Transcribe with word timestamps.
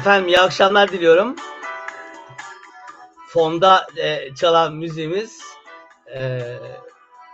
Efendim 0.00 0.28
iyi 0.28 0.38
akşamlar 0.38 0.92
diliyorum. 0.92 1.36
Fonda 3.28 3.86
e, 3.96 4.34
çalan 4.34 4.74
müziğimiz 4.76 5.42
e, 6.14 6.40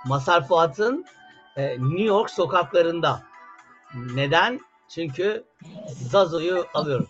Masar 0.07 0.48
Fuat'ın 0.48 1.05
e, 1.57 1.69
New 1.69 2.02
York 2.02 2.30
sokaklarında. 2.30 3.23
Neden? 4.15 4.60
Çünkü 4.88 5.45
Zazo'yu 5.87 6.66
alıyorum. 6.74 7.09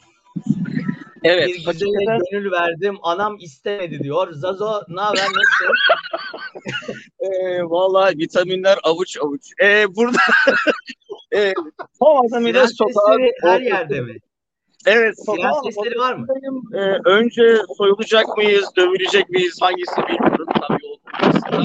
Evet. 1.25 1.49
bir 1.49 1.55
güzele 1.55 1.91
hakikaten, 1.91 2.21
gönül 2.33 2.53
verdim, 2.53 2.99
anam 3.03 3.37
istemedi 3.41 4.01
diyor. 4.03 4.33
Zazo 4.33 4.83
ne 4.89 5.01
haber 5.01 5.25
nasılsın? 5.25 5.75
e, 7.21 7.63
vallahi 7.63 8.19
vitaminler 8.19 8.79
avuç 8.83 9.19
avuç. 9.23 9.53
E, 9.63 9.95
burada 9.97 10.19
e, 11.35 11.55
tam 12.01 12.27
adamıyla 12.27 12.69
sokağa... 12.69 13.17
her 13.43 13.61
yerde 13.61 14.01
mi? 14.01 14.19
Evet. 14.87 15.15
Sokağa- 15.27 15.63
sesleri 15.65 15.99
var 15.99 16.15
mı? 16.15 16.27
E, 16.75 16.81
önce 17.05 17.57
soyulacak 17.79 18.37
mıyız, 18.37 18.71
dövülecek 18.77 19.31
miyiz, 19.31 19.59
hangisi 19.61 19.97
bilmiyorum. 20.09 20.47
Tabii 20.61 20.87
yol 20.87 20.97
sırasında. 21.21 21.63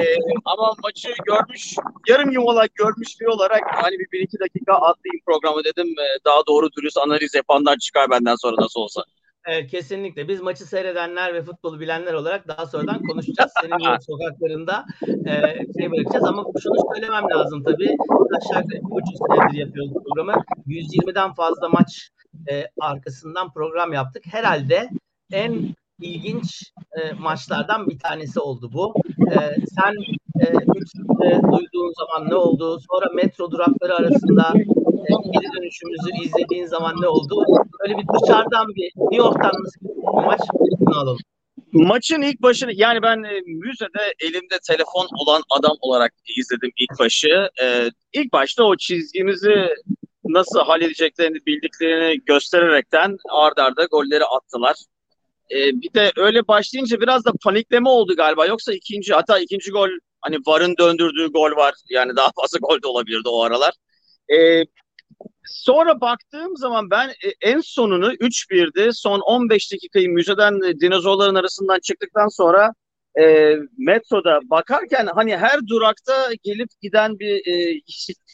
E, 0.00 0.02
ama 0.44 0.72
maçı 0.82 1.08
görmüş, 1.26 1.74
yarım 2.08 2.30
yumalak 2.30 2.74
görmüş 2.74 3.20
biri 3.20 3.28
olarak 3.28 3.62
hani 3.66 3.98
bir, 3.98 4.06
bir 4.12 4.20
iki 4.20 4.38
dakika 4.40 4.72
atlayayım 4.72 5.20
programı 5.26 5.64
dedim. 5.64 5.86
E, 5.86 6.06
daha 6.24 6.46
doğru 6.48 6.68
dürüst 6.72 6.98
analiz 6.98 7.34
yapanlar 7.34 7.76
çıkar 7.76 8.10
benden 8.10 8.34
sonra 8.34 8.56
nasıl 8.62 8.80
olsa. 8.80 9.02
Evet, 9.46 9.70
kesinlikle. 9.70 10.28
Biz 10.28 10.40
maçı 10.40 10.64
seyredenler 10.64 11.34
ve 11.34 11.42
futbolu 11.42 11.80
bilenler 11.80 12.12
olarak 12.12 12.48
daha 12.48 12.66
sonradan 12.66 13.02
konuşacağız. 13.02 13.52
Senin 13.62 13.98
sokaklarında 14.06 14.84
e, 15.26 15.32
şey 15.80 15.90
bırakacağız. 15.90 16.24
Ama 16.24 16.44
şunu 16.62 16.74
söylemem 16.94 17.24
lazım 17.30 17.64
tabii. 17.64 17.96
Aşağı 18.36 18.62
yukarı 18.62 18.82
bir 18.82 18.90
buçuk 18.90 19.16
senedir 19.28 19.58
yapıyoruz 19.58 19.92
programı. 19.92 20.32
120'den 20.66 21.34
fazla 21.34 21.68
maç 21.68 22.10
e, 22.50 22.66
arkasından 22.80 23.52
program 23.52 23.92
yaptık. 23.92 24.22
Herhalde 24.26 24.88
en 25.32 25.74
ilginç 26.00 26.72
e, 26.92 27.12
maçlardan 27.12 27.86
bir 27.86 27.98
tanesi 27.98 28.40
oldu 28.40 28.70
bu. 28.72 28.94
E, 29.30 29.36
sen 29.76 29.94
e, 30.40 30.46
e, 31.26 31.42
duyduğun 31.42 31.92
zaman 31.98 32.30
ne 32.30 32.34
oldu? 32.34 32.80
Sonra 32.90 33.06
metro 33.14 33.50
durakları 33.50 33.94
arasında 33.94 34.52
e, 34.56 35.12
geri 35.32 35.52
dönüşümüzü 35.56 36.24
izlediğin 36.24 36.66
zaman 36.66 36.94
ne 37.00 37.08
oldu? 37.08 37.44
Böyle 37.82 37.98
bir 37.98 38.04
dışarıdan 38.22 38.68
bir 38.68 38.92
New 38.96 39.16
York'tan 39.16 39.52
nasıl 39.62 39.80
bir 39.80 40.26
maç 40.26 40.40
alalım. 40.86 41.18
Maçın 41.72 42.22
ilk 42.22 42.42
başını 42.42 42.72
yani 42.74 43.02
ben 43.02 43.22
e, 43.22 43.40
müzede 43.46 44.14
elimde 44.20 44.58
telefon 44.68 45.08
olan 45.20 45.42
adam 45.50 45.76
olarak 45.80 46.12
izledim 46.36 46.70
ilk 46.76 46.98
başı. 46.98 47.48
E, 47.62 47.90
ilk 48.12 48.32
başta 48.32 48.64
o 48.64 48.76
çizgimizi 48.76 49.68
nasıl 50.28 50.60
halledeceklerini 50.60 51.46
bildiklerini 51.46 52.20
göstererekten 52.26 53.16
ard 53.30 53.58
arda 53.58 53.84
golleri 53.84 54.24
attılar. 54.24 54.76
E, 55.50 55.56
bir 55.56 55.94
de 55.94 56.12
öyle 56.16 56.48
başlayınca 56.48 57.00
biraz 57.00 57.24
da 57.24 57.32
panikleme 57.44 57.88
oldu 57.88 58.16
galiba. 58.16 58.46
Yoksa 58.46 58.72
ikinci 58.72 59.14
hatta 59.14 59.38
ikinci 59.38 59.70
gol 59.70 59.88
hani 60.20 60.36
VAR'ın 60.46 60.76
döndürdüğü 60.78 61.32
gol 61.32 61.50
var. 61.56 61.74
Yani 61.90 62.16
daha 62.16 62.30
fazla 62.40 62.58
gol 62.62 62.82
de 62.82 62.88
olabilirdi 62.88 63.28
o 63.28 63.42
aralar. 63.42 63.74
E, 64.32 64.64
Sonra 65.48 66.00
baktığım 66.00 66.56
zaman 66.56 66.90
ben 66.90 67.08
e, 67.08 67.28
en 67.40 67.60
sonunu 67.60 68.12
3-1'di. 68.12 68.92
Son 68.92 69.20
15 69.20 69.72
dakikayı 69.72 70.08
müzeden 70.08 70.62
e, 70.62 70.80
dinozorların 70.80 71.34
arasından 71.34 71.78
çıktıktan 71.80 72.28
sonra 72.28 72.72
e, 73.20 73.54
metroda 73.78 74.40
bakarken 74.44 75.06
hani 75.14 75.36
her 75.36 75.66
durakta 75.66 76.28
gelip 76.42 76.68
giden 76.82 77.18
bir 77.18 77.46
e, 77.46 77.80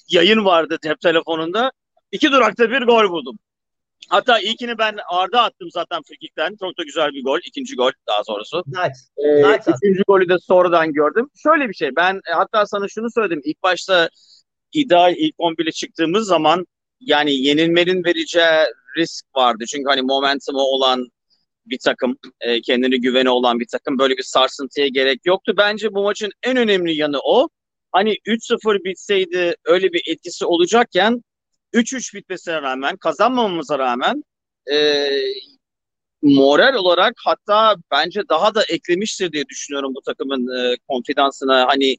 yayın 0.09 0.45
vardı 0.45 0.79
cep 0.83 1.01
telefonunda. 1.01 1.73
İki 2.15 2.33
durakta 2.33 2.71
bir 2.71 2.83
gol 2.83 3.11
buldum. 3.11 3.39
Hatta 4.09 4.39
ilkini 4.39 4.79
ben 4.79 4.97
Arda 5.09 5.43
attım 5.43 5.69
zaten 5.73 6.03
frikikten. 6.03 6.57
Çok 6.61 6.79
da 6.79 6.83
güzel 6.83 7.11
bir 7.13 7.25
gol. 7.25 7.39
ikinci 7.45 7.77
gol 7.77 7.91
daha 8.07 8.25
sonrası. 8.25 8.57
Nice. 8.67 9.29
Ee, 9.29 9.43
Zaten. 9.43 9.75
üçüncü 9.83 10.03
golü 10.09 10.29
de 10.29 10.39
sonradan 10.39 10.93
gördüm. 10.93 11.31
Şöyle 11.43 11.69
bir 11.69 11.75
şey. 11.75 11.97
Ben 11.97 12.15
e, 12.15 12.33
hatta 12.33 12.67
sana 12.67 12.89
şunu 12.89 13.11
söyledim. 13.11 13.41
İlk 13.45 13.63
başta 13.63 14.09
ideal 14.73 15.15
ilk 15.17 15.35
11'e 15.39 15.73
çıktığımız 15.73 16.27
zaman 16.27 16.67
yani 17.01 17.35
yenilmenin 17.35 18.05
vereceği 18.05 18.67
risk 18.97 19.27
vardı. 19.37 19.65
Çünkü 19.69 19.85
hani 19.89 20.03
momentumu 20.03 20.61
olan 20.61 21.09
bir 21.67 21.79
takım, 21.79 22.17
e, 22.41 22.61
kendine 22.61 22.97
güveni 22.97 23.31
olan 23.31 23.61
bir 23.61 23.67
takım 23.73 23.99
böyle 23.99 24.17
bir 24.17 24.23
sarsıntıya 24.23 24.89
gerek 24.89 25.21
yoktu. 25.25 25.55
Bence 25.57 25.95
bu 25.95 26.03
maçın 26.03 26.31
en 26.43 26.57
önemli 26.57 26.95
yanı 26.97 27.19
o. 27.25 27.49
Hani 27.93 28.17
3-0 28.27 28.85
bitseydi 28.85 29.55
öyle 29.65 29.93
bir 29.93 30.03
etkisi 30.09 30.47
olacakken 30.47 31.23
3-3 31.75 32.15
bitmesine 32.15 32.63
rağmen, 32.63 32.97
kazanmamamıza 32.97 33.79
rağmen 33.79 34.25
e, 34.73 35.09
moral 36.23 36.75
olarak 36.75 37.15
hatta 37.25 37.77
bence 37.91 38.23
daha 38.29 38.55
da 38.55 38.63
eklemiştir 38.69 39.33
diye 39.33 39.47
düşünüyorum 39.49 39.95
bu 39.95 40.01
takımın 40.01 40.57
e, 40.57 40.77
konfidansına. 40.89 41.67
Hani 41.69 41.97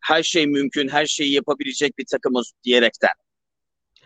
her 0.00 0.22
şey 0.22 0.46
mümkün, 0.46 0.88
her 0.88 1.06
şeyi 1.06 1.32
yapabilecek 1.32 1.98
bir 1.98 2.04
takımız 2.10 2.52
diyerekten. 2.64 3.12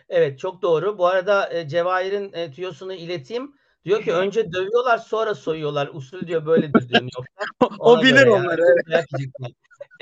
Evet 0.08 0.38
çok 0.38 0.62
doğru. 0.62 0.98
Bu 0.98 1.06
arada 1.06 1.52
e, 1.54 1.68
Cevahir'in 1.68 2.32
e, 2.32 2.52
tüyosunu 2.52 2.92
ileteyim. 2.92 3.54
Diyor 3.84 4.02
ki 4.04 4.12
önce 4.12 4.52
dövüyorlar 4.52 4.98
sonra 4.98 5.34
soyuyorlar. 5.34 5.90
Usul 5.92 6.26
diyor 6.26 6.46
böyledir 6.46 6.88
diyor 6.88 7.08
o 7.78 8.02
bilir 8.02 8.26
onları. 8.26 8.62
yani. 8.86 9.04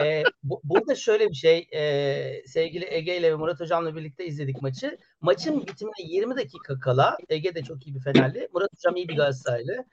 E, 0.00 0.22
bu, 0.42 0.60
burada 0.64 0.94
şöyle 0.94 1.30
bir 1.30 1.34
şey. 1.34 1.68
E, 1.74 2.42
sevgili 2.46 2.86
Ege 2.91 3.16
ile 3.16 3.32
ve 3.32 3.36
Murat 3.36 3.60
Hocam'la 3.60 3.96
birlikte 3.96 4.26
izledik 4.26 4.62
maçı. 4.62 4.98
Maçın 5.20 5.66
bitimine 5.66 5.94
20 6.04 6.36
dakika 6.36 6.80
kala 6.80 7.16
Ege 7.28 7.54
de 7.54 7.62
çok 7.62 7.86
iyi 7.86 7.94
bir 7.94 8.00
Fenerli. 8.00 8.48
Murat 8.54 8.70
Hocam 8.76 8.96
iyi 8.96 9.08
bir 9.08 9.16
Galatasaraylı. 9.16 9.84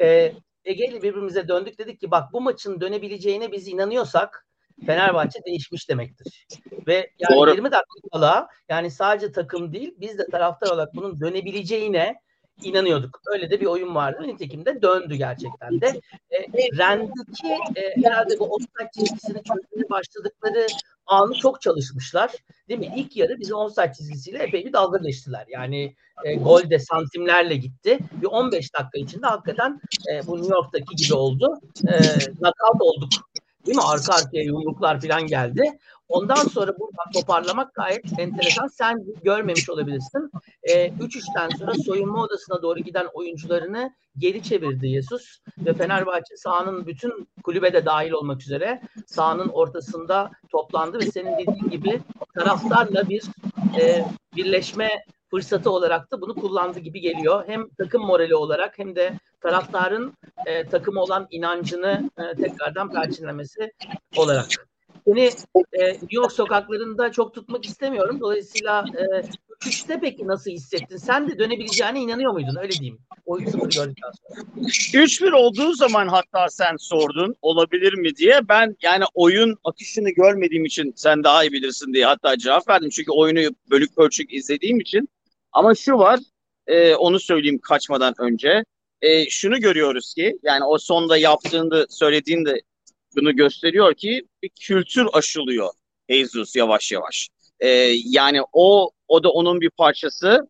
E, 0.00 0.32
Ege 0.64 0.86
ile 0.86 1.02
birbirimize 1.02 1.48
döndük. 1.48 1.78
Dedik 1.78 2.00
ki 2.00 2.10
bak 2.10 2.32
bu 2.32 2.40
maçın 2.40 2.80
dönebileceğine 2.80 3.52
biz 3.52 3.68
inanıyorsak 3.68 4.46
Fenerbahçe 4.86 5.38
değişmiş 5.46 5.88
demektir. 5.88 6.46
Ve 6.86 7.10
yani 7.18 7.36
Doğru. 7.36 7.50
20 7.50 7.64
dakika 7.64 8.08
kala 8.12 8.48
yani 8.68 8.90
sadece 8.90 9.32
takım 9.32 9.72
değil 9.72 9.94
biz 9.96 10.18
de 10.18 10.26
taraftar 10.26 10.70
olarak 10.70 10.94
bunun 10.94 11.20
dönebileceğine 11.20 12.14
inanıyorduk. 12.62 13.20
Öyle 13.32 13.50
de 13.50 13.60
bir 13.60 13.66
oyun 13.66 13.94
vardı. 13.94 14.22
Nitekim 14.26 14.64
de 14.64 14.82
döndü 14.82 15.14
gerçekten 15.14 15.80
de. 15.80 16.00
E, 16.30 16.38
Rend'deki 16.78 17.48
e, 17.80 18.02
herhalde 18.04 18.38
bu 18.38 18.44
offside 18.44 18.90
çizgisini 18.94 19.42
çözmeye 19.42 19.90
başladıkları 19.90 20.66
anı 21.06 21.34
çok 21.34 21.60
çalışmışlar. 21.60 22.32
Değil 22.68 22.80
mi? 22.80 22.92
İlk 22.96 23.16
yarı 23.16 23.40
bizi 23.40 23.54
offside 23.54 23.92
çizgisiyle 23.96 24.38
epey 24.38 24.64
bir 24.64 24.72
dalga 24.72 24.98
geçtiler. 24.98 25.44
Yani 25.48 25.94
e, 26.24 26.34
gol 26.34 26.70
de 26.70 26.78
santimlerle 26.78 27.56
gitti. 27.56 27.98
Bir 28.22 28.26
15 28.26 28.74
dakika 28.74 28.98
içinde 28.98 29.26
hakikaten 29.26 29.80
e, 30.12 30.26
bu 30.26 30.36
New 30.36 30.54
York'taki 30.54 30.96
gibi 30.96 31.14
oldu. 31.14 31.60
E, 31.88 31.98
knockout 32.18 32.80
olduk. 32.80 33.10
Değil 33.66 33.76
mi? 33.76 33.82
Arka 33.86 34.14
arkaya 34.14 34.42
yumruklar 34.42 35.00
falan 35.00 35.26
geldi. 35.26 35.78
Ondan 36.08 36.34
sonra 36.48 36.78
buradan 36.78 37.12
toparlamak 37.14 37.74
gayet 37.74 38.18
enteresan. 38.18 38.66
Sen 38.66 39.04
görmemiş 39.24 39.70
olabilirsin. 39.70 40.30
Ee, 40.62 40.86
3-3'ten 40.86 41.48
sonra 41.48 41.74
soyunma 41.74 42.22
odasına 42.22 42.62
doğru 42.62 42.78
giden 42.78 43.06
oyuncularını 43.14 43.94
geri 44.18 44.42
çevirdi 44.42 44.88
Jesus 44.88 45.38
ve 45.58 45.74
Fenerbahçe 45.74 46.36
sahanın 46.36 46.86
bütün 46.86 47.28
kulübe 47.42 47.72
de 47.72 47.86
dahil 47.86 48.10
olmak 48.10 48.42
üzere 48.42 48.82
sahanın 49.06 49.48
ortasında 49.48 50.30
toplandı 50.50 50.98
ve 50.98 51.10
senin 51.10 51.38
dediğin 51.38 51.70
gibi 51.70 52.00
taraftarla 52.34 53.08
bir 53.08 53.22
e, 53.80 54.04
birleşme 54.36 54.90
fırsatı 55.30 55.70
olarak 55.70 56.10
da 56.10 56.20
bunu 56.20 56.34
kullandı 56.34 56.78
gibi 56.78 57.00
geliyor. 57.00 57.44
Hem 57.46 57.68
takım 57.68 58.02
morali 58.02 58.34
olarak 58.34 58.78
hem 58.78 58.96
de 58.96 59.18
taraftarın 59.40 60.14
e, 60.46 60.68
takıma 60.68 61.00
olan 61.00 61.26
inancını 61.30 62.10
e, 62.18 62.42
tekrardan 62.42 62.92
perçinlemesi 62.92 63.72
olarak. 64.16 64.46
Seni 65.06 65.30
e, 65.72 65.92
New 65.92 66.16
York 66.16 66.32
sokaklarında 66.32 67.12
çok 67.12 67.34
tutmak 67.34 67.64
istemiyorum. 67.64 68.20
Dolayısıyla 68.20 68.84
e, 68.98 69.22
üçte 69.66 70.00
peki 70.00 70.26
nasıl 70.26 70.50
hissettin? 70.50 70.96
Sen 70.96 71.28
de 71.28 71.38
dönebileceğine 71.38 72.00
inanıyor 72.00 72.32
muydun? 72.32 72.56
Öyle 72.62 72.72
diyeyim. 72.72 72.98
O 73.26 73.38
3-0 73.38 73.74
gördükten 73.74 74.10
sonra. 74.10 74.40
3-1 75.04 75.32
olduğu 75.32 75.72
zaman 75.72 76.08
hatta 76.08 76.48
sen 76.48 76.76
sordun 76.78 77.34
olabilir 77.42 77.94
mi 77.94 78.16
diye. 78.16 78.40
Ben 78.48 78.76
yani 78.82 79.04
oyun 79.14 79.56
akışını 79.64 80.10
görmediğim 80.10 80.64
için 80.64 80.92
sen 80.96 81.24
daha 81.24 81.44
iyi 81.44 81.52
bilirsin 81.52 81.94
diye 81.94 82.06
hatta 82.06 82.38
cevap 82.38 82.68
verdim. 82.68 82.90
Çünkü 82.90 83.10
oyunu 83.12 83.54
bölük 83.70 83.96
pörçük 83.96 84.32
izlediğim 84.32 84.80
için. 84.80 85.08
Ama 85.52 85.74
şu 85.74 85.92
var 85.92 86.20
e, 86.66 86.94
onu 86.94 87.20
söyleyeyim 87.20 87.58
kaçmadan 87.58 88.14
önce. 88.18 88.64
E, 89.02 89.30
şunu 89.30 89.60
görüyoruz 89.60 90.14
ki 90.14 90.38
yani 90.42 90.64
o 90.64 90.78
sonda 90.78 91.16
yaptığında 91.16 91.86
söylediğinde 91.88 92.60
bunu 93.16 93.36
gösteriyor 93.36 93.94
ki 93.94 94.26
bir 94.42 94.48
kültür 94.60 95.06
aşılıyor 95.12 95.70
Jesus 96.08 96.56
yavaş 96.56 96.92
yavaş. 96.92 97.28
E, 97.60 97.68
yani 98.04 98.40
o 98.52 98.90
o 99.08 99.22
da 99.22 99.30
onun 99.30 99.60
bir 99.60 99.70
parçası 99.70 100.48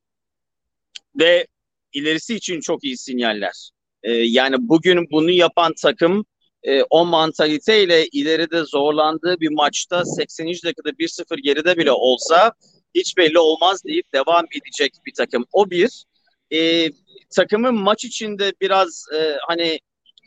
ve 1.18 1.46
ilerisi 1.92 2.34
için 2.34 2.60
çok 2.60 2.84
iyi 2.84 2.96
sinyaller. 2.96 3.70
Ee, 4.02 4.12
yani 4.12 4.56
bugün 4.58 5.10
bunu 5.10 5.30
yapan 5.30 5.74
takım 5.82 6.24
e, 6.62 6.82
o 6.82 7.04
mantaliteyle 7.04 8.06
ileride 8.06 8.64
zorlandığı 8.64 9.40
bir 9.40 9.50
maçta 9.50 10.04
80. 10.04 10.46
dakikada 10.46 10.90
1-0 10.90 11.40
geride 11.42 11.76
bile 11.76 11.92
olsa 11.92 12.52
hiç 12.94 13.16
belli 13.16 13.38
olmaz 13.38 13.84
deyip 13.84 14.12
devam 14.12 14.44
edecek 14.52 14.92
bir 15.06 15.12
takım. 15.14 15.44
O 15.52 15.70
bir. 15.70 16.04
Ee, 16.52 16.90
takımın 17.30 17.74
maç 17.74 18.04
içinde 18.04 18.52
biraz 18.60 19.04
e, 19.14 19.36
hani 19.48 19.80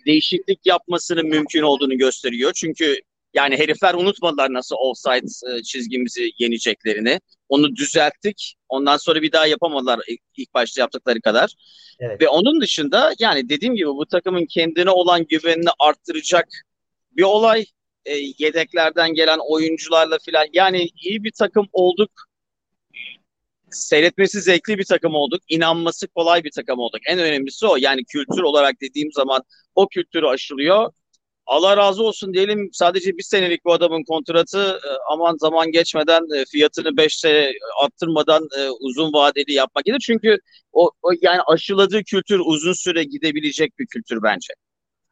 değişiklik 0.06 0.66
yapmasının 0.66 1.28
mümkün 1.28 1.62
olduğunu 1.62 1.98
gösteriyor. 1.98 2.52
Çünkü 2.56 3.02
yani 3.34 3.58
herifler 3.58 3.94
unutmadılar 3.94 4.54
nasıl 4.54 4.76
offside 4.80 5.56
e, 5.58 5.64
çizgimizi 5.64 6.32
yeneceklerini. 6.40 7.20
Onu 7.50 7.76
düzelttik. 7.76 8.56
Ondan 8.70 8.98
sonra 8.98 9.22
bir 9.22 9.32
daha 9.32 9.48
yapamadılar 9.48 10.00
ilk 10.38 10.54
başta 10.54 10.82
yaptıkları 10.82 11.22
kadar. 11.22 11.54
Evet. 12.00 12.22
Ve 12.22 12.30
onun 12.30 12.62
dışında 12.62 13.14
yani 13.20 13.50
dediğim 13.50 13.76
gibi 13.76 13.88
bu 13.88 14.06
takımın 14.06 14.46
kendine 14.46 14.90
olan 14.90 15.26
güvenini 15.26 15.70
arttıracak 15.80 16.48
bir 17.12 17.24
olay. 17.24 17.66
E, 18.06 18.18
yedeklerden 18.38 19.14
gelen 19.14 19.40
oyuncularla 19.50 20.18
filan 20.26 20.46
yani 20.54 20.90
iyi 20.96 21.24
bir 21.24 21.32
takım 21.32 21.68
olduk. 21.74 22.12
Seyretmesi 23.72 24.42
zevkli 24.42 24.78
bir 24.78 24.86
takım 24.86 25.16
olduk. 25.16 25.42
İnanması 25.50 26.08
kolay 26.08 26.44
bir 26.44 26.52
takım 26.52 26.80
olduk. 26.80 27.00
En 27.08 27.20
önemlisi 27.20 27.68
o. 27.68 27.76
Yani 27.80 28.06
kültür 28.06 28.42
olarak 28.42 28.82
dediğim 28.82 29.12
zaman 29.12 29.44
o 29.76 29.88
kültürü 29.88 30.26
aşılıyor. 30.28 30.92
Allah 31.50 31.78
razı 31.78 32.04
olsun 32.04 32.34
diyelim 32.34 32.70
sadece 32.74 33.18
bir 33.18 33.24
senelik 33.24 33.66
bu 33.66 33.74
adamın 33.74 34.04
kontratı 34.04 34.60
e, 34.60 34.90
aman 35.12 35.38
zaman 35.38 35.72
geçmeden 35.72 36.22
e, 36.36 36.46
fiyatını 36.46 36.98
5 36.98 37.16
sene 37.20 37.52
arttırmadan 37.84 38.48
e, 38.60 38.70
uzun 38.70 39.14
vadeli 39.14 39.54
yapmak 39.54 39.86
gerekir. 39.86 40.04
Çünkü 40.06 40.38
o, 40.72 40.92
o 41.02 41.12
yani 41.22 41.42
aşıladığı 41.42 42.04
kültür 42.04 42.42
uzun 42.46 42.74
süre 42.74 43.04
gidebilecek 43.04 43.80
bir 43.80 43.88
kültür 43.88 44.24
bence. 44.24 44.54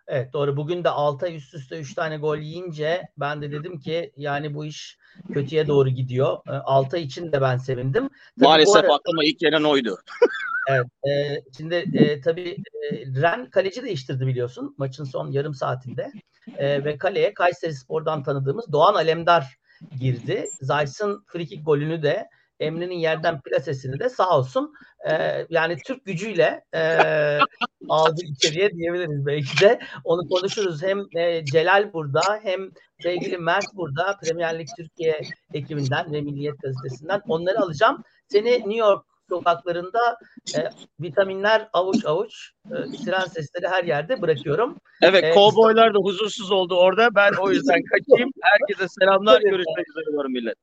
Evet 0.08 0.34
doğru. 0.34 0.58
Bugün 0.58 0.84
de 0.84 0.90
6 0.90 1.26
ay 1.26 1.36
üst 1.36 1.54
üste 1.54 1.80
3 1.80 1.94
tane 1.94 2.18
gol 2.18 2.38
yiyince 2.38 3.02
ben 3.18 3.42
de 3.42 3.52
dedim 3.52 3.80
ki 3.80 4.12
yani 4.18 4.54
bu 4.54 4.66
iş 4.66 4.98
kötüye 5.34 5.68
doğru 5.68 5.90
gidiyor. 5.90 6.38
6 6.48 6.96
ay 6.96 7.04
için 7.04 7.32
de 7.32 7.42
ben 7.42 7.58
sevindim. 7.58 8.10
Tabii 8.40 8.48
Maalesef 8.48 8.76
ara... 8.76 8.94
aklıma 8.94 9.24
ilk 9.24 9.40
gelen 9.40 9.64
oydu. 9.64 9.98
Evet. 10.70 10.86
E, 11.08 11.42
şimdi 11.58 11.76
e, 11.94 12.22
tabii 12.22 12.58
e, 12.92 13.06
Ren 13.22 13.50
kaleci 13.50 13.84
değiştirdi 13.84 14.28
biliyorsun 14.28 14.76
maçın 14.78 15.04
son 15.04 15.32
yarım 15.32 15.54
saatinde. 15.54 16.12
E, 16.58 16.86
ve 16.86 16.98
kaleye 16.98 17.34
Kayseri 17.34 17.74
Spor'dan 17.74 18.24
tanıdığımız 18.24 18.72
Doğan 18.72 18.94
Alemdar 18.94 19.58
girdi. 20.00 20.46
Zayt'sın 20.62 21.24
frikik 21.28 21.66
golünü 21.66 22.04
de 22.04 22.28
Emre'nin 22.60 22.96
yerden 22.96 23.42
plasesini 23.42 24.00
de 24.00 24.10
sağ 24.10 24.38
olsun 24.38 24.74
e, 25.10 25.46
yani 25.50 25.78
Türk 25.86 26.06
gücüyle 26.06 26.64
e, 26.74 26.80
aldı 27.90 28.22
içeriye 28.24 28.72
diyebiliriz 28.72 29.26
belki 29.26 29.62
de. 29.62 29.80
Onu 30.04 30.30
konuşuruz. 30.30 30.84
Hem 30.84 31.06
e, 31.16 31.46
Celal 31.46 31.94
burada 31.94 32.40
hem 32.44 32.70
sevgili 33.00 33.38
Mert 33.38 33.66
burada 33.74 34.18
Premier 34.24 34.60
Lig 34.60 34.68
Türkiye 34.78 35.22
ekibinden 35.54 36.14
ve 36.14 36.22
Milliyet 36.22 36.62
Gazetesi'nden 36.62 37.22
onları 37.28 37.60
alacağım. 37.60 38.04
Seni 38.28 38.52
New 38.52 38.76
York 38.76 39.06
sokaklarında 39.30 40.18
e, 40.58 40.60
vitaminler 41.00 41.70
avuç 41.74 42.06
avuç 42.06 42.52
e, 42.66 42.98
siren 42.98 43.26
sesleri 43.26 43.68
her 43.68 43.84
yerde 43.84 44.22
bırakıyorum. 44.22 44.78
Evet, 45.02 45.24
ee, 45.24 45.32
kovboylar 45.32 45.94
da 45.94 45.98
huzursuz 45.98 46.52
oldu 46.52 46.76
orada. 46.76 47.16
Ben 47.16 47.34
o 47.34 47.52
yüzden 47.52 47.84
kaçayım. 47.92 48.32
Herkese 48.42 48.88
selamlar. 48.88 49.42
Görüşmek 49.42 49.90
üzere 49.90 50.12
diyorum 50.12 50.32
millet. 50.32 50.56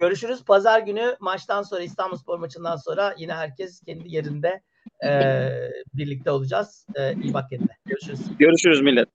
Görüşürüz. 0.00 0.44
Pazar 0.44 0.80
günü 0.80 1.16
maçtan 1.20 1.62
sonra 1.62 1.82
İstanbulspor 1.82 2.38
maçından 2.38 2.76
sonra 2.76 3.14
yine 3.18 3.34
herkes 3.34 3.80
kendi 3.80 4.14
yerinde 4.14 4.62
e, 5.04 5.50
birlikte 5.94 6.30
olacağız. 6.30 6.86
E, 6.94 7.14
iyi 7.14 7.34
bak 7.34 7.50
kendine. 7.50 7.76
Görüşürüz. 7.86 8.20
Görüşürüz 8.38 8.80
millet. 8.80 9.08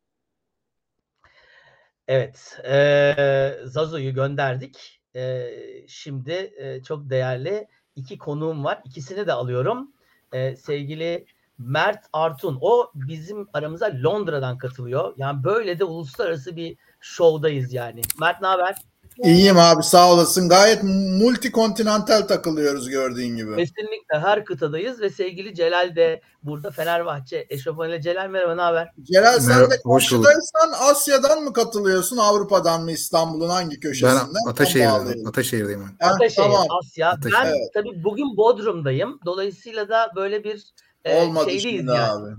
Evet. 2.07 2.60
E, 2.66 3.56
Zazo'yu 3.63 4.13
gönderdik. 4.13 5.02
E, 5.16 5.50
şimdi 5.88 6.54
e, 6.57 6.84
çok 6.84 7.10
değerli 7.10 7.68
iki 8.00 8.18
konuğum 8.18 8.63
var. 8.63 8.81
İkisini 8.86 9.28
de 9.28 9.34
alıyorum. 9.34 9.92
Ee, 10.34 10.56
sevgili 10.56 11.25
Mert 11.57 12.06
Artun. 12.13 12.57
O 12.62 12.92
bizim 12.96 13.48
aramıza 13.54 13.92
Londra'dan 14.04 14.57
katılıyor. 14.57 15.13
Yani 15.18 15.44
böyle 15.44 15.80
de 15.80 15.84
uluslararası 15.84 16.56
bir 16.56 16.78
şovdayız 17.00 17.74
yani. 17.74 18.01
Mert 18.19 18.42
ne 18.42 18.48
haber? 18.48 18.75
İyiyim 19.24 19.57
abi 19.57 19.83
sağ 19.83 20.13
olasın. 20.13 20.50
Gayet 20.50 20.83
multikontinental 20.83 22.21
takılıyoruz 22.21 22.89
gördüğün 22.89 23.36
gibi. 23.36 23.56
Kesinlikle 23.56 24.19
her 24.19 24.45
kıtadayız 24.45 25.01
ve 25.01 25.10
sevgili 25.10 25.56
Celal 25.56 25.95
de 25.95 26.21
burada 26.44 26.71
Fenerbahçe 26.71 27.45
eşofmanıyla. 27.50 28.01
Celal 28.01 28.30
merhaba 28.30 28.56
ne 28.56 28.62
haber? 28.62 28.92
Celal 29.04 29.39
sen 29.39 29.71
de 29.71 29.81
karşıdaysan 29.88 30.74
Asya'dan 30.92 31.44
mı 31.44 31.54
katılıyorsun 31.54 32.18
Avrupa'dan 32.18 32.83
mı 32.83 32.92
İstanbul'un 32.92 33.50
hangi 33.50 33.80
köşesinden? 33.80 34.27
Ben 34.27 34.51
Ataşehir'deyim. 34.51 35.27
Ataşehir'deyim 35.27 35.81
ben. 36.01 36.07
Ataşehir, 36.07 36.44
tamam. 36.44 36.68
Asya. 36.69 37.10
Ataşehir. 37.10 37.33
Ben 37.33 37.45
evet. 37.45 37.74
tabii 37.74 38.04
bugün 38.04 38.38
Bodrum'dayım. 38.38 39.19
Dolayısıyla 39.25 39.89
da 39.89 40.12
böyle 40.16 40.44
bir 40.44 40.74
e, 41.06 41.21
Olmadı 41.24 41.50
şeydeyiz 41.51 41.86
yani. 41.86 42.00
abi. 42.00 42.30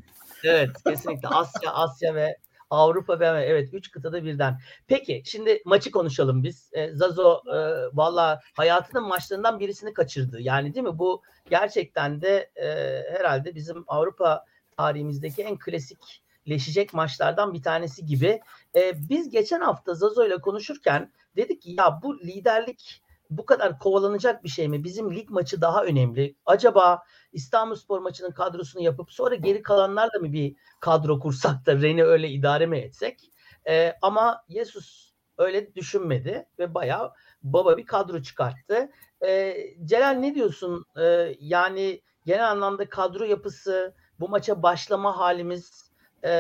Evet 0.45 0.71
kesinlikle 0.87 1.29
Asya, 1.29 1.73
Asya 1.73 2.15
ve 2.15 2.37
Avrupa 2.71 3.21
ve 3.21 3.27
evet 3.27 3.75
üç 3.75 3.91
kıtada 3.91 4.25
birden. 4.25 4.59
Peki 4.87 5.23
şimdi 5.25 5.63
maçı 5.65 5.91
konuşalım 5.91 6.43
biz. 6.43 6.71
E, 6.73 6.93
Zazo 6.93 7.43
e, 7.47 7.57
valla 7.93 8.41
hayatının 8.55 9.09
maçlarından 9.09 9.61
birisini 9.61 9.95
kaçırdı. 9.95 10.41
Yani 10.41 10.75
değil 10.75 10.87
mi? 10.87 10.99
Bu 10.99 11.23
gerçekten 11.51 12.21
de 12.21 12.51
e, 12.57 12.67
herhalde 13.13 13.55
bizim 13.55 13.85
Avrupa 13.87 14.45
tarihimizdeki 14.77 15.43
en 15.43 15.59
klasikleşecek 15.59 16.95
maçlardan 16.95 17.55
bir 17.55 17.63
tanesi 17.63 18.07
gibi. 18.07 18.41
E, 18.75 19.09
biz 19.09 19.31
geçen 19.31 19.61
hafta 19.61 19.95
Zazo 19.95 20.27
ile 20.27 20.41
konuşurken 20.41 21.13
dedik 21.37 21.63
ki 21.63 21.71
ya 21.79 22.01
bu 22.03 22.19
liderlik 22.19 23.03
bu 23.31 23.47
kadar 23.47 23.79
kovalanacak 23.79 24.45
bir 24.45 24.49
şey 24.49 24.69
mi? 24.69 24.85
Bizim 24.85 25.15
lig 25.15 25.31
maçı 25.31 25.61
daha 25.61 25.85
önemli. 25.85 26.35
Acaba 26.47 27.03
İstanbulspor 27.33 28.01
maçının 28.01 28.31
kadrosunu 28.31 28.83
yapıp 28.83 29.13
sonra 29.13 29.35
geri 29.35 29.63
kalanlarla 29.63 30.19
mı 30.21 30.33
bir 30.33 30.57
kadro 30.81 31.19
kursak 31.19 31.67
da 31.67 31.75
Ren'i 31.83 32.05
öyle 32.05 32.29
idare 32.29 32.67
mi 32.67 32.79
etsek? 32.79 33.31
Ee, 33.69 33.95
ama 34.03 34.45
Jesus 34.49 35.13
öyle 35.39 35.75
düşünmedi 35.75 36.47
ve 36.59 36.75
bayağı 36.75 37.13
baba 37.43 37.77
bir 37.77 37.87
kadro 37.87 38.23
çıkarttı. 38.23 38.91
Ee, 39.27 39.57
Celal 39.85 40.11
ne 40.13 40.35
diyorsun? 40.35 40.85
Ee, 41.01 41.37
yani 41.41 42.03
genel 42.27 42.51
anlamda 42.51 42.89
kadro 42.89 43.25
yapısı, 43.25 43.95
bu 44.21 44.29
maça 44.29 44.63
başlama 44.63 45.19
halimiz 45.19 45.91
e, 46.25 46.31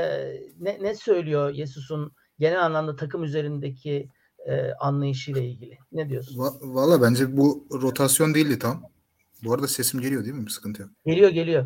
ne, 0.60 0.78
ne 0.82 0.94
söylüyor 0.94 1.52
Jesus'un 1.52 2.12
genel 2.38 2.64
anlamda 2.64 2.96
takım 2.96 3.24
üzerindeki 3.24 4.08
e, 4.48 4.72
anlayışıyla 4.80 5.40
ilgili. 5.42 5.78
Ne 5.92 6.08
diyorsun? 6.08 6.38
Va- 6.38 6.74
Valla 6.74 7.02
bence 7.02 7.36
bu 7.36 7.66
rotasyon 7.72 8.34
değildi 8.34 8.58
tam. 8.58 8.82
Bu 9.44 9.52
arada 9.54 9.68
sesim 9.68 10.00
geliyor 10.00 10.24
değil 10.24 10.34
mi? 10.34 10.46
Bir 10.46 10.50
sıkıntı 10.50 10.82
yok. 10.82 10.90
Geliyor 11.06 11.30
geliyor. 11.30 11.64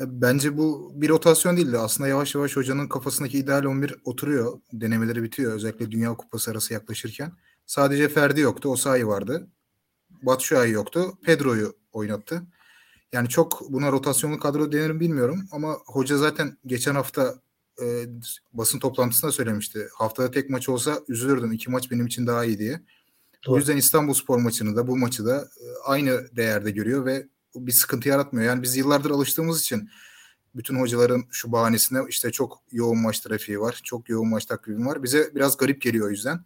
E, 0.00 0.04
bence 0.20 0.56
bu 0.58 0.92
bir 0.94 1.08
rotasyon 1.08 1.56
değildi. 1.56 1.78
Aslında 1.78 2.08
yavaş 2.08 2.34
yavaş 2.34 2.56
hocanın 2.56 2.88
kafasındaki 2.88 3.38
ideal 3.38 3.64
11 3.64 3.94
oturuyor. 4.04 4.60
Denemeleri 4.72 5.22
bitiyor. 5.22 5.52
Özellikle 5.52 5.90
Dünya 5.90 6.14
Kupası 6.14 6.50
arası 6.50 6.72
yaklaşırken. 6.74 7.32
Sadece 7.66 8.08
Ferdi 8.08 8.40
yoktu. 8.40 8.68
Osayi 8.68 9.06
vardı. 9.06 9.46
Batshuayi 10.22 10.72
yoktu. 10.72 11.12
Pedro'yu 11.24 11.76
oynattı. 11.92 12.42
Yani 13.12 13.28
çok 13.28 13.62
buna 13.70 13.92
rotasyonlu 13.92 14.38
kadro 14.38 14.72
denir 14.72 14.90
mi 14.90 15.00
bilmiyorum 15.00 15.44
ama 15.52 15.76
hoca 15.86 16.16
zaten 16.16 16.56
geçen 16.66 16.94
hafta 16.94 17.34
e, 17.82 18.06
basın 18.52 18.78
toplantısında 18.78 19.32
söylemişti. 19.32 19.88
Haftada 19.94 20.30
tek 20.30 20.50
maç 20.50 20.68
olsa 20.68 21.00
üzülürdüm. 21.08 21.52
İki 21.52 21.70
maç 21.70 21.90
benim 21.90 22.06
için 22.06 22.26
daha 22.26 22.44
iyi 22.44 22.58
diye. 22.58 22.80
Doğru. 23.46 23.54
O 23.54 23.58
yüzden 23.58 23.76
İstanbul 23.76 24.14
Spor 24.14 24.38
maçını 24.38 24.76
da 24.76 24.86
bu 24.86 24.96
maçı 24.96 25.26
da 25.26 25.36
e, 25.36 25.64
aynı 25.84 26.36
değerde 26.36 26.70
görüyor 26.70 27.04
ve 27.04 27.26
bir 27.54 27.72
sıkıntı 27.72 28.08
yaratmıyor. 28.08 28.46
Yani 28.46 28.62
biz 28.62 28.76
yıllardır 28.76 29.10
alıştığımız 29.10 29.60
için 29.60 29.90
bütün 30.54 30.80
hocaların 30.80 31.24
şu 31.30 31.52
bahanesine 31.52 31.98
işte 32.08 32.32
çok 32.32 32.62
yoğun 32.72 32.98
maç 32.98 33.20
trafiği 33.20 33.60
var. 33.60 33.80
Çok 33.84 34.08
yoğun 34.08 34.28
maç 34.28 34.46
takvimi 34.46 34.86
var. 34.86 35.02
Bize 35.02 35.30
biraz 35.34 35.56
garip 35.56 35.82
geliyor 35.82 36.06
o 36.06 36.10
yüzden. 36.10 36.44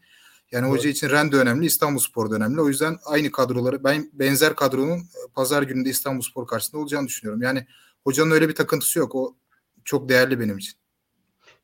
Yani 0.52 0.68
evet. 0.68 0.78
hoca 0.78 0.90
için 0.90 1.10
Ren 1.10 1.32
de 1.32 1.36
önemli, 1.36 1.66
İstanbul 1.66 2.00
Spor 2.00 2.30
da 2.30 2.34
önemli. 2.34 2.60
O 2.60 2.68
yüzden 2.68 2.98
aynı 3.04 3.30
kadroları, 3.30 3.84
ben 3.84 4.10
benzer 4.12 4.56
kadronun 4.56 4.98
e, 4.98 5.32
pazar 5.34 5.62
gününde 5.62 5.90
İstanbul 5.90 6.22
Spor 6.22 6.46
karşısında 6.46 6.80
olacağını 6.80 7.06
düşünüyorum. 7.06 7.42
Yani 7.42 7.66
hocanın 8.04 8.30
öyle 8.30 8.48
bir 8.48 8.54
takıntısı 8.54 8.98
yok. 8.98 9.14
O 9.14 9.36
çok 9.84 10.08
değerli 10.08 10.40
benim 10.40 10.58
için. 10.58 10.79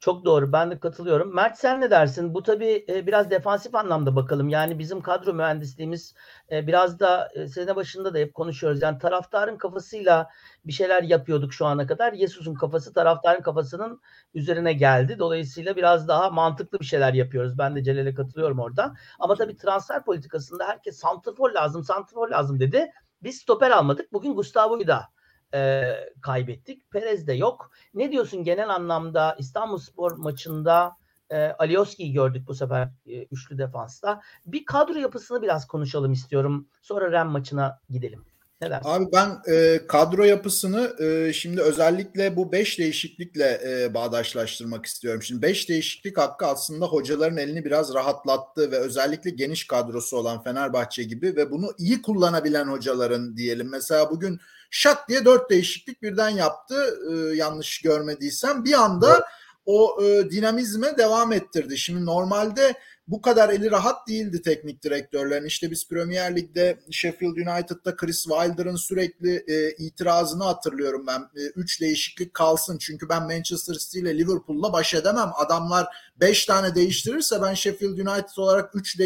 Çok 0.00 0.24
doğru. 0.24 0.52
Ben 0.52 0.70
de 0.70 0.80
katılıyorum. 0.80 1.34
Mert 1.34 1.58
sen 1.58 1.80
ne 1.80 1.90
dersin? 1.90 2.34
Bu 2.34 2.42
tabii 2.42 2.84
e, 2.88 3.06
biraz 3.06 3.30
defansif 3.30 3.74
anlamda 3.74 4.16
bakalım. 4.16 4.48
Yani 4.48 4.78
bizim 4.78 5.00
kadro 5.00 5.34
mühendisliğimiz 5.34 6.14
e, 6.50 6.66
biraz 6.66 7.00
da 7.00 7.28
e, 7.34 7.48
sene 7.48 7.76
başında 7.76 8.14
da 8.14 8.18
hep 8.18 8.34
konuşuyoruz. 8.34 8.82
Yani 8.82 8.98
taraftarın 8.98 9.56
kafasıyla 9.58 10.28
bir 10.64 10.72
şeyler 10.72 11.02
yapıyorduk 11.02 11.52
şu 11.52 11.66
ana 11.66 11.86
kadar. 11.86 12.12
Yesus'un 12.12 12.54
kafası 12.54 12.92
taraftarın 12.92 13.42
kafasının 13.42 14.00
üzerine 14.34 14.72
geldi. 14.72 15.18
Dolayısıyla 15.18 15.76
biraz 15.76 16.08
daha 16.08 16.30
mantıklı 16.30 16.80
bir 16.80 16.84
şeyler 16.84 17.14
yapıyoruz. 17.14 17.58
Ben 17.58 17.76
de 17.76 17.84
Celal'e 17.84 18.14
katılıyorum 18.14 18.58
orada. 18.58 18.94
Ama 19.18 19.34
tabii 19.34 19.56
transfer 19.56 20.04
politikasında 20.04 20.68
herkes 20.68 20.98
santrfor 20.98 21.50
lazım, 21.50 21.84
santrfor 21.84 22.28
lazım 22.28 22.60
dedi. 22.60 22.90
Biz 23.22 23.36
stoper 23.36 23.70
almadık. 23.70 24.12
Bugün 24.12 24.34
Gustavo'yu 24.34 24.86
da 24.86 25.08
e, 25.56 25.82
kaybettik. 26.20 26.90
Perez 26.90 27.26
de 27.26 27.32
yok. 27.32 27.70
Ne 27.94 28.12
diyorsun 28.12 28.44
genel 28.44 28.68
anlamda 28.68 29.36
İstanbul 29.38 29.78
Spor 29.78 30.12
maçında 30.12 30.96
e, 31.30 31.36
Alioski'yi 31.36 32.12
gördük 32.12 32.42
bu 32.48 32.54
sefer 32.54 32.88
e, 33.06 33.22
üçlü 33.22 33.58
defansta. 33.58 34.20
Bir 34.46 34.64
kadro 34.64 34.94
yapısını 34.94 35.42
biraz 35.42 35.66
konuşalım 35.66 36.12
istiyorum. 36.12 36.68
Sonra 36.82 37.12
Ren 37.12 37.26
maçına 37.26 37.80
gidelim. 37.90 38.24
Ne 38.60 38.80
Abi 38.84 39.04
ben 39.12 39.52
e, 39.52 39.86
kadro 39.86 40.24
yapısını 40.24 40.96
e, 41.00 41.32
şimdi 41.32 41.60
özellikle 41.60 42.36
bu 42.36 42.52
5 42.52 42.78
değişiklikle 42.78 43.60
e, 43.66 43.94
bağdaşlaştırmak 43.94 44.86
istiyorum. 44.86 45.22
Şimdi 45.22 45.42
5 45.42 45.68
değişiklik 45.68 46.18
hakkı 46.18 46.46
aslında 46.46 46.86
hocaların 46.86 47.36
elini 47.36 47.64
biraz 47.64 47.94
rahatlattı 47.94 48.70
ve 48.70 48.76
özellikle 48.78 49.30
geniş 49.30 49.66
kadrosu 49.66 50.16
olan 50.16 50.42
Fenerbahçe 50.42 51.02
gibi 51.02 51.36
ve 51.36 51.50
bunu 51.50 51.66
iyi 51.78 52.02
kullanabilen 52.02 52.66
hocaların 52.66 53.36
diyelim. 53.36 53.68
Mesela 53.70 54.10
bugün 54.10 54.40
şak 54.70 55.08
diye 55.08 55.24
4 55.24 55.50
değişiklik 55.50 56.02
birden 56.02 56.28
yaptı 56.28 56.98
e, 57.10 57.36
yanlış 57.36 57.80
görmediysem. 57.80 58.64
Bir 58.64 58.72
anda 58.72 59.14
evet. 59.14 59.22
o 59.66 60.04
e, 60.04 60.30
dinamizme 60.30 60.98
devam 60.98 61.32
ettirdi. 61.32 61.78
Şimdi 61.78 62.06
normalde 62.06 62.74
bu 63.08 63.22
kadar 63.22 63.48
eli 63.48 63.70
rahat 63.70 64.08
değildi 64.08 64.42
teknik 64.42 64.82
direktörlerin. 64.82 65.46
İşte 65.46 65.70
biz 65.70 65.88
Premier 65.88 66.36
Lig'de 66.36 66.78
Sheffield 66.90 67.36
United'da 67.36 67.96
Chris 67.96 68.24
Wilder'ın 68.24 68.76
sürekli 68.76 69.44
e, 69.48 69.70
itirazını 69.70 70.44
hatırlıyorum 70.44 71.06
ben. 71.06 71.20
E, 71.20 71.42
üç 71.56 71.80
değişiklik 71.80 72.34
kalsın 72.34 72.78
çünkü 72.78 73.08
ben 73.08 73.22
Manchester 73.22 73.74
City 73.74 74.00
ile 74.00 74.18
Liverpool'la 74.18 74.72
baş 74.72 74.94
edemem. 74.94 75.30
Adamlar 75.36 75.86
beş 76.20 76.46
tane 76.46 76.74
değiştirirse 76.74 77.42
ben 77.42 77.54
Sheffield 77.54 77.98
United 77.98 78.36
olarak 78.36 78.74
üç 78.74 78.98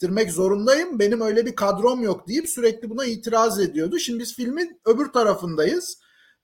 değiştirmek 0.00 0.32
zorundayım. 0.32 0.98
Benim 0.98 1.20
öyle 1.20 1.46
bir 1.46 1.56
kadrom 1.56 2.02
yok 2.02 2.28
deyip 2.28 2.48
sürekli 2.48 2.90
buna 2.90 3.04
itiraz 3.04 3.60
ediyordu. 3.60 3.98
Şimdi 3.98 4.20
biz 4.20 4.34
filmin 4.34 4.80
öbür 4.84 5.12
tarafındayız. 5.12 5.98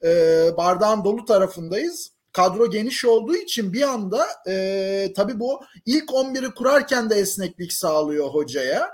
E, 0.05 0.09
bardağın 0.57 1.05
dolu 1.05 1.25
tarafındayız 1.25 2.13
kadro 2.33 2.71
geniş 2.71 3.05
olduğu 3.05 3.37
için 3.37 3.73
bir 3.73 3.83
anda 3.83 4.27
e, 4.49 5.13
tabii 5.17 5.41
bu 5.41 5.61
ilk 5.87 6.11
11'i 6.11 6.55
kurarken 6.55 7.11
de 7.11 7.15
esneklik 7.15 7.73
sağlıyor 7.73 8.29
hocaya. 8.29 8.91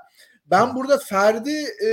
Ben 0.46 0.74
burada 0.74 0.98
Ferdi 0.98 1.66
e, 1.84 1.90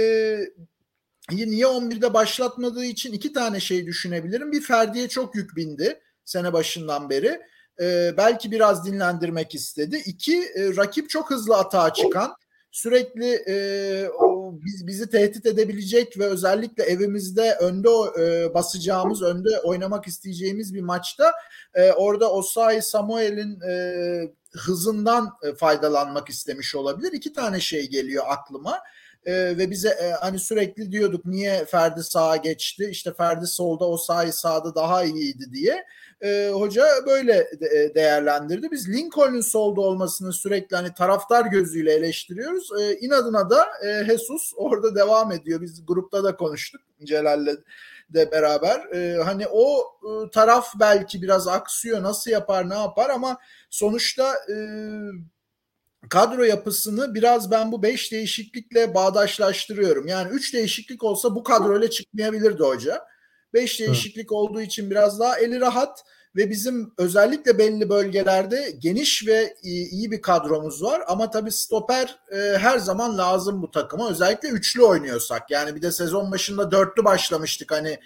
niye 1.31 1.65
11'de 1.65 2.13
başlatmadığı 2.13 2.85
için 2.85 3.13
iki 3.13 3.33
tane 3.33 3.59
şey 3.59 3.85
düşünebilirim. 3.85 4.51
Bir 4.51 4.61
Ferdi'ye 4.61 5.07
çok 5.07 5.35
yük 5.35 5.55
bindi 5.55 5.99
sene 6.25 6.53
başından 6.53 7.09
beri. 7.09 7.41
E, 7.81 8.13
belki 8.17 8.51
biraz 8.51 8.85
dinlendirmek 8.85 9.55
istedi. 9.55 10.03
İki 10.05 10.41
e, 10.41 10.75
rakip 10.77 11.09
çok 11.09 11.31
hızlı 11.31 11.57
atağa 11.57 11.93
çıkan 11.93 12.35
sürekli 12.75 13.43
e, 13.47 14.09
o, 14.09 14.53
biz 14.65 14.87
bizi 14.87 15.09
tehdit 15.09 15.45
edebilecek 15.45 16.19
ve 16.19 16.25
özellikle 16.25 16.83
evimizde 16.83 17.55
önde 17.55 17.89
e, 18.19 18.53
basacağımız, 18.53 19.21
önde 19.21 19.59
oynamak 19.59 20.07
isteyeceğimiz 20.07 20.73
bir 20.73 20.81
maçta 20.81 21.31
e, 21.73 21.91
orada 21.91 22.31
Osayi 22.31 22.81
Samuel'in 22.81 23.61
e, 23.61 23.75
hızından 24.51 25.29
e, 25.43 25.55
faydalanmak 25.55 26.29
istemiş 26.29 26.75
olabilir. 26.75 27.11
İki 27.13 27.33
tane 27.33 27.59
şey 27.59 27.89
geliyor 27.89 28.23
aklıma. 28.27 28.79
Ee, 29.25 29.33
ve 29.33 29.71
bize 29.71 29.89
e, 29.89 30.11
hani 30.11 30.39
sürekli 30.39 30.91
diyorduk 30.91 31.25
niye 31.25 31.65
Ferdi 31.65 32.03
sağa 32.03 32.35
geçti 32.35 32.87
işte 32.91 33.13
Ferdi 33.13 33.47
solda 33.47 33.89
o 33.89 33.97
sahi 33.97 34.31
sağda 34.31 34.75
daha 34.75 35.03
iyiydi 35.03 35.51
diye 35.51 35.85
e, 36.25 36.49
hoca 36.49 36.85
böyle 37.05 37.33
de, 37.33 37.65
e, 37.65 37.95
değerlendirdi. 37.95 38.71
Biz 38.71 38.89
Lincoln'un 38.89 39.41
solda 39.41 39.81
olmasını 39.81 40.33
sürekli 40.33 40.75
hani 40.75 40.93
taraftar 40.93 41.45
gözüyle 41.45 41.93
eleştiriyoruz. 41.93 42.69
E, 42.81 42.99
inadına 42.99 43.49
da 43.49 43.67
e, 43.85 44.05
Jesus 44.05 44.53
orada 44.55 44.95
devam 44.95 45.31
ediyor. 45.31 45.61
Biz 45.61 45.85
grupta 45.85 46.23
da 46.23 46.35
konuştuk 46.35 46.81
Celal'le 47.03 47.57
de 48.09 48.31
beraber. 48.31 48.79
E, 48.93 49.23
hani 49.23 49.47
o 49.47 49.79
e, 50.03 50.31
taraf 50.31 50.67
belki 50.79 51.21
biraz 51.21 51.47
aksıyor. 51.47 52.03
Nasıl 52.03 52.31
yapar, 52.31 52.69
ne 52.69 52.75
yapar 52.75 53.09
ama 53.09 53.37
sonuçta 53.69 54.33
e, 54.33 54.55
kadro 56.09 56.43
yapısını 56.43 57.15
biraz 57.15 57.51
ben 57.51 57.71
bu 57.71 57.83
beş 57.83 58.11
değişiklikle 58.11 58.93
bağdaşlaştırıyorum. 58.93 60.07
Yani 60.07 60.29
üç 60.31 60.53
değişiklik 60.53 61.03
olsa 61.03 61.35
bu 61.35 61.43
kadroyla 61.43 61.89
çıkmayabilirdi 61.89 62.63
hoca. 62.63 63.05
Beş 63.53 63.79
değişiklik 63.79 64.31
Hı. 64.31 64.35
olduğu 64.35 64.61
için 64.61 64.89
biraz 64.89 65.19
daha 65.19 65.39
eli 65.39 65.59
rahat 65.59 66.03
ve 66.35 66.49
bizim 66.49 66.93
özellikle 66.97 67.57
belli 67.57 67.89
bölgelerde 67.89 68.73
geniş 68.79 69.27
ve 69.27 69.55
iyi, 69.63 70.11
bir 70.11 70.21
kadromuz 70.21 70.83
var. 70.83 71.01
Ama 71.07 71.31
tabii 71.31 71.51
stoper 71.51 72.19
e, 72.31 72.57
her 72.57 72.77
zaman 72.77 73.17
lazım 73.17 73.61
bu 73.61 73.71
takıma. 73.71 74.09
Özellikle 74.09 74.49
üçlü 74.49 74.83
oynuyorsak. 74.83 75.51
Yani 75.51 75.75
bir 75.75 75.81
de 75.81 75.91
sezon 75.91 76.31
başında 76.31 76.71
dörtlü 76.71 77.05
başlamıştık. 77.05 77.71
Hani 77.71 77.99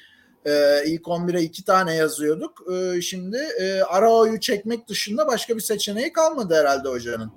e, 0.46 0.84
ilk 0.86 1.02
11'e 1.02 1.42
iki 1.42 1.66
tane 1.66 1.96
yazıyorduk. 1.96 2.64
E, 2.74 3.02
şimdi 3.02 3.38
e, 3.38 3.82
Arao'yu 3.82 4.40
çekmek 4.40 4.88
dışında 4.88 5.28
başka 5.28 5.56
bir 5.56 5.62
seçeneği 5.62 6.14
kalmadı 6.14 6.56
herhalde 6.56 6.90
hocanın. 6.90 7.32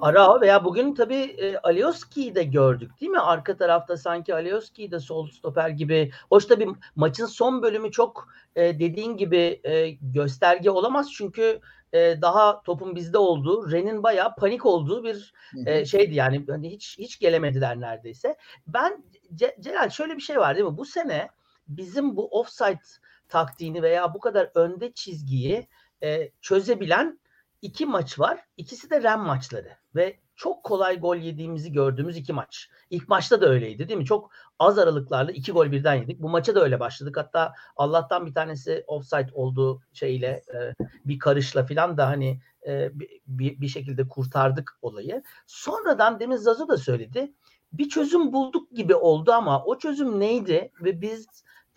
Arao 0.00 0.40
veya 0.40 0.64
bugün 0.64 0.94
tabii 0.94 1.22
e, 1.22 1.58
Alioski'yi 1.58 2.34
de 2.34 2.44
gördük 2.44 3.00
değil 3.00 3.10
mi? 3.10 3.20
Arka 3.20 3.56
tarafta 3.56 3.96
sanki 3.96 4.34
Alioski 4.34 4.90
de 4.90 5.00
sol 5.00 5.28
stoper 5.28 5.68
gibi. 5.68 6.10
Hoş 6.28 6.46
tabii 6.46 6.68
maçın 6.96 7.26
son 7.26 7.62
bölümü 7.62 7.90
çok 7.90 8.28
e, 8.56 8.78
dediğin 8.78 9.16
gibi 9.16 9.60
e, 9.64 9.90
gösterge 9.90 10.70
olamaz 10.70 11.12
çünkü 11.12 11.60
e, 11.92 11.98
daha 12.22 12.62
topun 12.62 12.96
bizde 12.96 13.18
olduğu, 13.18 13.72
Ren'in 13.72 14.02
bayağı 14.02 14.34
panik 14.34 14.66
olduğu 14.66 15.04
bir 15.04 15.32
e, 15.66 15.84
şeydi 15.84 16.14
yani 16.14 16.44
hani 16.50 16.70
hiç 16.70 16.98
hiç 16.98 17.18
gelemediler 17.18 17.80
neredeyse. 17.80 18.36
Ben 18.66 19.04
Ce- 19.34 19.62
Celal 19.62 19.90
şöyle 19.90 20.16
bir 20.16 20.22
şey 20.22 20.38
var 20.38 20.56
değil 20.56 20.66
mi? 20.66 20.76
Bu 20.76 20.84
sene 20.84 21.28
bizim 21.68 22.16
bu 22.16 22.26
offside 22.28 22.80
taktiğini 23.28 23.82
veya 23.82 24.14
bu 24.14 24.20
kadar 24.20 24.50
önde 24.54 24.92
çizgiyi 24.92 25.66
e, 26.02 26.30
çözebilen 26.40 27.18
iki 27.62 27.86
maç 27.86 28.18
var. 28.18 28.44
İkisi 28.56 28.90
de 28.90 29.02
Ren 29.02 29.20
maçları 29.20 29.76
ve 29.94 30.18
çok 30.36 30.64
kolay 30.64 31.00
gol 31.00 31.16
yediğimizi 31.16 31.72
gördüğümüz 31.72 32.16
iki 32.16 32.32
maç. 32.32 32.68
İlk 32.90 33.08
maçta 33.08 33.40
da 33.40 33.48
öyleydi 33.48 33.88
değil 33.88 33.98
mi? 33.98 34.04
Çok 34.04 34.30
az 34.58 34.78
aralıklarla 34.78 35.32
iki 35.32 35.52
gol 35.52 35.72
birden 35.72 35.94
yedik. 35.94 36.22
Bu 36.22 36.28
maça 36.28 36.54
da 36.54 36.62
öyle 36.62 36.80
başladık. 36.80 37.16
Hatta 37.16 37.54
Allah'tan 37.76 38.26
bir 38.26 38.34
tanesi 38.34 38.84
offside 38.86 39.30
olduğu 39.32 39.82
şeyle 39.92 40.42
e, 40.54 40.84
bir 41.04 41.18
karışla 41.18 41.66
falan 41.66 41.96
da 41.96 42.06
hani 42.06 42.40
e, 42.66 42.90
bir, 43.26 43.68
şekilde 43.68 44.08
kurtardık 44.08 44.78
olayı. 44.82 45.22
Sonradan 45.46 46.20
demin 46.20 46.36
Zazo 46.36 46.68
da 46.68 46.76
söyledi. 46.76 47.32
Bir 47.72 47.88
çözüm 47.88 48.32
bulduk 48.32 48.70
gibi 48.70 48.94
oldu 48.94 49.32
ama 49.32 49.64
o 49.64 49.78
çözüm 49.78 50.20
neydi? 50.20 50.72
Ve 50.80 51.00
biz 51.00 51.26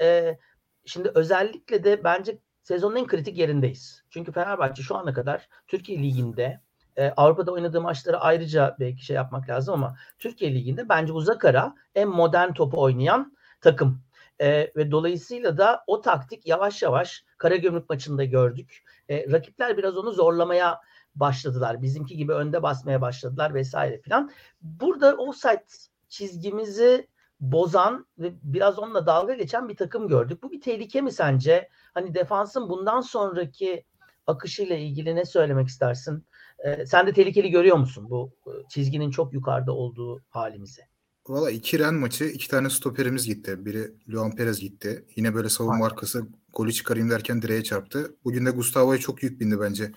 e, 0.01 0.37
şimdi 0.85 1.11
özellikle 1.15 1.83
de 1.83 2.03
bence 2.03 2.37
sezonun 2.63 2.95
en 2.95 3.07
kritik 3.07 3.37
yerindeyiz. 3.37 4.03
Çünkü 4.09 4.31
Fenerbahçe 4.31 4.81
şu 4.81 4.95
ana 4.95 5.13
kadar 5.13 5.49
Türkiye 5.67 6.03
Ligi'nde 6.03 6.61
e, 6.95 7.09
Avrupa'da 7.09 7.51
oynadığı 7.51 7.81
maçları 7.81 8.19
ayrıca 8.19 8.75
belki 8.79 9.05
şey 9.05 9.15
yapmak 9.15 9.49
lazım 9.49 9.73
ama 9.73 9.95
Türkiye 10.19 10.53
Ligi'nde 10.53 10.89
bence 10.89 11.13
uzak 11.13 11.45
ara 11.45 11.75
en 11.95 12.09
modern 12.09 12.53
topu 12.53 12.81
oynayan 12.81 13.37
takım. 13.61 14.01
E, 14.41 14.71
ve 14.75 14.91
dolayısıyla 14.91 15.57
da 15.57 15.83
o 15.87 16.01
taktik 16.01 16.47
yavaş 16.47 16.81
yavaş 16.81 17.23
Karagümrük 17.37 17.89
maçında 17.89 18.23
gördük. 18.23 18.83
E, 19.09 19.31
rakipler 19.31 19.77
biraz 19.77 19.97
onu 19.97 20.11
zorlamaya 20.11 20.81
başladılar. 21.15 21.81
Bizimki 21.81 22.17
gibi 22.17 22.33
önde 22.33 22.63
basmaya 22.63 23.01
başladılar 23.01 23.53
vesaire 23.53 24.01
filan. 24.01 24.31
Burada 24.61 25.15
offside 25.17 25.65
çizgimizi 26.09 27.07
bozan 27.41 28.05
ve 28.19 28.33
biraz 28.43 28.79
onunla 28.79 29.05
dalga 29.05 29.33
geçen 29.33 29.69
bir 29.69 29.75
takım 29.75 30.07
gördük. 30.07 30.43
Bu 30.43 30.51
bir 30.51 30.61
tehlike 30.61 31.01
mi 31.01 31.11
sence? 31.11 31.69
Hani 31.93 32.13
defansın 32.13 32.69
bundan 32.69 33.01
sonraki 33.01 33.85
akışıyla 34.27 34.75
ilgili 34.75 35.15
ne 35.15 35.25
söylemek 35.25 35.67
istersin? 35.67 36.25
Ee, 36.65 36.85
sen 36.85 37.07
de 37.07 37.13
tehlikeli 37.13 37.51
görüyor 37.51 37.77
musun 37.77 38.09
bu 38.09 38.31
e, 38.47 38.51
çizginin 38.69 39.11
çok 39.11 39.33
yukarıda 39.33 39.71
olduğu 39.71 40.21
halimizi? 40.29 40.81
Valla 41.27 41.51
iki 41.51 41.79
Ren 41.79 41.93
maçı 41.93 42.25
iki 42.25 42.47
tane 42.47 42.69
stoperimiz 42.69 43.25
gitti. 43.25 43.65
Biri 43.65 43.93
Luan 44.09 44.35
Perez 44.35 44.59
gitti. 44.59 45.05
Yine 45.15 45.33
böyle 45.33 45.49
savunma 45.49 45.75
Aynen. 45.75 45.85
arkası 45.85 46.27
golü 46.53 46.73
çıkarayım 46.73 47.09
derken 47.09 47.41
direğe 47.41 47.63
çarptı. 47.63 48.15
Bugün 48.23 48.45
de 48.45 48.49
Gustavo'ya 48.49 48.99
çok 48.99 49.23
yük 49.23 49.39
bindi 49.39 49.59
bence. 49.59 49.91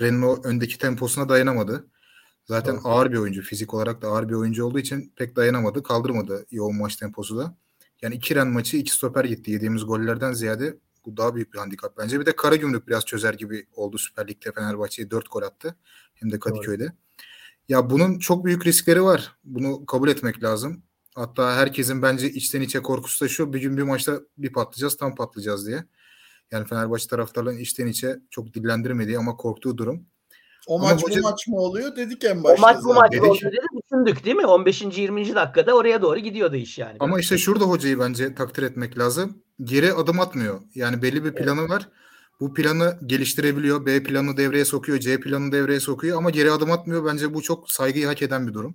Ren'in 0.00 0.22
o 0.22 0.42
öndeki 0.44 0.78
temposuna 0.78 1.28
dayanamadı. 1.28 1.86
Zaten 2.50 2.72
evet. 2.72 2.82
ağır 2.84 3.12
bir 3.12 3.16
oyuncu. 3.16 3.42
Fizik 3.42 3.74
olarak 3.74 4.02
da 4.02 4.08
ağır 4.08 4.28
bir 4.28 4.34
oyuncu 4.34 4.64
olduğu 4.64 4.78
için 4.78 5.12
pek 5.16 5.36
dayanamadı. 5.36 5.82
Kaldırmadı 5.82 6.46
yoğun 6.50 6.76
maç 6.76 6.96
temposu 6.96 7.38
da. 7.38 7.56
Yani 8.02 8.14
iki 8.14 8.34
Ren 8.34 8.48
maçı 8.48 8.76
iki 8.76 8.92
stoper 8.92 9.24
gitti. 9.24 9.50
Yediğimiz 9.50 9.84
gollerden 9.84 10.32
ziyade 10.32 10.76
bu 11.06 11.16
daha 11.16 11.34
büyük 11.34 11.52
bir 11.54 11.58
handikap 11.58 11.98
bence. 11.98 12.20
Bir 12.20 12.26
de 12.26 12.36
Karagümrük 12.36 12.88
biraz 12.88 13.04
çözer 13.04 13.34
gibi 13.34 13.66
oldu 13.72 13.98
Süper 13.98 14.28
Lig'de 14.28 14.52
Fenerbahçe'ye 14.52 15.10
4 15.10 15.32
gol 15.32 15.42
attı. 15.42 15.76
Hem 16.14 16.32
de 16.32 16.38
Kadıköy'de. 16.38 16.82
Evet. 16.82 16.94
Ya 17.68 17.90
bunun 17.90 18.18
çok 18.18 18.44
büyük 18.44 18.66
riskleri 18.66 19.02
var. 19.02 19.36
Bunu 19.44 19.86
kabul 19.86 20.08
etmek 20.08 20.42
lazım. 20.42 20.82
Hatta 21.14 21.56
herkesin 21.56 22.02
bence 22.02 22.30
içten 22.30 22.60
içe 22.60 22.82
korkusu 22.82 23.24
da 23.24 23.28
şu. 23.28 23.52
Bir 23.52 23.60
gün 23.60 23.76
bir 23.76 23.82
maçta 23.82 24.20
bir 24.38 24.52
patlayacağız 24.52 24.96
tam 24.96 25.14
patlayacağız 25.14 25.66
diye. 25.66 25.84
Yani 26.50 26.66
Fenerbahçe 26.66 27.08
taraftarların 27.08 27.58
içten 27.58 27.86
içe 27.86 28.20
çok 28.30 28.54
dillendirmediği 28.54 29.18
ama 29.18 29.36
korktuğu 29.36 29.78
durum. 29.78 30.06
O 30.66 30.78
Ama 30.78 30.90
maç 30.90 31.02
hoca... 31.02 31.20
bu 31.20 31.22
maç 31.22 31.46
mı 31.48 31.56
oluyor 31.56 31.96
dedik 31.96 32.24
en 32.24 32.44
başta. 32.44 32.58
O 32.58 32.60
maç 32.60 32.76
bu 32.84 32.94
maç 32.94 33.12
dedik. 33.12 33.24
oluyor 33.24 33.52
dedi 33.52 33.66
düşündük 33.84 34.24
değil 34.24 34.36
mi? 34.36 34.46
15. 34.46 34.82
20. 34.82 35.34
dakikada 35.34 35.74
oraya 35.74 36.02
doğru 36.02 36.18
gidiyordu 36.18 36.56
iş 36.56 36.78
yani. 36.78 36.96
Ama 37.00 37.20
işte 37.20 37.38
şurada 37.38 37.64
hocayı 37.64 37.98
bence 37.98 38.34
takdir 38.34 38.62
etmek 38.62 38.98
lazım. 38.98 39.42
Geri 39.64 39.92
adım 39.92 40.20
atmıyor. 40.20 40.60
Yani 40.74 41.02
belli 41.02 41.24
bir 41.24 41.34
planı 41.34 41.60
evet. 41.60 41.70
var. 41.70 41.88
Bu 42.40 42.54
planı 42.54 42.98
geliştirebiliyor. 43.06 43.86
B 43.86 44.02
planını 44.02 44.36
devreye 44.36 44.64
sokuyor. 44.64 44.98
C 44.98 45.20
planını 45.20 45.52
devreye 45.52 45.80
sokuyor. 45.80 46.18
Ama 46.18 46.30
geri 46.30 46.52
adım 46.52 46.70
atmıyor. 46.70 47.04
Bence 47.04 47.34
bu 47.34 47.42
çok 47.42 47.70
saygıyı 47.70 48.06
hak 48.06 48.22
eden 48.22 48.48
bir 48.48 48.54
durum. 48.54 48.74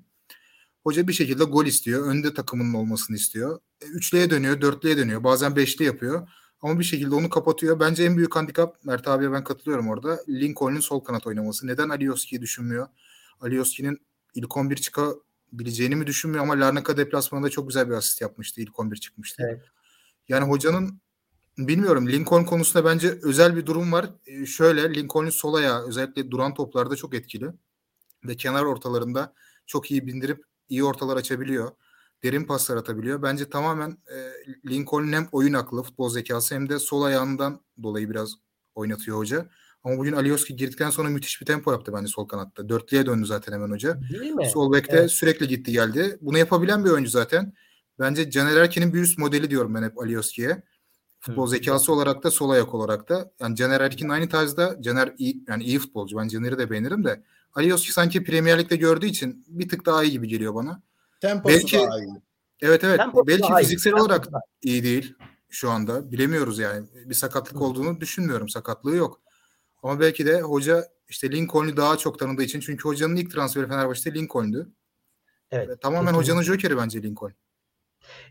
Hoca 0.84 1.08
bir 1.08 1.14
şekilde 1.14 1.44
gol 1.44 1.66
istiyor. 1.66 2.08
Önde 2.08 2.34
takımının 2.34 2.74
olmasını 2.74 3.16
istiyor. 3.16 3.60
E, 3.82 3.86
üçlüye 3.86 4.30
dönüyor, 4.30 4.62
dörtlüye 4.62 4.98
dönüyor. 4.98 5.24
Bazen 5.24 5.56
beşli 5.56 5.86
yapıyor. 5.86 6.28
Ama 6.66 6.80
bir 6.80 6.84
şekilde 6.84 7.16
onu 7.16 7.30
kapatıyor. 7.30 7.80
Bence 7.80 8.04
en 8.04 8.18
büyük 8.18 8.36
handikap 8.36 8.86
Mert 8.86 9.08
abiye 9.08 9.32
ben 9.32 9.44
katılıyorum 9.44 9.88
orada. 9.88 10.20
Lincoln'un 10.30 10.80
sol 10.80 11.00
kanat 11.00 11.28
oynaması. 11.28 11.68
Neden 11.68 11.90
Alioski'yi 11.90 12.42
düşünmüyor? 12.42 12.88
Alioski'nin 13.42 13.98
ilk 14.36 14.58
11 14.58 14.76
çıkabileceğini 14.76 15.96
mi 15.96 16.08
düşünmüyor 16.08 16.44
ama 16.44 16.60
Larnaca 16.60 16.98
deplasmanında 16.98 17.50
çok 17.50 17.68
güzel 17.68 17.90
bir 17.90 17.94
asist 17.94 18.22
yapmıştı. 18.22 18.62
İlk 18.62 18.80
11 18.80 18.98
çıkmıştı. 18.98 19.44
Evet. 19.50 19.62
Yani 20.28 20.50
hocanın 20.50 21.02
bilmiyorum 21.58 22.10
Lincoln 22.10 22.44
konusunda 22.44 22.86
bence 22.86 23.20
özel 23.24 23.56
bir 23.56 23.66
durum 23.66 23.92
var. 23.92 24.10
Ee, 24.26 24.46
şöyle 24.46 24.94
Lincoln'un 24.94 25.30
sol 25.30 25.54
ayağı 25.54 25.88
özellikle 25.88 26.32
duran 26.32 26.54
toplarda 26.54 26.96
çok 26.96 27.14
etkili. 27.14 27.50
Ve 28.24 28.38
kenar 28.38 28.64
ortalarında 28.64 29.34
çok 29.66 29.92
iyi 29.92 30.08
bindirip 30.08 30.44
iyi 30.70 30.84
ortalar 30.84 31.18
açabiliyor. 31.18 31.72
Derin 32.26 32.44
paslar 32.44 32.78
atabiliyor. 32.78 33.22
Bence 33.22 33.50
tamamen 33.50 33.90
e, 33.90 34.16
Lincoln'un 34.70 35.14
hem 35.14 35.28
oyun 35.32 35.54
aklı, 35.54 35.84
futbol 35.84 36.10
zekası 36.10 36.56
hem 36.56 36.70
de 36.70 36.80
sol 36.80 37.04
ayağından 37.04 37.62
dolayı 37.84 38.10
biraz 38.10 38.34
oynatıyor 38.76 39.18
hoca. 39.18 39.50
Ama 39.84 39.98
bugün 39.98 40.14
Alioski 40.14 40.56
girdikten 40.56 40.90
sonra 40.90 41.10
müthiş 41.10 41.42
bir 41.42 41.46
tempo 41.46 41.72
yaptı 41.72 41.94
bence 41.94 42.08
sol 42.08 42.28
kanatta. 42.28 42.70
Dörtlüye 42.70 43.06
döndü 43.06 43.26
zaten 43.26 43.54
hemen 43.54 43.70
hoca. 43.72 44.00
Değil 44.12 44.32
mi? 44.32 44.50
Sol 44.50 44.74
bekte 44.74 44.98
evet. 44.98 45.12
sürekli 45.12 45.48
gitti 45.48 45.72
geldi. 45.72 46.18
Bunu 46.22 46.38
yapabilen 46.38 46.86
bir 46.86 46.90
oyuncu 46.90 47.10
zaten. 47.10 47.54
Bence 48.00 48.30
Caner 48.30 48.58
Erkin'in 48.58 48.94
bir 48.94 49.02
üst 49.02 49.18
modeli 49.18 49.50
diyorum 49.50 49.76
ben 49.76 49.84
hep 49.84 50.00
Alioski'ye. 50.02 50.64
Futbol 51.20 51.46
Hı. 51.46 51.50
zekası 51.50 51.94
olarak 51.94 52.24
da 52.24 52.32
sol 52.32 52.50
ayak 52.50 52.74
olarak 52.74 53.10
da. 53.10 53.32
Yani 53.40 53.56
Caner 53.56 53.82
Erkin 53.82 54.10
aynı 54.10 54.30
tarzda. 54.30 54.82
Caner 54.82 55.14
iyi, 55.18 55.44
yani 55.48 55.64
iyi 55.64 55.80
futbolcu. 55.80 56.18
Ben 56.18 56.28
Caner'i 56.28 56.58
de 56.58 56.70
beğenirim 56.70 57.04
de. 57.04 57.24
Alioski 57.54 57.94
sanki 57.94 58.24
Premier 58.24 58.60
Lig'de 58.60 58.76
gördüğü 58.76 59.06
için 59.08 59.46
bir 59.48 59.70
tık 59.70 59.86
daha 59.86 60.04
iyi 60.04 60.12
gibi 60.12 60.28
geliyor 60.28 60.56
bana. 60.56 60.82
Temposu 61.22 61.56
belki, 61.56 61.78
daha 61.78 62.00
iyi. 62.00 62.22
Evet 62.62 62.84
evet. 62.84 62.98
Temposu 62.98 63.28
belki 63.28 63.54
fiziksel 63.60 63.92
iyi. 63.92 63.96
olarak 63.96 64.28
iyi 64.62 64.84
değil 64.84 65.16
şu 65.50 65.70
anda. 65.70 66.12
Bilemiyoruz 66.12 66.60
yani. 66.60 66.88
Bir 67.06 67.14
sakatlık 67.14 67.62
olduğunu 67.62 68.02
düşünmüyorum. 68.02 68.50
Sakatlığı 68.50 68.96
yok. 68.96 69.22
Ama 69.84 70.00
belki 70.00 70.26
de 70.26 70.42
hoca 70.42 70.88
işte 71.10 71.32
Lincoln'u 71.32 71.78
daha 71.78 71.98
çok 71.98 72.20
tanıdığı 72.20 72.44
için 72.44 72.60
çünkü 72.60 72.84
hocanın 72.84 73.16
ilk 73.16 73.32
transferi 73.32 73.68
Fenerbahçe'de 73.68 74.20
Lincoln'du. 74.20 74.72
Evet. 75.52 75.82
Tamamen 75.82 76.06
kesinlikle. 76.06 76.18
hocanın 76.18 76.42
jokeri 76.42 76.78
bbence 76.78 77.04
Lincoln. 77.04 77.34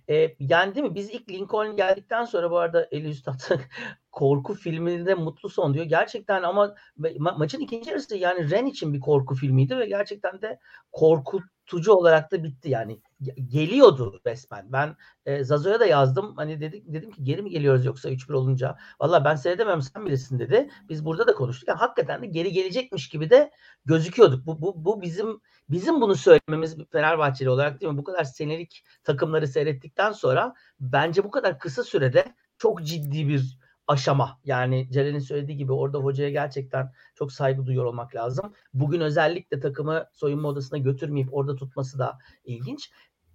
E, 0.09 0.39
değil 0.39 0.87
mi? 0.87 0.95
Biz 0.95 1.11
ilk 1.11 1.31
Lincoln 1.31 1.77
geldikten 1.77 2.25
sonra 2.25 2.51
bu 2.51 2.59
arada 2.59 2.89
Eli 2.91 3.09
Üstad 3.09 3.41
korku 4.13 4.55
filminde 4.55 5.15
mutlu 5.15 5.49
son 5.49 5.75
diyor. 5.75 5.85
Gerçekten 5.85 6.43
ama 6.43 6.75
ma- 6.99 7.39
maçın 7.39 7.61
ikinci 7.61 7.91
yarısı 7.91 8.17
yani 8.17 8.51
Ren 8.51 8.67
için 8.67 8.93
bir 8.93 9.01
korku 9.01 9.35
filmiydi 9.35 9.79
ve 9.79 9.87
gerçekten 9.87 10.43
de 10.43 10.59
korkutucu 10.93 11.93
olarak 11.93 12.33
da 12.33 12.45
bitti. 12.45 12.71
Yani 12.71 13.01
geliyordu 13.49 14.21
resmen. 14.27 14.73
Ben 14.73 14.97
e, 15.27 15.45
Zazo'ya 15.45 15.81
da 15.81 15.87
yazdım. 15.87 16.37
Hani 16.37 16.61
dedik 16.61 16.93
dedim 16.93 17.11
ki 17.11 17.25
geri 17.25 17.43
mi 17.43 17.51
geliyoruz 17.51 17.85
yoksa 17.85 18.11
3-1 18.11 18.35
olunca? 18.35 18.77
Valla 19.01 19.25
ben 19.25 19.35
seyredemem 19.35 19.83
sen 19.83 20.07
bilirsin 20.07 20.39
dedi. 20.39 20.71
Biz 20.89 21.05
burada 21.05 21.27
da 21.27 21.35
konuştuk. 21.35 21.69
Yani 21.69 21.79
hakikaten 21.79 22.23
de 22.23 22.27
geri 22.27 22.53
gelecekmiş 22.53 23.09
gibi 23.09 23.31
de 23.31 23.51
gözüküyorduk. 23.85 24.47
Bu, 24.47 24.63
bu, 24.63 24.85
bu 24.85 25.03
bizim 25.03 25.41
bizim 25.69 26.01
bunu 26.01 26.15
söylememiz 26.15 26.77
Fenerbahçeli 26.93 27.51
olarak 27.51 27.81
değil 27.81 27.93
mi? 27.93 27.99
Bu 27.99 28.05
kadar 28.05 28.25
senelik 28.25 28.85
takımları 29.05 29.49
seyrettikten 29.49 30.13
sonra 30.13 30.55
bence 30.81 31.25
bu 31.25 31.31
kadar 31.31 31.59
kısa 31.59 31.83
sürede 31.83 32.35
çok 32.59 32.83
ciddi 32.83 33.29
bir 33.29 33.59
aşama. 33.87 34.41
Yani 34.45 34.89
Ceren'in 34.93 35.19
söylediği 35.19 35.59
gibi 35.59 35.73
orada 35.73 35.99
hocaya 35.99 36.31
gerçekten 36.31 36.93
çok 37.15 37.33
saygı 37.33 37.67
duyuyor 37.67 37.85
olmak 37.85 38.15
lazım. 38.15 38.53
Bugün 38.75 39.01
özellikle 39.01 39.61
takımı 39.61 40.07
soyunma 40.13 40.49
odasına 40.49 40.79
götürmeyip 40.79 41.35
orada 41.35 41.57
tutması 41.57 41.99
da 41.99 42.19
ilginç. 42.45 42.91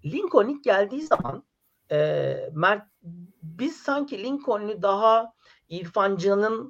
Lincoln 0.05 0.47
ilk 0.47 0.63
geldiği 0.63 1.01
zaman 1.01 1.43
e, 1.91 2.49
Mert 2.53 2.87
biz 3.43 3.77
sanki 3.77 4.23
Lincoln'u 4.23 4.81
daha 4.81 5.33
İrfan 5.69 6.19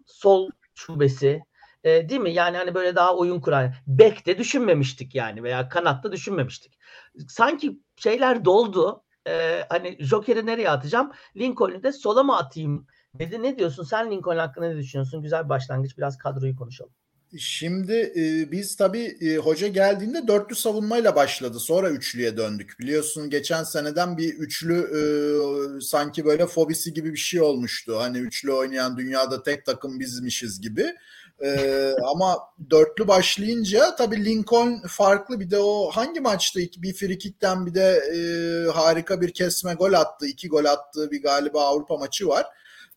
sol 0.05 0.49
şubesi 0.75 1.41
e, 1.83 2.09
değil 2.09 2.21
mi? 2.21 2.33
Yani 2.33 2.57
hani 2.57 2.75
böyle 2.75 2.95
daha 2.95 3.15
oyun 3.15 3.39
kuran. 3.39 3.73
Bek'te 3.87 4.37
düşünmemiştik 4.37 5.15
yani 5.15 5.43
veya 5.43 5.69
kanatta 5.69 6.11
düşünmemiştik. 6.11 6.79
Sanki 7.27 7.79
şeyler 7.97 8.45
doldu. 8.45 9.03
E, 9.27 9.63
hani 9.69 9.97
Joker'i 9.99 10.45
nereye 10.45 10.69
atacağım? 10.69 11.11
Lincoln'u 11.37 11.83
de 11.83 11.91
sola 11.91 12.23
mı 12.23 12.37
atayım 12.37 12.87
dedi. 13.15 13.43
Ne 13.43 13.59
diyorsun? 13.59 13.83
Sen 13.83 14.11
Lincoln 14.11 14.37
hakkında 14.37 14.67
ne 14.67 14.77
düşünüyorsun? 14.77 15.21
Güzel 15.21 15.43
bir 15.43 15.49
başlangıç. 15.49 15.97
Biraz 15.97 16.17
kadroyu 16.17 16.55
konuşalım. 16.55 16.91
Şimdi 17.37 18.13
e, 18.15 18.51
biz 18.51 18.75
tabii 18.75 19.17
e, 19.21 19.37
hoca 19.37 19.67
geldiğinde 19.67 20.27
dörtlü 20.27 20.55
savunmayla 20.55 21.15
başladı. 21.15 21.59
Sonra 21.59 21.89
üçlüye 21.89 22.37
döndük. 22.37 22.79
Biliyorsun 22.79 23.29
geçen 23.29 23.63
seneden 23.63 24.17
bir 24.17 24.33
üçlü 24.33 24.75
e, 24.75 25.01
sanki 25.81 26.25
böyle 26.25 26.47
fobisi 26.47 26.93
gibi 26.93 27.11
bir 27.11 27.17
şey 27.17 27.41
olmuştu. 27.41 27.99
Hani 27.99 28.17
üçlü 28.17 28.51
oynayan 28.51 28.97
dünyada 28.97 29.43
tek 29.43 29.65
takım 29.65 29.99
bizmişiz 29.99 30.61
gibi. 30.61 30.95
E, 31.43 31.93
ama 32.03 32.39
dörtlü 32.69 33.07
başlayınca 33.07 33.95
tabii 33.95 34.25
Lincoln 34.25 34.81
farklı. 34.87 35.39
Bir 35.39 35.51
de 35.51 35.57
o 35.57 35.89
hangi 35.91 36.19
maçtı? 36.19 36.59
Bir 36.77 36.93
frikikten 36.93 37.65
bir 37.65 37.73
de 37.73 38.01
e, 38.15 38.19
harika 38.71 39.21
bir 39.21 39.33
kesme 39.33 39.73
gol 39.73 39.93
attı. 39.93 40.27
iki 40.27 40.47
gol 40.47 40.65
attığı 40.65 41.11
bir 41.11 41.23
galiba 41.23 41.61
Avrupa 41.65 41.97
maçı 41.97 42.27
var 42.27 42.45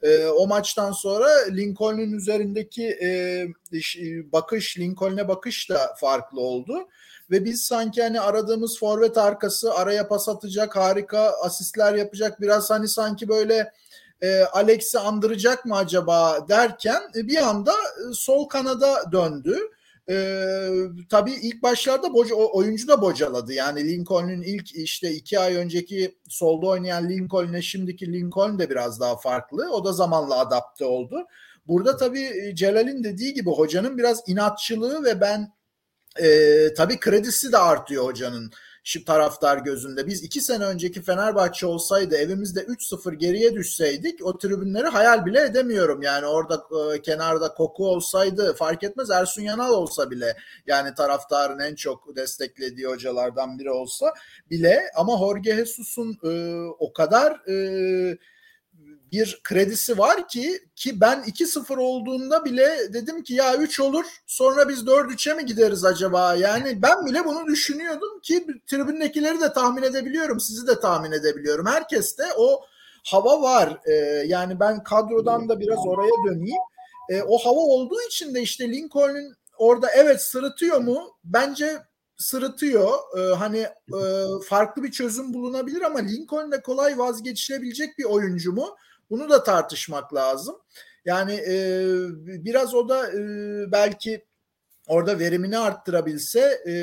e, 0.02 0.26
o 0.26 0.46
maçtan 0.46 0.92
sonra 0.92 1.28
Lincoln'un 1.50 2.12
üzerindeki 2.12 2.86
e, 2.86 3.08
e, 3.08 4.32
bakış, 4.32 4.78
Lincoln'e 4.78 5.28
bakış 5.28 5.70
da 5.70 5.94
farklı 5.96 6.40
oldu. 6.40 6.88
Ve 7.30 7.44
biz 7.44 7.62
sanki 7.62 8.02
hani 8.02 8.20
aradığımız 8.20 8.78
forvet 8.78 9.18
arkası 9.18 9.74
araya 9.74 10.08
pas 10.08 10.28
atacak, 10.28 10.76
harika 10.76 11.32
asistler 11.42 11.94
yapacak, 11.94 12.40
biraz 12.40 12.70
hani 12.70 12.88
sanki 12.88 13.28
böyle 13.28 13.72
e, 14.22 14.42
Alex'i 14.42 14.98
andıracak 14.98 15.64
mı 15.64 15.76
acaba 15.76 16.48
derken 16.48 17.02
e, 17.16 17.28
bir 17.28 17.48
anda 17.48 17.72
e, 17.72 18.14
sol 18.14 18.48
kanada 18.48 19.12
döndü. 19.12 19.58
Ee, 20.08 20.68
tabii 21.10 21.32
ilk 21.32 21.62
başlarda 21.62 22.14
boca, 22.14 22.34
oyuncu 22.34 22.88
da 22.88 23.02
bocaladı. 23.02 23.52
Yani 23.52 23.88
Lincoln'un 23.88 24.42
ilk 24.42 24.74
işte 24.74 25.10
iki 25.10 25.38
ay 25.38 25.54
önceki 25.54 26.18
solda 26.28 26.66
oynayan 26.66 27.08
Lincoln'le 27.08 27.60
şimdiki 27.60 28.12
Lincoln 28.12 28.58
de 28.58 28.70
biraz 28.70 29.00
daha 29.00 29.16
farklı. 29.16 29.70
O 29.72 29.84
da 29.84 29.92
zamanla 29.92 30.38
adapte 30.38 30.84
oldu. 30.84 31.26
Burada 31.66 31.96
tabii 31.96 32.52
Celal'in 32.54 33.04
dediği 33.04 33.34
gibi 33.34 33.50
hocanın 33.50 33.98
biraz 33.98 34.22
inatçılığı 34.26 35.04
ve 35.04 35.20
ben 35.20 35.52
e, 36.20 36.74
tabii 36.74 37.00
kredisi 37.00 37.52
de 37.52 37.58
artıyor 37.58 38.04
hocanın 38.04 38.52
şu 38.84 39.04
taraftar 39.04 39.58
gözünde. 39.58 40.06
Biz 40.06 40.22
iki 40.22 40.40
sene 40.40 40.64
önceki 40.64 41.02
Fenerbahçe 41.02 41.66
olsaydı 41.66 42.16
evimizde 42.16 42.60
3-0 42.60 43.14
geriye 43.14 43.54
düşseydik 43.54 44.26
o 44.26 44.38
tribünleri 44.38 44.86
hayal 44.86 45.26
bile 45.26 45.42
edemiyorum. 45.42 46.02
Yani 46.02 46.26
orada 46.26 46.64
e, 46.94 47.02
kenarda 47.02 47.54
koku 47.54 47.88
olsaydı 47.88 48.54
fark 48.54 48.82
etmez 48.84 49.10
Ersun 49.10 49.42
Yanal 49.42 49.70
olsa 49.70 50.10
bile 50.10 50.36
yani 50.66 50.94
taraftarın 50.94 51.58
en 51.58 51.74
çok 51.74 52.16
desteklediği 52.16 52.86
hocalardan 52.86 53.58
biri 53.58 53.70
olsa 53.70 54.14
bile 54.50 54.82
ama 54.96 55.18
Jorge 55.18 55.54
Jesus'un 55.54 56.18
e, 56.24 56.60
o 56.78 56.92
kadar 56.92 57.32
e, 57.48 58.18
bir 59.12 59.40
kredisi 59.44 59.98
var 59.98 60.28
ki 60.28 60.58
ki 60.76 61.00
ben 61.00 61.18
2-0 61.18 61.76
olduğunda 61.76 62.44
bile 62.44 62.92
dedim 62.92 63.22
ki 63.22 63.34
ya 63.34 63.56
3 63.56 63.80
olur 63.80 64.04
sonra 64.26 64.68
biz 64.68 64.78
4-3'e 64.78 65.34
mi 65.34 65.46
gideriz 65.46 65.84
acaba? 65.84 66.34
Yani 66.34 66.82
ben 66.82 67.06
bile 67.06 67.24
bunu 67.24 67.46
düşünüyordum 67.46 68.20
ki 68.20 68.46
tribündekileri 68.66 69.40
de 69.40 69.52
tahmin 69.52 69.82
edebiliyorum. 69.82 70.40
Sizi 70.40 70.66
de 70.66 70.80
tahmin 70.80 71.12
edebiliyorum. 71.12 71.66
Herkeste 71.66 72.24
o 72.36 72.60
hava 73.04 73.42
var. 73.42 73.80
Ee, 73.86 73.92
yani 74.26 74.60
ben 74.60 74.82
kadrodan 74.82 75.48
da 75.48 75.60
biraz 75.60 75.86
oraya 75.86 76.12
döneyim. 76.28 76.62
Ee, 77.10 77.22
o 77.22 77.38
hava 77.38 77.60
olduğu 77.60 78.00
için 78.08 78.34
de 78.34 78.42
işte 78.42 78.72
Lincoln'un 78.72 79.34
orada 79.58 79.90
evet 79.90 80.22
sırıtıyor 80.22 80.80
mu? 80.80 81.16
Bence 81.24 81.78
sırıtıyor. 82.16 82.92
Ee, 83.18 83.34
hani 83.34 83.58
e, 83.98 84.00
farklı 84.48 84.82
bir 84.82 84.90
çözüm 84.90 85.34
bulunabilir 85.34 85.80
ama 85.82 85.98
Lincoln 85.98 86.52
de 86.52 86.62
kolay 86.62 86.98
vazgeçilebilecek 86.98 87.98
bir 87.98 88.04
oyuncu 88.04 88.52
mu? 88.52 88.76
Bunu 89.12 89.30
da 89.30 89.44
tartışmak 89.44 90.14
lazım. 90.14 90.56
Yani 91.04 91.32
e, 91.32 91.54
biraz 92.44 92.74
o 92.74 92.88
da 92.88 93.12
e, 93.12 93.22
belki 93.72 94.26
orada 94.86 95.18
verimini 95.18 95.58
arttırabilse 95.58 96.40
e, 96.68 96.74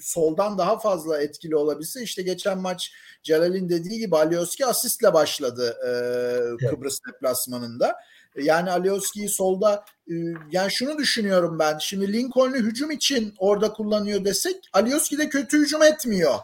soldan 0.00 0.58
daha 0.58 0.78
fazla 0.78 1.22
etkili 1.22 1.56
olabilse 1.56 2.02
işte 2.02 2.22
geçen 2.22 2.58
maç 2.58 2.92
Celal'in 3.22 3.68
dediği 3.68 3.98
gibi 3.98 4.16
Alioski 4.16 4.66
asistle 4.66 5.14
başladı 5.14 5.76
e, 5.86 5.88
evet. 5.88 6.70
Kıbrıs 6.70 6.98
deplasmanında. 7.08 7.96
Yani 8.36 8.70
Alioski'yi 8.70 9.28
solda 9.28 9.84
e, 10.10 10.14
yani 10.50 10.70
şunu 10.70 10.98
düşünüyorum 10.98 11.58
ben. 11.58 11.78
Şimdi 11.78 12.12
Lincoln'u 12.12 12.56
hücum 12.56 12.90
için 12.90 13.34
orada 13.38 13.72
kullanıyor 13.72 14.24
desek 14.24 14.56
Alioski 14.72 15.18
de 15.18 15.28
kötü 15.28 15.58
hücum 15.58 15.82
etmiyor. 15.82 16.34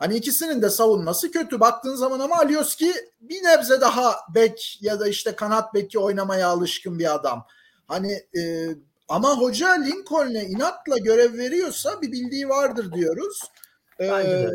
Hani 0.00 0.16
ikisinin 0.16 0.62
de 0.62 0.70
savunması 0.70 1.30
kötü. 1.30 1.60
Baktığın 1.60 1.94
zaman 1.94 2.20
ama 2.20 2.36
Alioski 2.38 2.92
bir 3.20 3.44
nebze 3.44 3.80
daha 3.80 4.16
bek 4.34 4.78
ya 4.80 5.00
da 5.00 5.08
işte 5.08 5.32
kanat 5.32 5.74
beki 5.74 5.98
oynamaya 5.98 6.48
alışkın 6.48 6.98
bir 6.98 7.14
adam. 7.14 7.46
Hani 7.88 8.12
e, 8.12 8.68
ama 9.08 9.38
hoca 9.38 9.68
Lincoln'e 9.70 10.44
inatla 10.44 10.98
görev 10.98 11.38
veriyorsa 11.38 12.02
bir 12.02 12.12
bildiği 12.12 12.48
vardır 12.48 12.92
diyoruz. 12.92 13.42
Ee, 14.00 14.46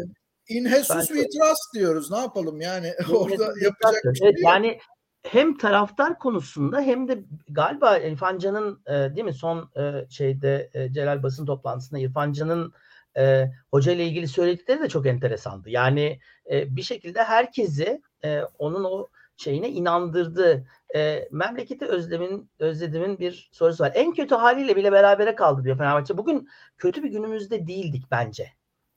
In 0.50 0.70
Jesus 0.70 1.08
we 1.08 1.22
trust 1.22 1.74
diyoruz. 1.74 2.12
Ne 2.12 2.18
yapalım 2.18 2.62
yani? 2.62 2.94
Orada 3.14 3.44
yapacak 3.44 4.04
bir 4.04 4.16
şey 4.16 4.30
evet, 4.30 4.40
Yani 4.44 4.80
hem 5.24 5.58
taraftar 5.58 6.20
konusunda 6.20 6.82
hem 6.82 7.08
de 7.08 7.24
galiba 7.50 7.98
İrfan 7.98 8.38
Can'ın 8.38 8.80
e, 8.88 8.94
değil 8.94 9.26
mi 9.26 9.34
son 9.34 9.70
e, 9.78 10.06
şeyde 10.10 10.70
e, 10.74 10.94
Celal 10.94 11.24
basın 11.24 11.46
toplantısında 11.46 12.00
İrfan 12.00 12.34
Can'ın 12.34 12.74
e, 13.18 13.52
hoca 13.72 13.92
ile 13.92 14.06
ilgili 14.06 14.28
söyledikleri 14.28 14.82
de 14.82 14.90
çok 14.90 15.06
enteresandı. 15.06 15.70
Yani 15.70 16.20
e, 16.52 16.76
bir 16.76 16.82
şekilde 16.82 17.24
herkesi 17.24 18.02
e, 18.24 18.42
onun 18.42 18.84
o 18.84 19.08
şeyine 19.38 19.70
inandırdı. 19.70 20.68
E, 20.96 21.28
memleketi 21.32 21.86
özlemin 21.86 22.50
özlediğimin 22.60 23.20
bir 23.20 23.50
sorusu 23.52 23.84
var. 23.84 23.92
En 23.96 24.14
kötü 24.14 24.36
haliyle 24.36 24.76
bile 24.76 24.92
berabere 24.92 25.36
kaldı 25.36 25.64
diyor 25.64 25.78
Fenerbahçe. 25.78 26.18
Bugün 26.18 26.50
kötü 26.78 27.04
bir 27.04 27.10
günümüzde 27.10 27.68
değildik 27.68 28.04
bence. 28.12 28.52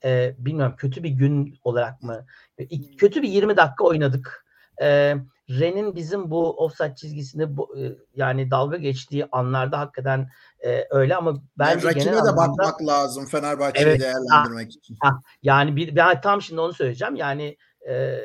E, 0.05 0.35
bilmiyorum 0.39 0.75
kötü 0.79 1.03
bir 1.03 1.11
gün 1.11 1.59
olarak 1.65 2.03
mı? 2.03 2.27
E, 2.59 2.97
kötü 2.97 3.23
bir 3.23 3.29
20 3.29 3.57
dakika 3.57 3.85
oynadık. 3.85 4.48
E, 4.83 5.17
Ren'in 5.51 5.95
bizim 5.95 6.31
bu 6.31 6.51
offside 6.51 6.95
çizgisinde 6.95 7.57
bu, 7.57 7.79
e, 7.79 7.93
yani 8.15 8.51
dalga 8.51 8.77
geçtiği 8.77 9.27
anlarda 9.33 9.79
hakikaten 9.79 10.31
e, 10.65 10.85
öyle 10.91 11.17
ama 11.17 11.43
bence 11.59 11.87
yani 11.87 11.99
genel 11.99 12.15
de 12.15 12.19
anlamda, 12.19 12.37
bakmak 12.37 12.87
lazım 12.87 13.27
Fenerbahçe'yi 13.27 13.87
Evet, 13.87 14.01
değerlendirmek 14.01 14.67
ha, 14.67 14.79
için. 14.79 14.97
ha, 15.01 15.21
yani 15.43 15.77
bir 15.77 15.97
ben 15.97 16.21
tam 16.21 16.43
şimdi 16.43 16.61
onu 16.61 16.73
söyleyeceğim. 16.73 17.17
Yani 17.17 17.57
e, 17.89 18.19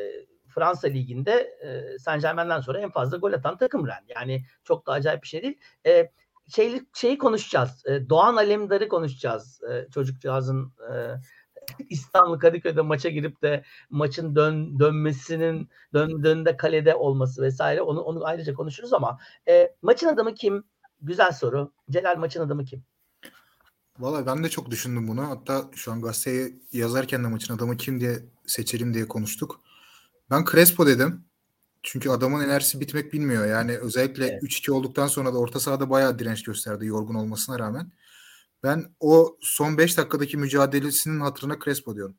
Fransa 0.48 0.88
liginde 0.88 1.32
e, 1.34 2.00
Saint 2.00 2.22
Germain'den 2.22 2.62
sonra 2.62 2.80
en 2.80 2.92
fazla 2.92 3.18
gol 3.18 3.34
atan 3.34 3.58
takım 3.58 3.88
Ren. 3.88 4.06
Yani 4.16 4.44
çok 4.64 4.88
da 4.88 4.92
acayip 4.92 5.24
bir 5.24 5.28
şey 5.28 5.42
değil. 5.42 5.60
E, 5.86 6.12
şeyli, 6.56 6.86
şeyi 6.94 7.18
konuşacağız. 7.18 7.86
E, 7.86 8.10
Doğan 8.10 8.36
Alemdar'ı 8.36 8.88
konuşacağız. 8.88 9.62
E, 9.64 9.88
çocukcağızın 9.92 10.74
e, 10.92 10.94
İstanbul 11.90 12.40
Kadıköy'de 12.40 12.82
maça 12.82 13.10
girip 13.10 13.42
de 13.42 13.64
maçın 13.90 14.36
dön, 14.36 14.80
dönmesinin 14.80 15.70
döndüğünde 15.94 16.58
kalede 16.58 16.96
olması 16.96 17.42
vesaire 17.42 17.82
onu 17.82 18.02
onu 18.02 18.26
ayrıca 18.26 18.54
konuşuruz 18.54 18.94
ama 18.94 19.20
e, 19.48 19.76
maçın 19.82 20.08
adamı 20.08 20.36
kim? 20.36 20.64
Güzel 21.02 21.32
soru. 21.32 21.72
Celal 21.90 22.18
maçın 22.18 22.42
adamı 22.42 22.66
kim? 22.66 22.84
Valla 24.00 24.26
ben 24.26 24.44
de 24.44 24.50
çok 24.50 24.72
düşündüm 24.72 25.08
bunu. 25.08 25.30
Hatta 25.30 25.64
şu 25.76 25.92
an 25.92 26.02
gazeteye 26.02 26.54
yazarken 26.72 27.24
de 27.24 27.28
maçın 27.28 27.56
adamı 27.56 27.78
kim 27.78 28.00
diye 28.00 28.20
seçelim 28.46 28.94
diye 28.94 29.08
konuştuk. 29.08 29.60
Ben 30.30 30.46
Crespo 30.52 30.88
dedim. 30.88 31.26
Çünkü 31.84 32.10
adamın 32.10 32.44
enerjisi 32.44 32.80
bitmek 32.80 33.14
bilmiyor. 33.14 33.46
Yani 33.46 33.78
özellikle 33.78 34.28
Evet. 34.28 34.44
3-2 34.44 34.72
olduktan 34.72 35.08
sonra 35.08 35.34
da 35.34 35.38
orta 35.38 35.60
sahada 35.60 35.90
bayağı 35.90 36.20
direnç 36.20 36.44
gösterdi 36.44 36.86
yorgun 36.86 37.16
olmasına 37.16 37.60
rağmen. 37.60 37.92
Ben 38.64 38.96
o 39.00 39.38
son 39.42 39.78
5 39.78 39.98
dakikadaki 39.98 40.38
mücadelesinin 40.38 41.20
hatırına 41.20 41.60
Crespo 41.66 41.96
diyorum. 41.96 42.18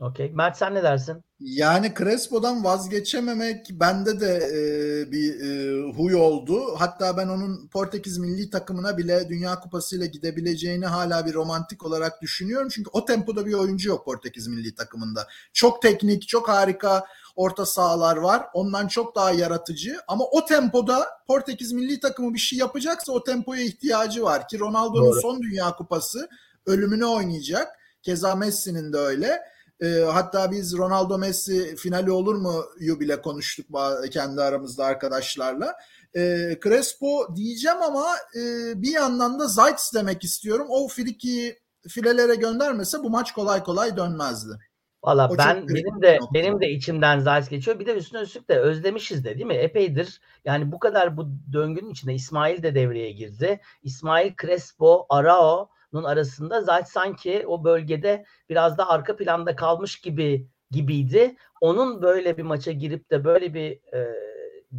Okey. 0.00 0.32
Mert 0.32 0.56
sen 0.56 0.74
ne 0.74 0.82
dersin? 0.82 1.24
Yani 1.40 1.92
Crespo'dan 1.98 2.64
vazgeçememek 2.64 3.66
bende 3.70 4.20
de 4.20 4.36
e, 4.36 5.12
bir 5.12 5.40
e, 5.40 5.82
huy 5.92 6.14
oldu. 6.14 6.62
Hatta 6.78 7.16
ben 7.16 7.28
onun 7.28 7.68
Portekiz 7.68 8.18
milli 8.18 8.50
takımına 8.50 8.98
bile 8.98 9.28
Dünya 9.28 9.60
Kupası 9.60 9.96
ile 9.96 10.06
gidebileceğini 10.06 10.86
hala 10.86 11.26
bir 11.26 11.34
romantik 11.34 11.86
olarak 11.86 12.22
düşünüyorum. 12.22 12.68
Çünkü 12.68 12.90
o 12.92 13.04
tempoda 13.04 13.46
bir 13.46 13.52
oyuncu 13.52 13.88
yok 13.88 14.04
Portekiz 14.04 14.46
milli 14.46 14.74
takımında. 14.74 15.26
Çok 15.52 15.82
teknik, 15.82 16.28
çok 16.28 16.48
harika 16.48 17.04
orta 17.36 17.66
sahalar 17.66 18.16
var. 18.16 18.46
Ondan 18.54 18.88
çok 18.88 19.16
daha 19.16 19.30
yaratıcı. 19.30 19.96
Ama 20.08 20.24
o 20.24 20.44
tempoda 20.44 21.06
Portekiz 21.26 21.72
milli 21.72 22.00
takımı 22.00 22.34
bir 22.34 22.38
şey 22.38 22.58
yapacaksa 22.58 23.12
o 23.12 23.24
tempoya 23.24 23.62
ihtiyacı 23.62 24.22
var. 24.22 24.48
Ki 24.48 24.58
Ronaldo'nun 24.58 25.20
son 25.20 25.42
Dünya 25.42 25.76
Kupası 25.76 26.28
ölümüne 26.66 27.06
oynayacak. 27.06 27.68
Keza 28.02 28.34
Messi'nin 28.34 28.92
de 28.92 28.98
öyle. 28.98 29.53
E, 29.82 29.86
hatta 30.12 30.50
biz 30.50 30.78
Ronaldo 30.78 31.18
Messi 31.18 31.76
finali 31.76 32.10
olur 32.10 32.34
mu 32.34 32.64
yu 32.80 33.00
bile 33.00 33.22
konuştuk 33.22 33.66
kendi 34.10 34.42
aramızda 34.42 34.84
arkadaşlarla. 34.84 35.74
E, 36.16 36.20
Crespo 36.64 37.36
diyeceğim 37.36 37.82
ama 37.82 38.06
e, 38.36 38.42
bir 38.82 38.92
yandan 38.92 39.38
da 39.38 39.48
Zayt 39.48 39.80
demek 39.94 40.24
istiyorum. 40.24 40.66
O 40.70 40.88
friki 40.88 41.58
filelere 41.88 42.34
göndermese 42.34 42.98
bu 42.98 43.10
maç 43.10 43.32
kolay 43.32 43.62
kolay 43.62 43.96
dönmezdi. 43.96 44.58
Valla 45.04 45.30
ben 45.38 45.68
benim 45.68 46.02
de 46.02 46.18
nokta. 46.20 46.34
benim 46.34 46.60
de 46.60 46.70
içimden 46.70 47.18
Zayt 47.18 47.50
geçiyor. 47.50 47.78
Bir 47.78 47.86
de 47.86 47.94
üstüne 47.94 48.20
üstlük 48.20 48.48
de 48.48 48.58
özlemişiz 48.58 49.24
de 49.24 49.34
değil 49.34 49.46
mi? 49.46 49.54
Epeydir. 49.54 50.20
Yani 50.44 50.72
bu 50.72 50.78
kadar 50.78 51.16
bu 51.16 51.26
döngünün 51.52 51.90
içinde 51.90 52.14
İsmail 52.14 52.62
de 52.62 52.74
devreye 52.74 53.12
girdi. 53.12 53.60
İsmail 53.82 54.32
Crespo, 54.42 55.06
Arao'nun 55.08 55.73
arasında 56.02 56.60
Zayt 56.62 56.88
sanki 56.88 57.44
o 57.46 57.64
bölgede 57.64 58.24
biraz 58.48 58.78
da 58.78 58.88
arka 58.88 59.16
planda 59.16 59.56
kalmış 59.56 60.00
gibi 60.00 60.48
gibiydi. 60.70 61.36
Onun 61.60 62.02
böyle 62.02 62.36
bir 62.36 62.42
maça 62.42 62.72
girip 62.72 63.10
de 63.10 63.24
böyle 63.24 63.54
bir 63.54 63.70
e, 63.94 64.24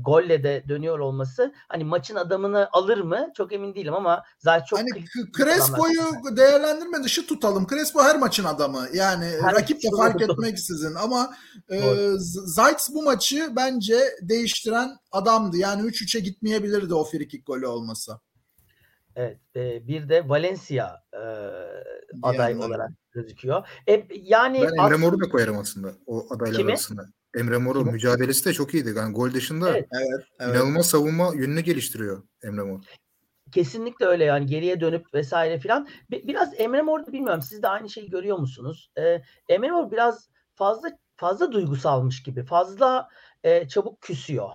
golle 0.04 0.44
de 0.44 0.64
dönüyor 0.70 1.00
olması 1.00 1.54
hani 1.68 1.84
maçın 1.84 2.16
adamını 2.16 2.70
alır 2.72 2.98
mı? 2.98 3.32
Çok 3.38 3.54
emin 3.54 3.76
değilim 3.76 3.94
ama 3.94 4.24
Zayt 4.40 4.66
çok 4.68 4.80
hani 4.80 5.06
Crespo'yu 5.38 6.36
değerlendirme 6.38 7.04
dışı 7.04 7.28
tutalım. 7.28 7.68
Crespo 7.68 8.04
her 8.04 8.20
maçın 8.20 8.44
adamı. 8.44 8.88
Yani 8.94 9.26
Her 9.42 9.56
rakip 9.56 9.84
de 9.84 9.88
fark 9.98 10.16
adamı. 10.16 10.32
etmeksizin 10.34 10.96
ama 10.96 11.34
e, 11.72 12.10
Zayt 12.46 12.88
bu 12.94 13.04
maçı 13.04 13.50
bence 13.56 14.00
değiştiren 14.22 14.98
adamdı. 15.12 15.58
Yani 15.58 15.82
3-3'e 15.82 16.20
gitmeyebilirdi 16.20 16.94
o 16.94 17.04
frikik 17.04 17.46
golü 17.48 17.68
olmasa. 17.68 18.20
Evet, 19.16 19.40
e, 19.56 19.88
bir 19.88 20.10
de 20.10 20.30
Valencia 20.30 21.04
e, 21.14 21.18
aday 22.24 22.48
Diyenler. 22.48 22.68
olarak 22.68 22.92
gözüküyor. 23.12 23.68
E, 23.88 24.08
yani 24.12 24.62
Ben 24.78 24.84
Emre 24.86 24.96
Mor'u 24.96 25.20
da 25.22 25.30
koyarım 25.30 25.58
aslında 25.58 25.92
o 26.06 26.28
adaylar 26.30 26.58
Kimi? 26.58 26.72
arasında. 26.72 27.06
Emre 27.38 27.58
Mor'u 27.58 27.80
Kimi? 27.80 27.92
mücadelesi 27.92 28.46
de 28.46 28.54
çok 28.54 28.74
iyiydi. 28.74 28.94
Yani 28.98 29.14
gol 29.14 29.34
dışında 29.34 29.70
Evet. 29.70 29.88
Evet, 29.92 30.26
evet. 30.40 30.56
inanılmaz 30.56 30.90
savunma 30.90 31.32
yönünü 31.36 31.62
geliştiriyor 31.62 32.24
Emre 32.44 32.62
Mor. 32.64 32.80
kesinlikle 33.52 34.06
öyle 34.06 34.24
yani 34.24 34.46
geriye 34.46 34.80
dönüp 34.80 35.14
vesaire 35.14 35.60
filan. 35.60 35.88
Bi- 36.12 36.28
Biraz 36.28 36.60
Emre 36.60 36.82
Mor'da 36.82 37.14
bilmiyorum 37.14 37.42
siz 37.42 37.64
de 37.64 37.68
aynı 37.68 37.90
şeyi 37.90 38.10
görüyor 38.10 38.38
musunuz? 38.38 38.92
E, 38.98 39.22
Emre 39.50 39.72
Mor 39.72 39.92
biraz 39.92 40.30
fazla 40.56 40.90
fazla 41.16 41.52
duygusalmış 41.52 42.24
gibi, 42.24 42.44
fazla 42.46 43.10
e, 43.44 43.68
çabuk 43.68 44.02
küsüyor 44.02 44.50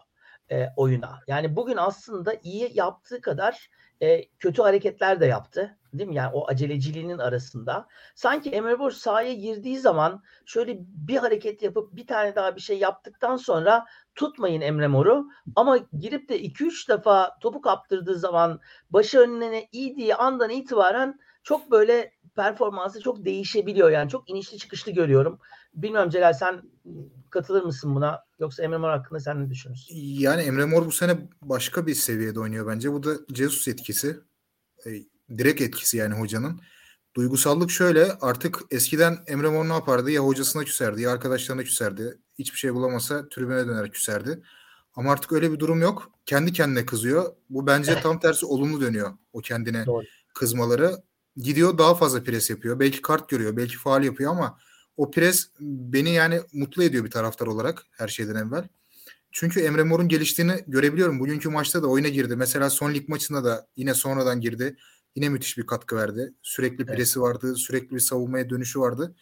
e, 0.50 0.66
oyuna. 0.76 1.18
Yani 1.26 1.56
bugün 1.56 1.76
aslında 1.76 2.34
iyi 2.42 2.70
yaptığı 2.74 3.20
kadar 3.20 3.70
e, 4.02 4.24
kötü 4.38 4.62
hareketler 4.62 5.20
de 5.20 5.26
yaptı. 5.26 5.76
Değil 5.92 6.08
mi? 6.08 6.14
Yani 6.14 6.30
o 6.34 6.48
aceleciliğinin 6.48 7.18
arasında. 7.18 7.88
Sanki 8.14 8.50
Emre 8.50 8.74
Mor 8.74 8.90
sahaya 8.90 9.34
girdiği 9.34 9.78
zaman 9.78 10.22
şöyle 10.46 10.78
bir 10.80 11.16
hareket 11.16 11.62
yapıp 11.62 11.96
bir 11.96 12.06
tane 12.06 12.34
daha 12.34 12.56
bir 12.56 12.60
şey 12.60 12.78
yaptıktan 12.78 13.36
sonra 13.36 13.86
tutmayın 14.14 14.60
Emre 14.60 14.86
Mor'u. 14.86 15.28
Ama 15.56 15.78
girip 15.98 16.28
de 16.28 16.40
2-3 16.40 16.88
defa 16.88 17.38
topu 17.40 17.60
kaptırdığı 17.60 18.18
zaman 18.18 18.60
başı 18.90 19.20
önüne 19.20 19.68
iydiği 19.72 20.14
andan 20.14 20.50
itibaren 20.50 21.20
çok 21.42 21.70
böyle 21.70 22.12
performansı 22.40 23.00
çok 23.00 23.24
değişebiliyor. 23.24 23.90
Yani 23.90 24.10
çok 24.10 24.30
inişli 24.30 24.58
çıkışlı 24.58 24.92
görüyorum. 24.92 25.38
Bilmiyorum 25.74 26.10
Celal 26.10 26.32
sen 26.32 26.62
katılır 27.30 27.62
mısın 27.62 27.94
buna? 27.94 28.24
Yoksa 28.38 28.62
Emre 28.62 28.76
Mor 28.76 28.88
hakkında 28.88 29.20
sen 29.20 29.44
ne 29.44 29.50
düşünüyorsun? 29.50 29.94
Yani 29.96 30.42
Emre 30.42 30.64
Mor 30.64 30.86
bu 30.86 30.92
sene 30.92 31.28
başka 31.42 31.86
bir 31.86 31.94
seviyede 31.94 32.40
oynuyor 32.40 32.66
bence. 32.66 32.92
Bu 32.92 33.02
da 33.02 33.10
Jesus 33.34 33.68
etkisi. 33.68 34.20
E, 34.86 34.90
direkt 35.38 35.60
etkisi 35.60 35.96
yani 35.96 36.14
hocanın. 36.14 36.60
Duygusallık 37.16 37.70
şöyle 37.70 38.12
artık 38.20 38.58
eskiden 38.70 39.18
Emre 39.26 39.48
Mor 39.48 39.68
ne 39.68 39.72
yapardı? 39.72 40.10
Ya 40.10 40.20
hocasına 40.20 40.64
küserdi 40.64 41.02
ya 41.02 41.12
arkadaşlarına 41.12 41.62
küserdi. 41.62 42.18
Hiçbir 42.38 42.58
şey 42.58 42.74
bulamasa 42.74 43.28
tribüne 43.28 43.66
döner 43.66 43.90
küserdi. 43.90 44.42
Ama 44.94 45.12
artık 45.12 45.32
öyle 45.32 45.52
bir 45.52 45.58
durum 45.58 45.80
yok. 45.82 46.10
Kendi 46.26 46.52
kendine 46.52 46.86
kızıyor. 46.86 47.32
Bu 47.50 47.66
bence 47.66 48.00
tam 48.00 48.20
tersi 48.20 48.46
olumlu 48.46 48.80
dönüyor 48.80 49.10
o 49.32 49.40
kendine 49.40 49.86
Doğru. 49.86 50.04
kızmaları. 50.34 50.96
Gidiyor 51.42 51.78
daha 51.78 51.94
fazla 51.94 52.22
pres 52.22 52.50
yapıyor. 52.50 52.80
Belki 52.80 53.02
kart 53.02 53.28
görüyor, 53.28 53.56
belki 53.56 53.76
faal 53.76 54.04
yapıyor 54.04 54.32
ama 54.32 54.58
o 54.96 55.10
pres 55.10 55.48
beni 55.60 56.10
yani 56.10 56.40
mutlu 56.52 56.82
ediyor 56.82 57.04
bir 57.04 57.10
taraftar 57.10 57.46
olarak 57.46 57.82
her 57.90 58.08
şeyden 58.08 58.34
evvel. 58.34 58.68
Çünkü 59.32 59.60
Emre 59.60 59.82
Mor'un 59.82 60.08
geliştiğini 60.08 60.64
görebiliyorum. 60.66 61.20
Bugünkü 61.20 61.48
maçta 61.48 61.82
da 61.82 61.86
oyuna 61.86 62.08
girdi. 62.08 62.36
Mesela 62.36 62.70
son 62.70 62.94
lig 62.94 63.08
maçında 63.08 63.44
da 63.44 63.66
yine 63.76 63.94
sonradan 63.94 64.40
girdi. 64.40 64.76
Yine 65.16 65.28
müthiş 65.28 65.58
bir 65.58 65.66
katkı 65.66 65.96
verdi. 65.96 66.34
Sürekli 66.42 66.84
Evet. 66.84 66.96
presi 66.96 67.20
vardı. 67.20 67.56
Sürekli 67.56 67.94
bir 67.94 68.00
savunmaya 68.00 68.50
dönüşü 68.50 68.80
vardı. 68.80 69.14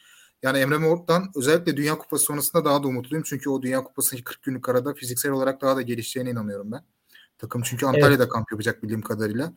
Yani 0.43 0.59
Emre 0.59 0.79
Mor'dan 0.79 1.31
özellikle 1.37 1.77
Dünya 1.77 1.99
Kupası 1.99 2.25
sonrasında 2.25 2.65
daha 2.65 2.83
da 2.83 2.87
umutluyum. 2.87 3.25
Çünkü 3.27 3.51
o 3.51 3.63
Dünya 3.63 3.85
Kupası'ndaki 3.85 4.25
40 4.25 4.43
günlük 4.43 4.69
arada 4.69 4.95
fiziksel 4.95 5.33
olarak 5.33 5.61
daha 5.61 5.77
da 5.77 5.83
gelişeceğine 5.83 6.31
inanıyorum 6.31 6.73
ben. 6.73 6.85
Takım 7.39 7.63
çünkü 7.63 7.87
Antalya'da 7.87 8.29
kamp 8.29 8.53
yapacak 8.53 8.83
bildiğim 8.83 9.03
kadarıyla. 9.03 9.53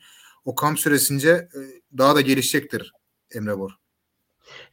O 0.46 0.56
kamp 0.56 0.80
süresince 0.80 1.30
e, 1.30 1.60
daha 1.98 2.16
da 2.16 2.22
gelişecektir 2.22 2.94
Emre 3.36 3.54
Mor. 3.54 3.82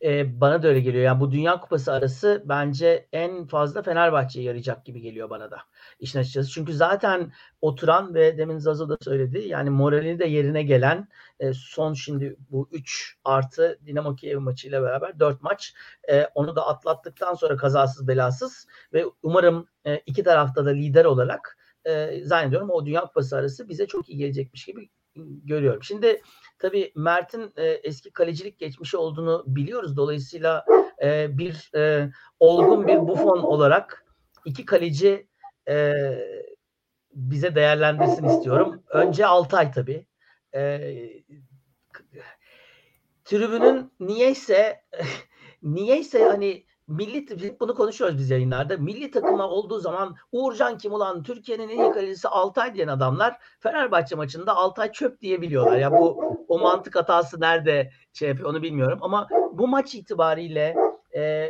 E, 0.03 0.41
bana 0.41 0.63
da 0.63 0.69
öyle 0.69 0.81
geliyor. 0.81 1.05
Yani 1.05 1.21
bu 1.21 1.31
Dünya 1.33 1.61
Kupası 1.61 1.93
arası 1.93 2.43
bence 2.45 3.09
en 3.13 3.47
fazla 3.47 3.83
Fenerbahçe'ye 3.83 4.47
yarayacak 4.47 4.85
gibi 4.85 5.01
geliyor 5.01 5.31
bana 5.31 5.51
da. 5.51 5.59
İşin 6.01 6.19
açıkçası. 6.19 6.51
Çünkü 6.51 6.73
zaten 6.73 7.33
oturan 7.61 8.15
ve 8.15 8.39
demin 8.39 8.59
Zazo 8.59 8.89
da 8.89 8.97
söyledi. 9.01 9.39
Yani 9.39 9.71
morali 9.71 10.19
de 10.19 10.25
yerine 10.25 10.63
gelen 10.63 11.09
e, 11.41 11.53
son 11.53 11.95
şimdi 11.95 12.37
bu 12.51 12.69
3 12.73 13.17
artı 13.25 13.79
Dinamo 13.87 14.17
Kiev 14.17 14.39
maçıyla 14.39 14.83
beraber 14.83 15.19
4 15.21 15.43
maç. 15.43 15.75
E, 16.11 16.25
onu 16.35 16.57
da 16.57 16.67
atlattıktan 16.67 17.35
sonra 17.35 17.57
kazasız 17.57 18.09
belasız 18.09 18.67
ve 18.93 19.05
umarım 19.23 19.69
e, 19.85 19.97
iki 20.07 20.23
tarafta 20.23 20.67
da 20.67 20.71
lider 20.71 21.05
olarak 21.05 21.59
e, 21.85 22.21
zannediyorum 22.25 22.71
o 22.71 22.87
Dünya 22.87 23.01
Kupası 23.01 23.37
arası 23.37 23.69
bize 23.69 23.87
çok 23.87 24.09
iyi 24.09 24.19
gelecekmiş 24.19 24.65
gibi 24.65 24.89
görüyorum. 25.45 25.83
Şimdi 25.83 26.23
tabii 26.59 26.93
Mert'in 26.95 27.53
e, 27.57 27.65
eski 27.67 28.11
kalecilik 28.11 28.59
geçmişi 28.59 28.97
olduğunu 28.97 29.45
biliyoruz. 29.47 29.97
Dolayısıyla 29.97 30.65
e, 31.03 31.39
bir 31.39 31.71
e, 31.75 32.11
olgun 32.41 32.87
bir 32.87 32.99
Buffon 32.99 33.39
olarak 33.39 34.05
iki 34.45 34.65
kaleci 34.65 35.29
e, 35.69 35.95
bize 37.13 37.55
değerlendirsin 37.55 38.25
istiyorum. 38.25 38.83
Önce 38.89 39.27
Altay 39.27 39.73
tabii. 39.73 40.07
E, 40.55 40.81
tribünün 43.25 43.93
niyeyse 44.01 44.83
niyeyse 45.63 46.25
hani 46.25 46.65
milli 46.89 47.61
bunu 47.61 47.75
konuşuyoruz 47.75 48.19
biz 48.19 48.31
yayınlarda. 48.31 48.77
Milli 48.77 49.11
takıma 49.11 49.49
olduğu 49.49 49.79
zaman 49.79 50.17
Uğurcan 50.33 50.79
kim 50.79 50.93
ulan 50.93 51.23
Türkiye'nin 51.23 51.69
en 51.69 51.79
iyi 51.79 51.93
kalecisi 51.93 52.29
Altay 52.29 52.75
diyen 52.75 52.89
adamlar 52.89 53.37
Fenerbahçe 53.61 54.17
maçında 54.17 54.57
Altay 54.57 54.93
çöp 54.93 55.21
diyebiliyorlar. 55.21 55.79
Ya 55.79 55.93
bu 55.93 56.37
o 56.49 56.59
mantık 56.59 56.97
hatası 56.97 57.41
nerede 57.41 57.91
şey 58.13 58.29
yapıyor 58.29 58.51
onu 58.51 58.63
bilmiyorum 58.63 58.99
ama 59.03 59.29
bu 59.53 59.69
maç 59.69 59.95
itibariyle 59.95 60.77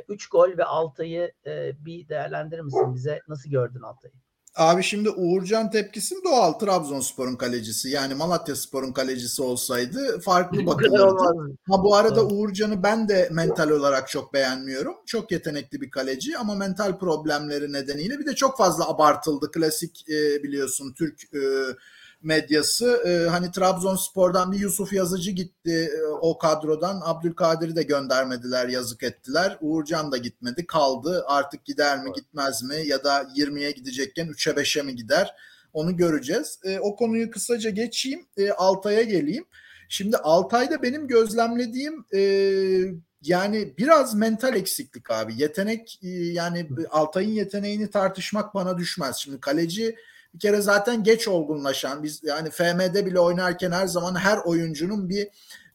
3 0.09 0.24
e, 0.24 0.29
gol 0.31 0.59
ve 0.59 0.64
Altay'ı 0.64 1.33
e, 1.46 1.72
bir 1.85 2.09
değerlendirir 2.09 2.61
misin 2.61 2.94
bize? 2.94 3.20
Nasıl 3.29 3.51
gördün 3.51 3.81
Altay'ı? 3.81 4.27
Abi 4.59 4.83
şimdi 4.83 5.11
Uğurcan 5.11 5.71
tepkisin 5.71 6.25
doğal 6.25 6.53
Trabzonspor'un 6.53 7.37
kalecisi. 7.37 7.88
Yani 7.88 8.14
Malatya 8.14 8.57
Spor'un 8.57 8.92
kalecisi 8.92 9.42
olsaydı 9.42 10.21
farklı 10.21 10.66
bakılırdı. 10.66 11.57
Ha 11.71 11.83
bu 11.83 11.94
arada 11.94 12.21
evet. 12.21 12.33
Uğurcan'ı 12.33 12.83
ben 12.83 13.09
de 13.09 13.29
mental 13.33 13.71
olarak 13.71 14.09
çok 14.09 14.35
beğenmiyorum. 14.35 14.94
Çok 15.07 15.33
yetenekli 15.33 15.81
bir 15.81 15.90
kaleci 15.90 16.38
ama 16.38 16.55
mental 16.55 16.99
problemleri 16.99 17.73
nedeniyle 17.73 18.18
bir 18.18 18.27
de 18.27 18.35
çok 18.35 18.59
fazla 18.59 18.88
abartıldı. 18.88 19.51
Klasik 19.51 20.09
e, 20.09 20.42
biliyorsun 20.42 20.92
Türk 20.92 21.35
e, 21.35 21.40
medyası. 22.22 23.02
E, 23.07 23.28
hani 23.28 23.50
Trabzonspor'dan 23.52 24.52
bir 24.52 24.59
Yusuf 24.59 24.92
Yazıcı 24.92 25.31
gitti 25.31 25.90
e, 25.98 26.07
o 26.07 26.38
kadrodan. 26.38 27.00
Abdülkadir'i 27.04 27.76
de 27.76 27.83
göndermediler, 27.83 28.68
yazık 28.68 29.02
ettiler. 29.02 29.59
Uğurcan 29.61 30.12
da 30.12 30.16
gitmedi, 30.16 30.66
kaldı. 30.66 31.24
Artık 31.26 31.64
gider 31.64 32.04
mi, 32.04 32.12
gitmez 32.12 32.62
mi 32.62 32.76
ya 32.87 33.04
da 33.04 33.22
20'ye 33.22 33.70
gidecekken 33.70 34.26
3'e 34.26 34.52
5'e 34.52 34.83
mi 34.83 34.96
gider? 34.96 35.35
Onu 35.72 35.96
göreceğiz. 35.96 36.59
E, 36.64 36.78
o 36.78 36.96
konuyu 36.96 37.31
kısaca 37.31 37.70
geçeyim. 37.70 38.26
E, 38.37 38.50
Altay'a 38.50 39.02
geleyim. 39.02 39.44
Şimdi 39.88 40.16
Altay'da 40.16 40.83
benim 40.83 41.09
gözlemlediğim 41.09 42.04
e, 42.14 42.20
yani 43.22 43.74
biraz 43.78 44.14
mental 44.14 44.57
eksiklik 44.57 45.11
abi. 45.11 45.33
Yetenek 45.37 46.00
e, 46.02 46.09
yani 46.09 46.68
Altay'ın 46.90 47.31
yeteneğini 47.31 47.90
tartışmak 47.90 48.54
bana 48.54 48.78
düşmez. 48.78 49.16
Şimdi 49.16 49.40
kaleci 49.40 49.96
bir 50.38 50.40
kere 50.40 50.61
zaten 50.61 51.05
geç 51.05 51.29
olgunlaşan 51.29 52.03
biz 52.03 52.20
yani 52.24 52.51
FM'de 52.51 53.07
bile 53.07 53.20
oynarken 53.20 53.70
her 53.70 53.87
zaman 53.87 54.14
her 54.14 54.38
oyuncunun 54.38 55.09
bir 55.09 55.29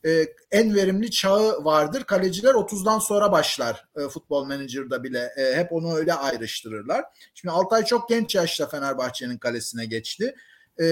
e, 0.05 0.27
en 0.51 0.75
verimli 0.75 1.11
çağı 1.11 1.63
vardır. 1.63 2.03
Kaleciler 2.03 2.53
30'dan 2.53 2.99
sonra 2.99 3.31
başlar 3.31 3.87
e, 3.95 4.09
futbol 4.09 4.47
menajerda 4.47 5.03
bile. 5.03 5.33
E, 5.37 5.55
hep 5.55 5.71
onu 5.71 5.95
öyle 5.95 6.13
ayrıştırırlar. 6.13 7.05
Şimdi 7.33 7.51
Altay 7.51 7.85
çok 7.85 8.09
genç 8.09 8.35
yaşta 8.35 8.67
Fenerbahçe'nin 8.67 9.37
kalesine 9.37 9.85
geçti. 9.85 10.35
E, 10.79 10.85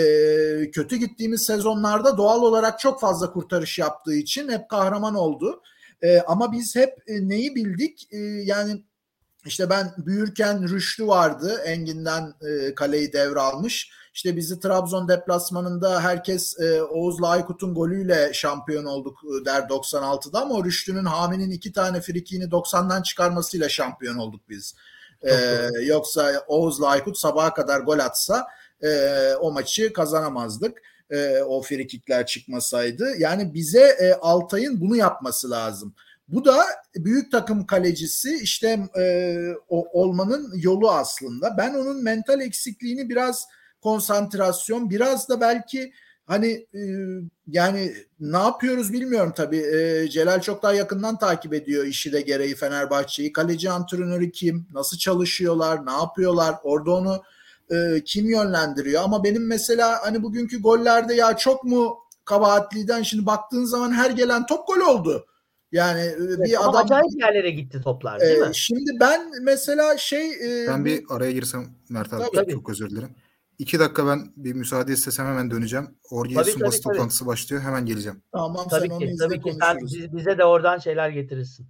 kötü 0.72 0.96
gittiğimiz 0.96 1.46
sezonlarda 1.46 2.18
doğal 2.18 2.42
olarak 2.42 2.80
çok 2.80 3.02
fazla 3.02 3.32
kurtarış 3.32 3.80
yaptığı 3.80 4.16
için 4.16 4.50
hep 4.50 4.70
kahraman 4.70 5.16
oldu. 5.16 5.62
E, 6.02 6.20
ama 6.20 6.52
biz 6.52 6.76
hep 6.76 7.04
e, 7.08 7.30
neyi 7.30 7.56
bildik? 7.56 8.08
E, 8.12 8.18
yani 8.46 8.84
işte 9.46 9.70
ben 9.70 9.94
büyürken 9.98 10.70
Rüştü 10.70 11.08
vardı. 11.08 11.62
Engin'den 11.66 12.34
e, 12.42 12.76
kaleyi 12.76 13.14
devralmış. 13.14 13.92
İşte 14.14 14.38
bizi 14.38 14.60
Trabzon 14.60 15.08
deplasmanında 15.08 16.02
herkes 16.02 16.60
e, 16.60 16.82
Oğuz 16.82 17.24
Aykut'un 17.24 17.74
golüyle 17.74 18.34
şampiyon 18.34 18.86
olduk 18.86 19.20
e, 19.42 19.46
der 19.46 19.62
96'da 19.62 20.42
ama 20.42 20.64
Rüştü'nün 20.64 21.06
Hami'nin 21.06 21.52
iki 21.52 21.74
tane 21.74 22.02
frikiğini 22.02 22.46
90'dan 22.46 23.02
çıkarmasıyla 23.02 23.70
şampiyon 23.70 24.16
olduk 24.16 24.42
biz. 24.50 24.76
E, 25.22 25.34
yoksa 25.86 26.44
Oğuz 26.48 26.84
Aykut 26.84 27.18
sabaha 27.18 27.54
kadar 27.54 27.80
gol 27.80 28.00
atsa 28.00 28.48
e, 28.84 29.34
o 29.40 29.52
maçı 29.52 29.94
kazanamazdık. 29.94 30.82
E, 31.10 31.42
o 31.42 31.62
frikikler 31.62 32.26
çıkmasaydı. 32.26 33.18
Yani 33.18 33.54
bize 33.54 33.84
e, 33.84 34.14
Altay'ın 34.14 34.82
bunu 34.82 34.96
yapması 34.96 35.52
lazım. 35.52 35.96
Bu 36.32 36.46
da 36.46 36.65
büyük 36.96 37.32
takım 37.32 37.65
kalecisi 37.65 38.39
işte 38.44 38.80
e, 39.00 39.36
o, 39.70 40.02
olmanın 40.02 40.54
yolu 40.56 40.91
aslında. 40.91 41.58
Ben 41.58 41.74
onun 41.74 42.04
mental 42.04 42.41
eksikliğini 42.41 43.10
biraz 43.10 43.48
konsantrasyon, 43.82 44.89
biraz 44.89 45.30
da 45.30 45.41
belki 45.41 45.94
hani 46.26 46.48
e, 46.74 46.82
yani 47.48 47.94
ne 48.20 48.38
yapıyoruz 48.38 48.94
bilmiyorum 48.94 49.34
tabii. 49.36 49.58
E, 49.58 50.10
Celal 50.10 50.41
çok 50.41 50.63
daha 50.63 50.74
yakından 50.74 51.17
takip 51.17 51.54
ediyor 51.54 51.86
işi 51.86 52.13
de 52.13 52.22
gereği 52.22 52.56
Fenerbahçe'yi. 52.56 53.34
Kaleci 53.34 53.70
antrenörü 53.70 54.32
kim? 54.32 54.67
Nasıl 54.74 54.98
çalışıyorlar? 54.98 55.86
Ne 55.86 55.91
yapıyorlar? 55.91 56.56
Orada 56.63 56.91
onu 56.91 57.24
e, 57.72 58.04
kim 58.06 58.30
yönlendiriyor? 58.30 59.04
Ama 59.04 59.24
benim 59.24 59.48
mesela 59.48 60.00
hani 60.06 60.24
bugünkü 60.24 60.62
gollerde 60.62 61.13
ya 61.13 61.38
çok 61.38 61.63
mu 61.63 61.98
kabahatliden 62.26 63.04
şimdi 63.04 63.26
baktığın 63.26 63.65
zaman 63.65 63.91
her 63.91 64.12
gelen 64.12 64.46
top 64.46 64.67
gol 64.67 64.80
oldu. 64.80 65.26
Yani 65.72 66.02
e, 66.02 66.04
evet, 66.04 66.40
bir 66.40 66.70
adam 66.70 66.86
acayip 66.86 67.20
yerlere 67.20 67.52
gitti 67.52 67.82
toplar 67.82 68.20
değil 68.20 68.42
e, 68.42 68.48
mi? 68.48 68.56
Şimdi 68.56 68.92
ben 69.00 69.32
mesela 69.42 69.98
şey 69.98 70.32
e, 70.32 70.68
ben 70.68 70.86
bir 70.86 71.04
araya 71.10 71.32
girsem 71.32 71.66
Mert 71.90 72.14
abi 72.14 72.24
tabii. 72.36 72.52
çok 72.52 72.70
özür 72.70 72.90
dilerim. 72.90 73.16
İki 73.60 73.80
dakika 73.80 74.08
ben 74.08 74.34
bir 74.36 74.54
müsaade 74.54 74.94
istesem 74.94 75.26
hemen 75.26 75.52
döneceğim. 75.52 75.88
Orgeus'un 76.12 76.62
basın 76.62 76.82
toplantısı 76.82 77.26
başlıyor. 77.26 77.62
Hemen 77.62 77.86
geleceğim. 77.86 78.24
Tamam 78.32 78.68
tabii 78.70 78.88
sen 78.90 79.00
ki, 79.00 79.06
onu 79.06 79.18
tabii 79.18 79.42
ki. 79.42 79.54
Sen 79.62 79.78
bize 80.18 80.38
de 80.38 80.46
oradan 80.46 80.78
şeyler 80.78 81.10
getirirsin. 81.10 81.68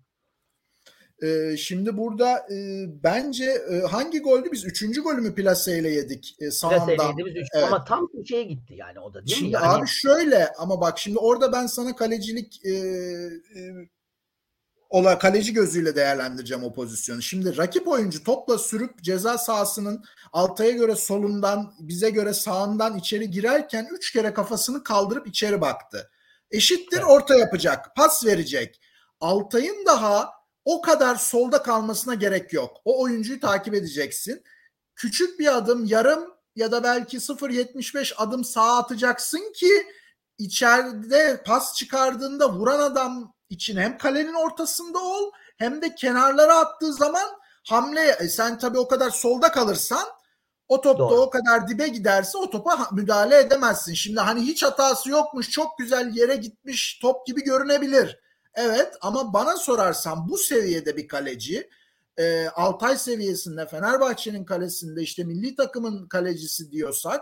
Ee, 1.23 1.57
şimdi 1.57 1.97
burada 1.97 2.37
e, 2.53 2.85
bence 3.03 3.45
e, 3.45 3.79
hangi 3.79 4.19
goldü 4.19 4.49
biz? 4.51 4.65
Üçüncü 4.65 5.01
golü 5.01 5.21
mü 5.21 5.35
Plase 5.35 5.79
ile 5.79 5.89
yedik 5.89 6.35
e, 6.39 6.51
sağından? 6.51 7.17
Biz 7.17 7.35
üç. 7.35 7.47
Evet. 7.53 7.65
Ama 7.67 7.83
tam 7.83 8.07
köşeye 8.07 8.43
gitti 8.43 8.73
yani 8.73 8.99
o 8.99 9.13
da 9.13 9.25
değil 9.27 9.37
şimdi 9.37 9.49
mi? 9.49 9.53
Yani... 9.53 9.65
Abi 9.65 9.87
şöyle 9.87 10.51
ama 10.57 10.81
bak 10.81 10.99
şimdi 10.99 11.17
orada 11.17 11.51
ben 11.51 11.67
sana 11.67 11.95
kalecilik 11.95 12.65
e, 12.65 12.71
e, 12.71 13.61
ola 14.89 15.19
kaleci 15.19 15.53
gözüyle 15.53 15.95
değerlendireceğim 15.95 16.63
o 16.63 16.73
pozisyonu. 16.73 17.21
Şimdi 17.21 17.57
rakip 17.57 17.87
oyuncu 17.87 18.23
topla 18.23 18.57
sürüp 18.57 19.01
ceza 19.03 19.37
sahasının 19.37 20.03
Altay'a 20.33 20.71
göre 20.71 20.95
solundan 20.95 21.73
bize 21.79 22.09
göre 22.09 22.33
sağından 22.33 22.97
içeri 22.97 23.31
girerken 23.31 23.87
üç 23.91 24.13
kere 24.13 24.33
kafasını 24.33 24.83
kaldırıp 24.83 25.27
içeri 25.27 25.61
baktı. 25.61 26.11
Eşittir 26.51 27.01
orta 27.01 27.35
yapacak, 27.35 27.95
pas 27.95 28.25
verecek. 28.25 28.81
Altay'ın 29.19 29.85
daha 29.85 30.40
o 30.65 30.81
kadar 30.81 31.15
solda 31.15 31.63
kalmasına 31.63 32.13
gerek 32.13 32.53
yok. 32.53 32.77
O 32.85 33.01
oyuncuyu 33.03 33.39
takip 33.39 33.73
edeceksin. 33.73 34.43
Küçük 34.95 35.39
bir 35.39 35.57
adım, 35.57 35.85
yarım 35.85 36.33
ya 36.55 36.71
da 36.71 36.83
belki 36.83 37.17
0.75 37.17 38.15
adım 38.15 38.43
sağa 38.43 38.77
atacaksın 38.77 39.53
ki 39.55 39.87
içeride 40.37 41.43
pas 41.45 41.75
çıkardığında 41.75 42.53
vuran 42.53 42.79
adam 42.79 43.33
için 43.49 43.77
hem 43.77 43.97
kalenin 43.97 44.33
ortasında 44.33 44.99
ol 44.99 45.31
hem 45.57 45.81
de 45.81 45.95
kenarlara 45.95 46.57
attığı 46.57 46.93
zaman 46.93 47.29
hamle 47.67 48.17
e 48.19 48.29
sen 48.29 48.59
tabii 48.59 48.79
o 48.79 48.87
kadar 48.87 49.09
solda 49.09 49.51
kalırsan 49.51 50.07
o 50.67 50.81
top 50.81 50.99
da 50.99 51.03
o 51.03 51.29
kadar 51.29 51.67
dibe 51.67 51.87
giderse 51.87 52.37
o 52.37 52.49
topa 52.49 52.87
müdahale 52.91 53.39
edemezsin. 53.39 53.93
Şimdi 53.93 54.19
hani 54.19 54.41
hiç 54.41 54.63
hatası 54.63 55.09
yokmuş 55.09 55.49
çok 55.49 55.77
güzel 55.77 56.15
yere 56.15 56.35
gitmiş 56.35 56.99
top 57.01 57.27
gibi 57.27 57.43
görünebilir. 57.43 58.19
Evet 58.55 58.93
ama 59.01 59.33
bana 59.33 59.57
sorarsan 59.57 60.29
bu 60.29 60.37
seviyede 60.37 60.97
bir 60.97 61.07
kaleci 61.07 61.69
e, 62.17 62.47
Altay 62.47 62.97
seviyesinde 62.97 63.67
Fenerbahçe'nin 63.67 64.45
kalesinde 64.45 65.01
işte 65.01 65.23
milli 65.23 65.55
takımın 65.55 66.07
kalecisi 66.07 66.71
diyorsak 66.71 67.21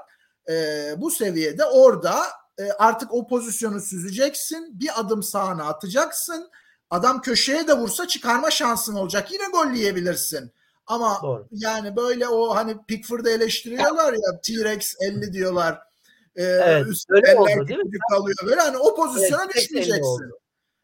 e, 0.50 0.54
bu 0.98 1.12
seviyede 1.12 1.66
orada 1.66 2.16
e, 2.60 2.72
artık 2.72 3.14
o 3.14 3.28
pozisyonu 3.28 3.82
süzeceksin. 3.82 4.80
Bir 4.80 5.00
adım 5.00 5.24
sağına 5.24 5.64
atacaksın. 5.64 6.50
Adam 6.90 7.22
köşeye 7.22 7.68
de 7.68 7.74
vursa 7.74 8.08
çıkarma 8.08 8.52
şansın 8.52 8.96
olacak. 8.96 9.32
Yine 9.32 9.44
gol 9.52 9.74
yiyebilirsin. 9.74 10.52
Ama 10.88 11.20
Doğru. 11.24 11.48
yani 11.52 11.96
böyle 11.96 12.28
o 12.28 12.56
hani 12.56 12.78
Pickford'u 12.88 13.30
eleştiriyorlar 13.30 14.14
ya 14.14 14.42
T-Rex 14.44 14.96
50 15.02 15.34
diyorlar. 15.34 15.80
Ee, 16.36 16.44
evet, 16.44 16.88
öyle 17.10 17.36
oldu 17.36 17.68
değil 17.68 17.80
mi? 17.80 17.98
Kalıyor 18.10 18.38
böyle 18.46 18.62
hani 18.62 18.78
o 18.78 18.96
pozisyona 18.96 19.44
evet, 19.44 19.56
düşmeyeceksin. 19.56 20.32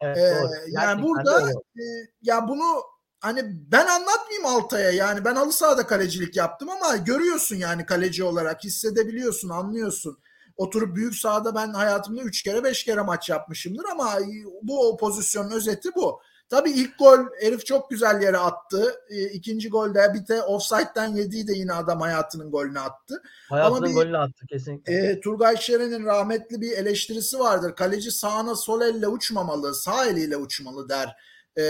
Evet, 0.00 0.18
Ee, 0.18 0.36
doğru. 0.42 0.50
yani 0.52 0.66
Gerçekten 0.72 1.02
burada 1.02 1.50
e, 1.50 1.84
ya 2.22 2.48
bunu 2.48 2.82
hani 3.20 3.42
ben 3.72 3.86
anlatmayayım 3.86 4.46
Altay'a 4.46 4.90
yani 4.90 5.24
ben 5.24 5.34
halı 5.34 5.52
sahada 5.52 5.86
kalecilik 5.86 6.36
yaptım 6.36 6.68
ama 6.70 6.96
görüyorsun 6.96 7.56
yani 7.56 7.86
kaleci 7.86 8.24
olarak 8.24 8.64
hissedebiliyorsun 8.64 9.48
anlıyorsun. 9.48 10.18
Oturup 10.56 10.96
büyük 10.96 11.14
sahada 11.14 11.54
ben 11.54 11.68
hayatımda 11.72 12.22
3 12.22 12.42
kere 12.42 12.64
5 12.64 12.84
kere 12.84 13.02
maç 13.02 13.28
yapmışımdır 13.28 13.84
ama 13.92 14.18
bu 14.62 14.88
o 14.88 14.96
pozisyonun 14.96 15.50
özeti 15.50 15.88
bu. 15.94 16.20
Tabii 16.48 16.70
ilk 16.70 16.98
gol 16.98 17.18
herif 17.40 17.66
çok 17.66 17.90
güzel 17.90 18.22
yere 18.22 18.38
attı. 18.38 18.94
E, 19.10 19.22
ikinci 19.24 19.68
golde 19.68 20.14
bir 20.14 20.28
de 20.28 20.42
offside'den 20.42 21.08
yediği 21.08 21.48
de 21.48 21.52
yine 21.52 21.72
adam 21.72 22.00
hayatının 22.00 22.50
golünü 22.50 22.80
attı. 22.80 23.22
Hayatının 23.48 23.88
bir- 23.88 23.94
golünü 23.94 24.18
attı 24.18 24.46
kesinlikle. 24.48 24.92
E, 24.94 25.20
Turgay 25.20 25.56
Şeren'in 25.56 26.04
rahmetli 26.04 26.60
bir 26.60 26.72
eleştirisi 26.72 27.38
vardır. 27.38 27.74
Kaleci 27.76 28.10
sağına 28.10 28.56
sol 28.56 28.80
elle 28.80 29.08
uçmamalı, 29.08 29.74
sağ 29.74 30.06
eliyle 30.06 30.36
uçmalı 30.36 30.88
der 30.88 31.16
e, 31.56 31.64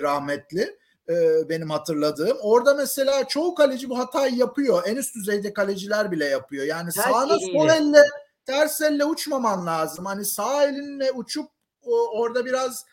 rahmetli. 0.00 0.78
E, 1.08 1.48
benim 1.48 1.70
hatırladığım. 1.70 2.38
Orada 2.42 2.74
mesela 2.74 3.28
çoğu 3.28 3.54
kaleci 3.54 3.90
bu 3.90 3.98
hatayı 3.98 4.34
yapıyor. 4.34 4.82
En 4.86 4.96
üst 4.96 5.14
düzeyde 5.14 5.52
kaleciler 5.52 6.12
bile 6.12 6.24
yapıyor. 6.24 6.64
Yani 6.66 6.90
Ters 6.90 7.04
sağına 7.04 7.34
eliyle. 7.36 7.58
sol 7.58 7.68
elle 7.68 8.02
ters 8.46 8.80
elle 8.80 9.04
uçmaman 9.04 9.66
lazım. 9.66 10.04
Hani 10.04 10.24
sağ 10.24 10.64
elinle 10.64 11.12
uçup 11.12 11.48
o, 11.82 12.20
orada 12.20 12.44
biraz 12.44 12.84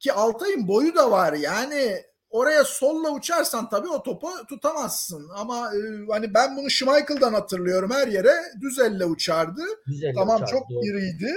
ki 0.00 0.12
Altay'ın 0.12 0.68
boyu 0.68 0.94
da 0.96 1.10
var. 1.10 1.32
Yani 1.32 2.02
oraya 2.30 2.64
solla 2.64 3.10
uçarsan 3.10 3.68
tabii 3.68 3.88
o 3.88 4.02
topu 4.02 4.28
tutamazsın. 4.48 5.28
Ama 5.34 5.70
e, 5.74 5.78
hani 6.10 6.34
ben 6.34 6.56
bunu 6.56 6.70
Schmeichel'dan 6.70 7.32
hatırlıyorum. 7.34 7.90
Her 7.90 8.08
yere 8.08 8.32
düz 8.60 8.78
elle 8.78 9.04
uçardı. 9.04 9.62
Güzel 9.86 10.14
Tamam 10.14 10.36
uçardı, 10.36 10.50
çok 10.50 10.70
doğru. 10.70 10.84
iriydi 10.84 11.34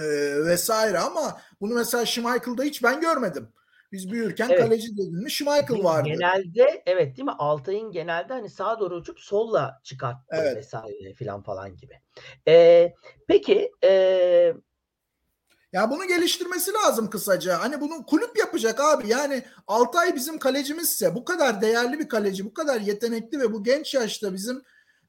e, 0.00 0.04
vesaire 0.44 0.98
ama 0.98 1.40
bunu 1.60 1.74
mesela 1.74 2.06
Schmeichel'da 2.06 2.62
hiç 2.62 2.82
ben 2.82 3.00
görmedim. 3.00 3.48
Biz 3.92 4.10
büyürken 4.10 4.48
Evet. 4.50 4.60
kaleci 4.60 4.96
dedin 4.96 5.22
mi 5.22 5.30
Schmeichel 5.30 5.84
vardı. 5.84 6.08
Genelde 6.08 6.82
evet 6.86 7.16
değil 7.16 7.26
mi? 7.26 7.34
Altay'ın 7.38 7.90
genelde 7.92 8.32
hani 8.32 8.50
sağa 8.50 8.80
doğru 8.80 8.96
uçup 8.96 9.20
solla 9.20 9.80
çıkarttı 9.84 10.26
Evet. 10.30 10.56
vesaire 10.56 11.14
filan 11.14 11.42
falan 11.42 11.76
gibi. 11.76 11.94
Ee, 12.48 12.92
peki 13.28 13.70
ee, 13.84 14.54
Ya 15.72 15.90
bunu 15.90 16.06
geliştirmesi 16.06 16.72
lazım 16.72 17.10
kısaca. 17.10 17.60
Hani 17.60 17.80
bunu 17.80 18.06
kulüp 18.06 18.38
yapacak 18.38 18.80
abi. 18.80 19.08
Yani 19.08 19.44
Altay 19.66 20.14
bizim 20.14 20.38
kalecimizse 20.38 21.14
bu 21.14 21.24
kadar 21.24 21.60
değerli 21.60 21.98
bir 21.98 22.08
kaleci, 22.08 22.44
bu 22.44 22.54
kadar 22.54 22.80
yetenekli 22.80 23.40
ve 23.40 23.52
bu 23.52 23.64
genç 23.64 23.94
yaşta 23.94 24.34
bizim 24.34 24.62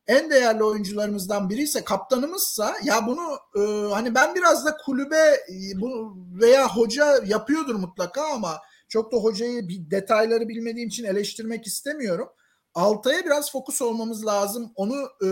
en 0.07 0.31
değerli 0.31 0.63
oyuncularımızdan 0.63 1.49
biriyse, 1.49 1.83
kaptanımızsa 1.83 2.75
ya 2.83 3.07
bunu 3.07 3.37
e, 3.55 3.93
hani 3.93 4.15
ben 4.15 4.35
biraz 4.35 4.65
da 4.65 4.77
kulübe 4.85 5.45
e, 5.49 5.81
bu 5.81 6.17
veya 6.41 6.67
hoca 6.67 7.23
yapıyordur 7.25 7.75
mutlaka 7.75 8.21
ama 8.33 8.57
çok 8.89 9.11
da 9.11 9.17
hocayı 9.17 9.67
bir 9.67 9.91
detayları 9.91 10.49
bilmediğim 10.49 10.89
için 10.89 11.03
eleştirmek 11.03 11.67
istemiyorum. 11.67 12.29
Altay'a 12.73 13.25
biraz 13.25 13.51
fokus 13.51 13.81
olmamız 13.81 14.25
lazım. 14.25 14.71
Onu 14.75 14.95
e, 15.21 15.27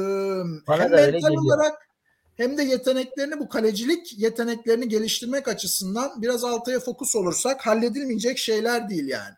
Bana 0.67 0.83
hem 0.83 0.91
mental 0.91 1.33
olarak 1.33 1.86
hem 2.37 2.57
de 2.57 2.63
yeteneklerini 2.63 3.39
bu 3.39 3.49
kalecilik 3.49 4.19
yeteneklerini 4.19 4.87
geliştirmek 4.89 5.47
açısından 5.47 6.21
biraz 6.21 6.43
Altay'a 6.43 6.79
fokus 6.79 7.15
olursak 7.15 7.67
halledilmeyecek 7.67 8.37
şeyler 8.37 8.89
değil 8.89 9.07
yani. 9.07 9.35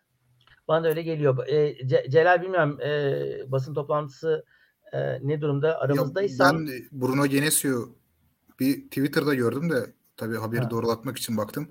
bana 0.68 0.84
da 0.84 0.88
öyle 0.88 1.02
geliyor. 1.02 1.48
Ee, 1.48 1.74
Ce- 1.74 2.12
Celal 2.12 2.42
bilmiyorum 2.42 2.80
ee, 2.82 3.52
basın 3.52 3.74
toplantısı 3.74 4.46
ee, 4.94 5.28
ne 5.28 5.42
durumda 5.42 5.80
aramızdaysan 5.80 6.68
ben 6.68 6.74
Bruno 6.92 7.26
Genesio 7.26 7.90
bir 8.60 8.82
Twitter'da 8.82 9.34
gördüm 9.34 9.70
de 9.70 9.94
tabii 10.18 10.38
haberi 10.38 10.62
Ha. 10.62 10.70
doğrulatmak 10.70 11.18
için 11.18 11.38
baktım. 11.38 11.68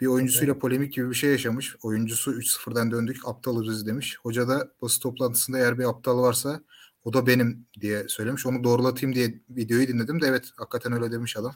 Bir 0.00 0.06
oyuncusuyla 0.06 0.58
polemik 0.58 0.92
gibi 0.92 1.10
bir 1.10 1.14
şey 1.14 1.30
yaşamış. 1.30 1.76
Oyuncusu 1.82 2.32
3-0'dan 2.32 2.90
döndük 2.90 3.28
aptalırız 3.28 3.86
demiş. 3.86 4.18
Hoca 4.22 4.48
da 4.48 4.68
basın 4.82 5.00
toplantısında 5.00 5.58
eğer 5.58 5.78
bir 5.78 5.84
aptal 5.88 6.18
varsa 6.22 6.60
o 7.04 7.12
da 7.12 7.26
benim 7.26 7.66
diye 7.80 8.08
söylemiş. 8.08 8.46
Onu 8.46 8.64
doğrulatayım 8.64 9.14
diye 9.14 9.34
videoyu 9.50 9.88
dinledim 9.88 10.20
de 10.20 10.26
evet 10.26 10.50
hakikaten 10.56 10.92
öyle 10.92 11.12
demiş 11.12 11.36
adam. 11.36 11.52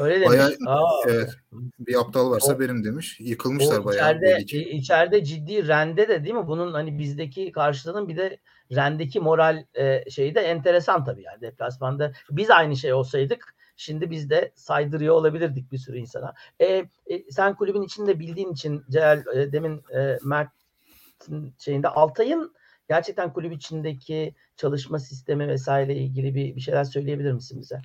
öyle 0.00 0.14
demiş. 0.14 0.28
bayağı- 0.28 0.54
Aa, 0.66 1.02
Evet. 1.08 1.30
Bir 1.78 2.00
aptal 2.00 2.30
varsa 2.30 2.54
O- 2.54 2.60
benim 2.60 2.84
demiş. 2.84 3.16
Yıkılmışlar 3.20 3.78
O 3.78 3.84
bayağı 3.84 4.16
içeride, 4.16 4.70
içeride 4.70 5.24
ciddi 5.24 5.68
rende 5.68 6.08
de 6.08 6.24
değil 6.24 6.34
mi? 6.34 6.46
Bunun 6.46 6.72
hani 6.72 6.98
bizdeki 6.98 7.52
karşılığının 7.52 8.08
bir 8.08 8.16
de 8.16 8.38
rendeki 8.74 9.20
moral 9.20 9.64
e, 9.74 10.10
şeyi 10.10 10.34
de 10.34 10.40
enteresan 10.40 11.04
tabii 11.04 11.22
yani 11.22 11.40
deplasmanda. 11.40 12.12
Biz 12.30 12.50
aynı 12.50 12.76
şey 12.76 12.92
olsaydık 12.92 13.54
şimdi 13.76 14.10
biz 14.10 14.30
de 14.30 14.52
saydırıyor 14.54 15.14
olabilirdik 15.14 15.72
bir 15.72 15.78
sürü 15.78 15.98
insana. 15.98 16.34
E, 16.60 16.66
e, 16.66 17.30
sen 17.30 17.54
kulübün 17.54 17.82
içinde 17.82 18.18
bildiğin 18.18 18.52
için 18.52 18.84
Celal 18.90 19.36
e, 19.36 19.52
demin 19.52 19.82
e, 19.96 20.18
Mert'in 20.24 21.54
şeyinde 21.58 21.88
Altay'ın 21.88 22.54
gerçekten 22.88 23.32
kulüp 23.32 23.52
içindeki 23.52 24.34
çalışma 24.56 24.98
sistemi 24.98 25.48
vesaire 25.48 25.94
ilgili 25.94 26.34
bir, 26.34 26.56
bir 26.56 26.60
şeyler 26.60 26.84
söyleyebilir 26.84 27.32
misin 27.32 27.60
bize? 27.60 27.82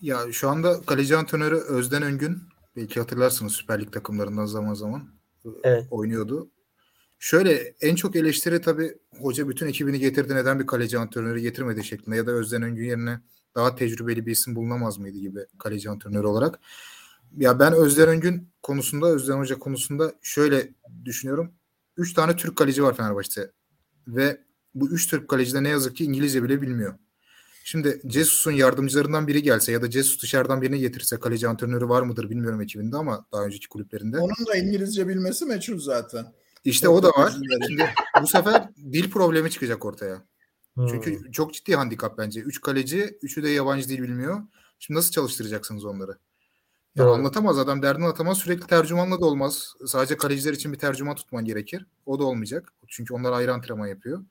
Ya 0.00 0.32
şu 0.32 0.48
anda 0.48 0.80
kaleci 0.80 1.16
antrenörü 1.16 1.56
Özden 1.56 2.02
Öngün 2.02 2.42
belki 2.76 3.00
hatırlarsınız 3.00 3.52
Süper 3.52 3.80
Lig 3.80 3.92
takımlarından 3.92 4.46
zaman 4.46 4.74
zaman 4.74 5.08
e, 5.44 5.48
Evet. 5.64 5.86
oynuyordu. 5.90 6.50
Şöyle 7.18 7.74
en 7.80 7.94
çok 7.94 8.16
eleştiri 8.16 8.60
tabii 8.60 8.98
hoca 9.20 9.48
bütün 9.48 9.66
ekibini 9.66 9.98
getirdi 9.98 10.34
neden 10.34 10.60
bir 10.60 10.66
kaleci 10.66 10.98
antrenörü 10.98 11.40
getirmedi 11.40 11.84
şeklinde 11.84 12.16
ya 12.16 12.26
da 12.26 12.30
Özden 12.30 12.62
Öngün 12.62 12.84
yerine 12.84 13.20
daha 13.54 13.74
tecrübeli 13.74 14.26
bir 14.26 14.32
isim 14.32 14.56
bulunamaz 14.56 14.98
mıydı 14.98 15.18
gibi 15.18 15.40
kaleci 15.58 15.90
antrenörü 15.90 16.26
olarak. 16.26 16.58
Ya 17.36 17.58
ben 17.58 17.72
Özden 17.72 18.08
Öngün 18.08 18.48
konusunda 18.62 19.06
Özden 19.06 19.38
Hoca 19.38 19.58
konusunda 19.58 20.12
şöyle 20.22 20.72
düşünüyorum. 21.04 21.52
Üç 21.96 22.14
tane 22.14 22.36
Türk 22.36 22.56
kaleci 22.56 22.82
var 22.82 22.96
Fenerbahçe'de 22.96 23.52
ve 24.08 24.40
bu 24.74 24.90
üç 24.90 25.10
Türk 25.10 25.28
kaleci 25.28 25.54
de 25.54 25.62
ne 25.62 25.68
yazık 25.68 25.96
ki 25.96 26.04
İngilizce 26.04 26.42
bile 26.42 26.62
bilmiyor. 26.62 26.94
Şimdi 27.64 28.00
Cesus'un 28.06 28.52
yardımcılarından 28.52 29.26
biri 29.26 29.42
gelse 29.42 29.72
ya 29.72 29.82
da 29.82 29.90
Cesus 29.90 30.22
dışarıdan 30.22 30.62
birini 30.62 30.78
getirse 30.78 31.20
kaleci 31.20 31.48
antrenörü 31.48 31.88
var 31.88 32.02
mıdır 32.02 32.30
bilmiyorum 32.30 32.60
ekibinde 32.60 32.96
ama 32.96 33.26
daha 33.32 33.44
önceki 33.44 33.68
kulüplerinde. 33.68 34.18
Onun 34.18 34.46
da 34.46 34.56
İngilizce 34.56 35.08
bilmesi 35.08 35.44
meçhul 35.44 35.78
zaten. 35.78 36.26
İşte 36.64 36.88
o 36.88 37.02
da 37.02 37.08
var. 37.08 37.32
Şimdi 37.66 37.84
bu 38.22 38.26
sefer 38.26 38.68
dil 38.92 39.10
problemi 39.10 39.50
çıkacak 39.50 39.84
ortaya. 39.84 40.22
Hmm. 40.74 40.86
Çünkü 40.86 41.32
çok 41.32 41.54
ciddi 41.54 41.76
handikap 41.76 42.18
bence. 42.18 42.40
Üç 42.40 42.60
kaleci, 42.60 43.18
üçü 43.22 43.42
de 43.42 43.48
yabancı 43.48 43.88
dil 43.88 44.02
bilmiyor. 44.02 44.42
Şimdi 44.78 44.98
nasıl 44.98 45.10
çalıştıracaksınız 45.10 45.84
onları? 45.84 46.18
Ya 46.96 47.04
Doğru. 47.04 47.14
anlatamaz 47.14 47.58
adam 47.58 47.82
derdini 47.82 48.04
anlatamaz. 48.04 48.38
Sürekli 48.38 48.66
tercümanla 48.66 49.20
da 49.20 49.26
olmaz. 49.26 49.74
Sadece 49.86 50.16
kaleciler 50.16 50.52
için 50.52 50.72
bir 50.72 50.78
tercüman 50.78 51.14
tutman 51.14 51.44
gerekir. 51.44 51.86
O 52.06 52.18
da 52.18 52.24
olmayacak. 52.24 52.72
Çünkü 52.88 53.14
onlar 53.14 53.32
ayrı 53.32 53.54
antrenman 53.54 53.86
yapıyor. 53.86 54.24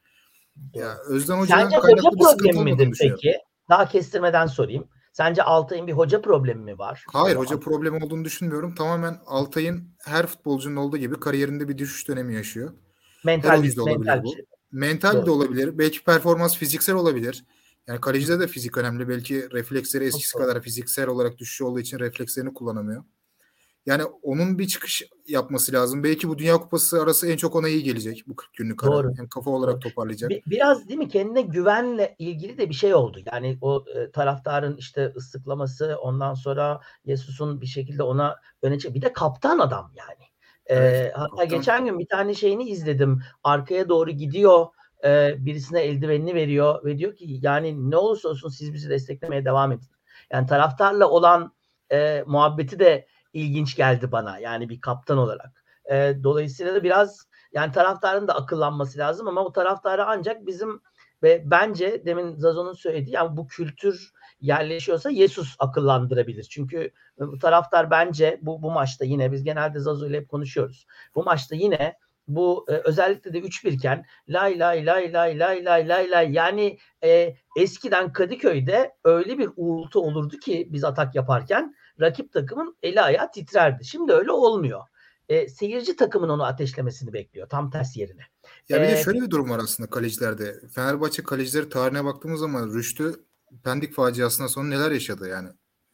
Ya 0.74 0.98
Özden 1.08 1.38
Hoca'dan 1.38 1.70
Sence 1.70 1.78
hoca 1.78 2.10
problemi 2.10 2.64
midir 2.64 2.98
peki? 3.02 3.38
Daha 3.70 3.90
kestirmeden 3.90 4.48
sorayım. 4.48 4.88
Sence 5.14 5.44
Altay'ın 5.44 5.88
bir 5.88 5.94
hoca 5.94 6.22
problemi 6.22 6.64
mi 6.64 6.78
var? 6.78 7.06
Hayır 7.14 7.36
hoca 7.36 7.60
problemi 7.60 8.06
olduğunu 8.06 8.26
düşünmüyorum. 8.26 8.76
Tamamen 8.76 9.20
Altay'ın 9.26 9.90
her 10.06 10.26
futbolcunun 10.26 10.76
olduğu 10.76 10.98
gibi 10.98 11.20
kariyerinde 11.20 11.68
bir 11.68 11.78
düşüş 11.78 12.08
dönemi 12.08 12.36
yaşıyor. 12.36 12.70
Her 12.70 13.36
mental 13.36 13.82
olabilir 13.82 13.98
mental 13.98 14.24
bu. 14.24 14.36
Mental 14.72 15.14
Doğru. 15.14 15.26
de 15.26 15.32
olabilir. 15.32 15.78
Belki 15.78 16.04
performans 16.04 16.58
fiziksel 16.58 16.96
olabilir. 16.96 17.46
Yani 17.88 18.02
kalecide 18.02 18.40
de 18.40 18.48
fizik 18.48 18.78
önemli. 18.78 19.10
Belki 19.10 19.52
refleksleri 19.52 20.06
eskisi 20.06 20.38
doğru. 20.38 20.44
kadar 20.44 20.62
fiziksel 20.62 21.08
olarak 21.08 21.38
düşüş 21.38 21.62
olduğu 21.62 21.80
için 21.80 22.00
reflekslerini 22.00 22.54
kullanamıyor. 22.54 23.04
Yani 23.86 24.04
onun 24.04 24.60
bir 24.60 24.68
çıkış 24.68 25.04
yapması 25.28 25.74
lazım. 25.74 26.04
Belki 26.04 26.30
bu 26.30 26.38
Dünya 26.38 26.58
Kupası 26.58 27.02
arası 27.02 27.28
en 27.28 27.38
çok 27.38 27.56
ona 27.56 27.68
iyi 27.68 27.84
gelecek 27.84 28.24
bu 28.28 28.36
40 28.36 28.54
günlük 28.54 28.84
ara. 28.84 28.92
Doğru. 28.92 29.14
Hem 29.18 29.28
kafa 29.28 29.52
olarak 29.52 29.82
toparlayacak. 29.82 30.30
Bir- 30.30 30.44
biraz 30.46 30.88
değil 30.88 31.00
mi 31.00 31.10
kendine 31.10 31.42
güvenle 31.42 32.16
ilgili 32.20 32.58
de 32.58 32.70
bir 32.70 32.74
şey 32.74 32.94
oldu. 32.96 33.20
Yani 33.34 33.58
o 33.62 33.86
e, 33.96 34.12
taraftarın 34.12 34.78
işte 34.78 35.14
ıslıklaması 35.18 35.98
ondan 36.02 36.34
sonra 36.34 36.80
Yesus'un 37.06 37.62
bir 37.62 37.66
şekilde 37.66 38.04
ona 38.04 38.36
öne 38.62 38.80
çık. 38.80 38.94
Bir 38.94 39.02
de 39.02 39.14
kaptan 39.14 39.60
adam 39.60 39.92
yani. 39.96 40.24
E, 40.66 40.76
Evet, 40.76 41.12
hatta 41.16 41.30
kaptan. 41.30 41.50
geçen 41.50 41.86
gün 41.86 42.00
bir 42.00 42.08
tane 42.08 42.34
şeyini 42.34 42.70
izledim. 42.70 43.22
Arkaya 43.44 43.90
doğru 43.90 44.12
gidiyor. 44.12 44.66
E, 45.06 45.36
birisine 45.46 45.82
eldivenini 45.82 46.36
veriyor 46.36 46.86
ve 46.86 46.98
diyor 46.98 47.16
ki 47.16 47.40
yani 47.42 47.92
ne 47.92 47.98
olursa 47.98 48.30
olsun 48.30 48.50
siz 48.50 48.74
bizi 48.74 48.90
desteklemeye 48.90 49.46
devam 49.46 49.72
edin. 49.72 49.90
Yani 50.32 50.48
taraftarla 50.48 51.10
olan 51.10 51.54
e, 51.92 52.24
muhabbeti 52.28 52.80
de 52.80 53.08
ilginç 53.34 53.76
geldi 53.76 54.12
bana. 54.12 54.40
Yani 54.40 54.70
bir 54.70 54.82
kaptan 54.82 55.18
olarak. 55.18 55.64
E, 55.92 56.16
dolayısıyla 56.24 56.76
da 56.76 56.84
biraz 56.84 57.28
yani 57.54 57.72
taraftarın 57.72 58.28
da 58.28 58.36
akıllanması 58.36 59.00
lazım 59.00 59.28
ama 59.28 59.46
o 59.46 59.52
taraftarı 59.52 60.06
ancak 60.06 60.48
bizim 60.48 60.82
ve 61.24 61.44
bence 61.46 62.06
demin 62.06 62.36
Zazo'nun 62.36 62.74
söylediği 62.74 63.16
yani 63.16 63.38
bu 63.38 63.48
kültür 63.48 64.12
yerleşiyorsa 64.40 65.10
Yesus 65.10 65.56
akıllandırabilir. 65.60 66.44
Çünkü 66.44 66.92
bu 67.20 67.40
taraftar 67.40 67.92
bence 67.92 68.40
bu 68.42 68.62
bu 68.62 68.72
maçta 68.72 69.06
yine 69.06 69.32
biz 69.32 69.44
genelde 69.44 69.80
Zazo 69.80 70.08
ile 70.08 70.18
hep 70.18 70.30
konuşuyoruz. 70.30 70.88
Bu 71.16 71.24
maçta 71.24 71.56
yine 71.56 71.98
bu 72.28 72.66
e, 72.70 72.72
özellikle 72.72 73.34
de 73.34 73.40
3-1 73.40 73.70
iken 73.70 74.06
lay 74.30 74.60
lay 74.60 74.86
lay 74.86 75.14
lay 75.14 75.40
lay 75.40 75.66
lay 75.66 75.88
lay 75.88 76.12
lay 76.12 76.32
yani 76.32 76.78
e, 77.04 77.36
eskiden 77.58 78.14
Kadıköy'de 78.14 78.92
öyle 79.04 79.38
bir 79.38 79.50
uğultu 79.56 80.00
olurdu 80.00 80.40
ki 80.40 80.68
biz 80.72 80.84
atak 80.84 81.16
yaparken 81.16 81.76
rakip 82.00 82.34
takımın 82.34 82.78
eli 82.84 83.02
ayağı 83.02 83.32
titrerdi. 83.32 83.86
Şimdi 83.86 84.14
öyle 84.14 84.32
olmuyor. 84.32 84.82
E, 85.30 85.48
seyirci 85.48 85.96
takımın 85.96 86.30
onu 86.30 86.44
ateşlemesini 86.44 87.14
bekliyor 87.14 87.50
tam 87.50 87.72
ters 87.72 87.98
yerine. 87.98 88.22
Ya 88.70 88.82
bir 88.82 88.88
Ee, 88.88 88.92
de 88.92 89.04
şöyle 89.04 89.22
bir 89.22 89.30
durum 89.30 89.50
var 89.50 89.60
aslında 89.60 89.90
kalecilerde. 89.90 90.56
Fenerbahçe 90.76 91.24
kalecileri 91.24 91.70
tarihine 91.70 92.06
baktığımız 92.06 92.40
zaman 92.40 92.74
Rüştü 92.74 93.16
Pendik 93.64 93.94
faciasından 93.94 94.48
sonra 94.48 94.68
neler 94.68 94.92
yaşadı 94.92 95.28
yani. 95.30 95.50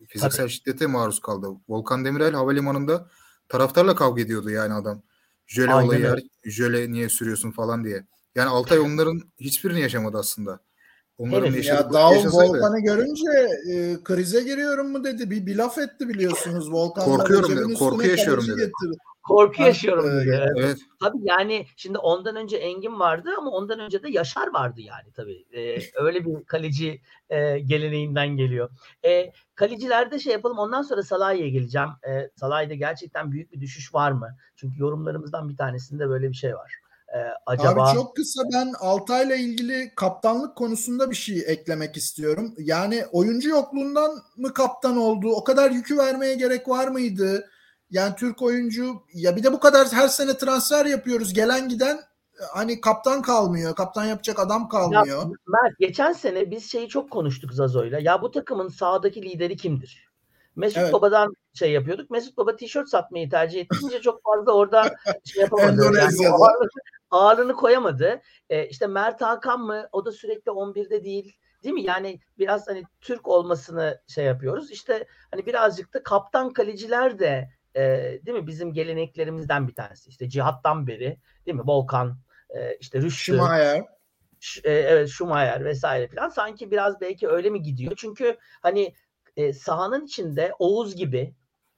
Fiziksel 0.07 0.47
şiddete 0.47 0.87
maruz 0.87 1.19
kaldı. 1.19 1.47
Volkan 1.69 2.05
Demirel 2.05 2.33
havalimanında 2.33 3.09
taraftarla 3.49 3.95
kavga 3.95 4.21
ediyordu 4.21 4.49
yani 4.49 4.73
adam. 4.73 5.03
Jöle 5.51 5.73
Aynen 5.73 5.87
olayı, 5.87 6.05
öyle. 6.05 6.21
jöle 6.43 6.91
niye 6.91 7.09
sürüyorsun 7.09 7.51
falan 7.51 7.83
diye. 7.83 8.05
Yani 8.35 8.49
Altay 8.49 8.79
onların 8.79 9.21
hiçbirini 9.39 9.81
yaşamadı 9.81 10.17
aslında. 10.17 10.59
Onların 11.17 11.47
Evet, 11.47 11.57
yaşadığı 11.65 11.95
Ya 11.97 12.11
yaşasaydı. 12.11 12.53
Volkan'ı 12.53 12.79
görünce 12.79 13.29
e, 13.73 13.97
krize 14.03 14.41
giriyorum 14.43 14.91
mu 14.91 15.03
dedi. 15.03 15.31
Bir, 15.31 15.45
bir 15.45 15.55
laf 15.55 15.77
etti 15.77 16.09
biliyorsunuz. 16.09 16.71
Volkan 16.71 17.05
Korkuyorum 17.05 17.57
dedi, 17.57 17.73
korku 17.73 18.03
yaşıyorum 18.03 18.43
dedi. 18.47 18.55
getirdi. 18.55 18.97
Korku 19.23 19.61
yaşıyorum. 19.61 20.05
Evet. 20.09 20.49
Evet. 20.57 20.77
Tabii 20.99 21.17
yani 21.21 21.65
şimdi 21.75 21.97
ondan 21.97 22.35
önce 22.35 22.57
Engin 22.57 22.99
vardı 22.99 23.29
ama 23.37 23.51
ondan 23.51 23.79
önce 23.79 24.03
de 24.03 24.09
Yaşar 24.09 24.53
vardı 24.53 24.81
yani 24.81 25.11
tabii. 25.13 25.45
Ee, 25.53 25.77
öyle 25.95 26.25
bir 26.25 26.45
kaleci 26.45 27.01
e, 27.29 27.59
geleneğinden 27.59 28.27
geliyor. 28.27 28.69
E, 29.05 29.31
kalecilerde 29.55 30.19
şey 30.19 30.33
yapalım 30.33 30.57
ondan 30.57 30.81
sonra 30.81 31.03
Salah'a 31.03 31.35
geleceğim. 31.35 31.89
E, 32.07 32.29
Salah'da 32.35 32.73
gerçekten 32.73 33.31
büyük 33.31 33.51
bir 33.51 33.61
düşüş 33.61 33.93
var 33.93 34.11
mı? 34.11 34.37
Çünkü 34.55 34.81
yorumlarımızdan 34.81 35.49
bir 35.49 35.57
tanesinde 35.57 36.09
böyle 36.09 36.29
bir 36.29 36.35
şey 36.35 36.55
var. 36.55 36.73
E, 37.07 37.19
acaba 37.45 37.89
Abi 37.89 37.95
çok 37.95 38.15
kısa 38.15 38.41
ben 38.53 38.73
Altay'la 38.79 39.35
ilgili 39.35 39.91
kaptanlık 39.95 40.55
konusunda 40.55 41.09
bir 41.09 41.15
şey 41.15 41.43
eklemek 41.47 41.97
istiyorum. 41.97 42.53
Yani 42.57 43.05
oyuncu 43.11 43.49
yokluğundan 43.49 44.11
mı 44.37 44.53
kaptan 44.53 44.97
oldu? 44.97 45.31
O 45.31 45.43
kadar 45.43 45.71
yükü 45.71 45.97
vermeye 45.97 46.35
gerek 46.35 46.67
var 46.67 46.87
mıydı? 46.87 47.49
Yani 47.91 48.15
Türk 48.15 48.41
oyuncu 48.41 49.03
ya 49.13 49.35
bir 49.35 49.43
de 49.43 49.53
bu 49.53 49.59
kadar 49.59 49.87
her 49.91 50.07
sene 50.07 50.37
transfer 50.37 50.85
yapıyoruz. 50.85 51.33
Gelen 51.33 51.69
giden 51.69 51.99
hani 52.53 52.81
kaptan 52.81 53.21
kalmıyor. 53.21 53.75
Kaptan 53.75 54.05
yapacak 54.05 54.39
adam 54.39 54.61
Ya, 54.61 54.67
kalmıyor. 54.67 55.23
Mert 55.47 55.79
geçen 55.79 56.13
sene 56.13 56.51
biz 56.51 56.71
şeyi 56.71 56.87
çok 56.87 57.11
konuştuk 57.11 57.53
Zazo'yla. 57.53 57.99
Ya 57.99 58.21
bu 58.21 58.31
takımın 58.31 58.67
sahadaki 58.67 59.21
lideri 59.21 59.57
kimdir? 59.57 60.11
Mesut 60.55 60.77
Evet. 60.77 60.93
Baba'dan 60.93 61.33
şey 61.53 61.71
yapıyorduk. 61.71 62.09
Mesut 62.09 62.37
Baba 62.37 62.55
tişört 62.55 62.89
satmayı 62.89 63.29
tercih 63.29 63.61
ettiğince 63.61 64.01
çok 64.01 64.21
fazla 64.23 64.51
orada 64.51 64.95
şey 65.25 65.41
yapamadı. 65.41 65.91
Yani 65.97 66.29
ağırlığını 67.11 67.53
koyamadı. 67.53 68.21
Ee, 68.49 68.67
işte 68.67 68.87
Mert 68.87 69.21
Hakan 69.21 69.61
mı? 69.61 69.87
O 69.91 70.05
da 70.05 70.11
sürekli 70.11 70.49
11'de 70.51 71.03
değil. 71.03 71.37
Değil 71.63 71.73
mi? 71.73 71.83
Yani 71.83 72.19
biraz 72.37 72.67
hani 72.67 72.83
Türk 73.01 73.27
olmasını 73.27 74.01
şey 74.07 74.25
yapıyoruz. 74.25 74.71
İşte 74.71 75.05
hani 75.31 75.45
birazcık 75.45 75.93
da 75.93 76.03
kaptan 76.03 76.53
kaleciler 76.53 77.19
de 77.19 77.49
e, 77.75 77.81
değil 78.25 78.37
mi? 78.37 78.47
Bizim 78.47 78.73
geleneklerimizden 78.73 79.67
bir 79.67 79.75
tanesi. 79.75 80.09
İşte 80.09 80.29
Cihat'tan 80.29 80.87
beri 80.87 81.17
değil 81.45 81.55
mi? 81.57 81.63
Volkan, 81.65 82.17
e, 82.49 82.77
işte 82.77 83.01
Rüştü. 83.01 83.31
Schumacher. 83.33 83.83
Ş- 84.39 84.61
e, 84.63 84.71
evet 84.71 85.09
Schumacher 85.09 85.65
vesaire 85.65 86.07
falan 86.07 86.29
sanki 86.29 86.71
biraz 86.71 87.01
belki 87.01 87.27
öyle 87.27 87.49
mi 87.49 87.61
gidiyor? 87.61 87.93
Çünkü 87.97 88.37
hani 88.61 88.93
e, 89.37 89.53
sahanın 89.53 90.05
içinde 90.05 90.53
Oğuz 90.59 90.95
gibi 90.95 91.35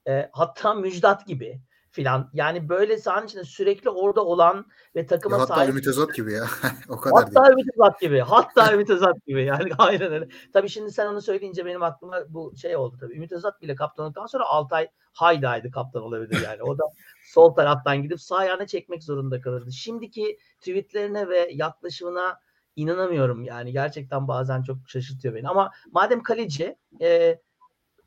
e, 0.08 0.28
hatta 0.32 0.74
Müjdat 0.74 1.26
gibi 1.26 1.60
filan 1.94 2.30
yani 2.32 2.68
böyle 2.68 2.98
sahanın 2.98 3.26
içinde 3.26 3.44
sürekli 3.44 3.90
orada 3.90 4.24
olan 4.24 4.66
ve 4.96 5.06
takıma 5.06 5.36
Ya 5.36 5.42
hatta 5.42 5.54
sahip 5.54 5.70
Ümit 5.70 5.86
Özat 5.86 6.14
gibi 6.14 6.32
ya. 6.32 6.44
o 6.88 6.96
kadar 6.96 7.26
değil. 7.26 7.36
Hatta 7.36 7.52
Ümit 7.52 7.66
Özat 7.74 8.00
gibi. 8.00 8.20
Hatta 8.20 8.74
Ümit 8.74 8.90
Özat 8.90 9.26
gibi. 9.26 9.44
Yani 9.44 9.70
aynen 9.78 10.12
öyle. 10.12 10.28
Tabii 10.52 10.68
şimdi 10.68 10.92
sen 10.92 11.06
onu 11.06 11.22
söyleyince 11.22 11.66
benim 11.66 11.82
aklıma 11.82 12.16
bu 12.28 12.56
şey 12.56 12.76
oldu 12.76 12.96
tabii. 13.00 13.16
Ümit 13.16 13.32
Özat 13.32 13.62
bile 13.62 13.74
kaptan 13.74 14.04
olduktan 14.06 14.26
sonra 14.26 14.44
Altay 14.44 14.88
Hayda'ydı 15.12 15.70
kaptan 15.70 16.02
olabilir 16.02 16.40
yani. 16.44 16.62
O 16.62 16.78
da 16.78 16.82
sol 17.32 17.54
taraftan 17.54 18.02
gidip 18.02 18.20
sağ 18.20 18.36
ayağına 18.36 18.66
çekmek 18.66 19.04
zorunda 19.04 19.40
kalırdı. 19.40 19.72
Şimdiki 19.72 20.38
tweetlerine 20.60 21.28
ve 21.28 21.50
yaklaşımına 21.52 22.38
inanamıyorum 22.76 23.44
yani. 23.44 23.72
Gerçekten 23.72 24.28
bazen 24.28 24.62
çok 24.62 24.76
şaşırtıyor 24.86 25.34
beni. 25.34 25.48
Ama 25.48 25.70
madem 25.92 26.22
kaleci 26.22 26.76
e, 27.00 27.40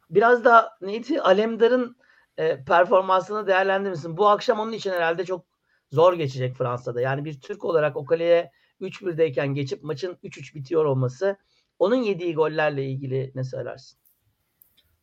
biraz 0.10 0.46
da 0.46 0.78
neydi? 0.82 1.22
Alemdar'ın 1.22 1.98
e, 2.38 2.64
performansını 2.64 3.48
değerlendirmişsin. 3.48 4.18
Bu 4.18 4.28
akşam 4.28 4.60
onun 4.60 4.72
için 4.72 4.92
herhalde 4.92 5.26
çok 5.26 5.46
zor 5.92 6.14
geçecek 6.14 6.56
Fransa'da. 6.56 7.02
Yani 7.02 7.26
bir 7.26 7.42
Türk 7.42 7.66
olarak 7.66 7.98
o 7.98 8.06
kaleye 8.06 8.52
3-1'deyken 8.82 9.48
geçip 9.48 9.84
maçın 9.84 10.18
3-3 10.24 10.56
bitiyor 10.56 10.86
olması 10.86 11.38
onun 11.80 11.96
yediği 11.96 12.36
gollerle 12.36 12.86
ilgili 12.86 13.32
ne 13.36 13.44
söylersin? 13.44 14.00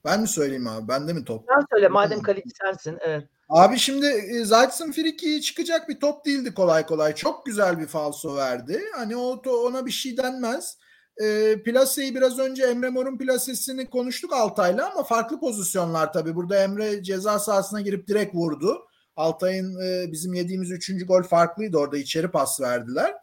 Ben 0.04 0.20
mi 0.20 0.28
söyleyeyim 0.28 0.66
abi? 0.66 0.88
Bende 0.88 1.12
mi 1.12 1.24
top? 1.24 1.44
Sen 1.48 1.66
söyle 1.70 1.88
madem 1.88 2.22
kaleci 2.22 2.50
sensin. 2.62 2.98
Evet. 3.00 3.28
Abi 3.48 3.78
şimdi 3.78 4.06
e, 4.06 4.44
Friki'yi 4.92 5.42
çıkacak 5.42 5.88
bir 5.88 6.00
top 6.00 6.24
değildi 6.24 6.54
kolay 6.54 6.86
kolay. 6.86 7.14
Çok 7.14 7.46
güzel 7.46 7.78
bir 7.78 7.86
falso 7.86 8.36
verdi. 8.36 8.80
Hani 8.96 9.16
o 9.16 9.42
ona 9.50 9.86
bir 9.86 9.90
şey 9.90 10.16
denmez. 10.16 10.78
E, 11.22 11.56
plaseyi 11.62 12.14
biraz 12.14 12.38
önce 12.38 12.64
Emre 12.64 12.90
Mor'un 12.90 13.18
plasesini 13.18 13.90
konuştuk 13.90 14.32
Altay'la 14.32 14.92
ama 14.92 15.02
farklı 15.02 15.40
pozisyonlar 15.40 16.12
tabii. 16.12 16.34
Burada 16.34 16.62
Emre 16.62 17.02
ceza 17.02 17.38
sahasına 17.38 17.80
girip 17.80 18.08
direkt 18.08 18.34
vurdu. 18.34 18.86
Altay'ın 19.16 19.80
e, 19.80 20.12
bizim 20.12 20.34
yediğimiz 20.34 20.70
üçüncü 20.70 21.06
gol 21.06 21.22
farklıydı 21.22 21.78
orada 21.78 21.98
içeri 21.98 22.30
pas 22.30 22.60
verdiler. 22.60 23.14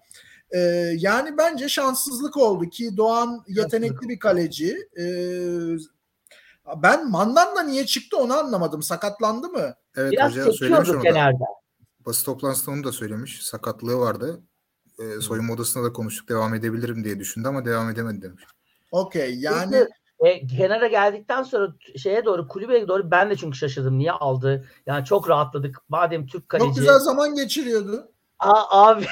E, 0.51 0.59
yani 0.97 1.37
bence 1.37 1.69
şanssızlık 1.69 2.37
oldu 2.37 2.69
ki 2.69 2.97
Doğan 2.97 3.43
yetenekli 3.47 4.09
bir 4.09 4.19
kaleci. 4.19 4.77
E, 4.99 5.05
ben 6.83 7.09
Mandanda 7.09 7.63
niye 7.63 7.85
çıktı 7.85 8.17
onu 8.17 8.33
anlamadım. 8.33 8.83
Sakatlandı 8.83 9.47
mı? 9.47 9.75
Evet 9.95 10.11
Biraz 10.11 10.31
hoca 10.31 10.51
söylemiş 10.51 10.59
sekiyordu 10.59 10.91
onu 10.91 10.97
da. 10.97 11.01
kenarda. 11.01 11.45
Basın 12.05 12.25
toplantısında 12.25 12.75
onu 12.75 12.83
da 12.83 12.91
söylemiş. 12.91 13.43
Sakatlığı 13.43 13.97
vardı. 13.97 14.41
E, 15.01 15.21
soyunma 15.21 15.53
odasında 15.53 15.83
da 15.83 15.93
konuştuk. 15.93 16.29
Devam 16.29 16.53
edebilirim 16.53 17.03
diye 17.03 17.19
düşündü 17.19 17.47
ama 17.47 17.65
devam 17.65 17.89
edemedi 17.89 18.21
demiş. 18.21 18.43
Okey 18.91 19.39
yani 19.39 19.87
e, 20.19 20.47
kenara 20.47 20.87
geldikten 20.87 21.43
sonra 21.43 21.75
şeye 21.97 22.25
doğru 22.25 22.47
kulübeye 22.47 22.87
doğru 22.87 23.11
ben 23.11 23.29
de 23.29 23.35
çünkü 23.35 23.57
şaşırdım. 23.57 23.97
Niye 23.97 24.11
aldı? 24.11 24.65
Yani 24.85 25.05
çok 25.05 25.29
rahatladık. 25.29 25.77
Madem 25.89 26.27
Türk 26.27 26.49
kaleci. 26.49 26.67
çok 26.67 26.75
güzel 26.75 26.99
zaman 26.99 27.35
geçiriyordu. 27.35 28.11
Aa, 28.41 28.87
abi 28.89 29.05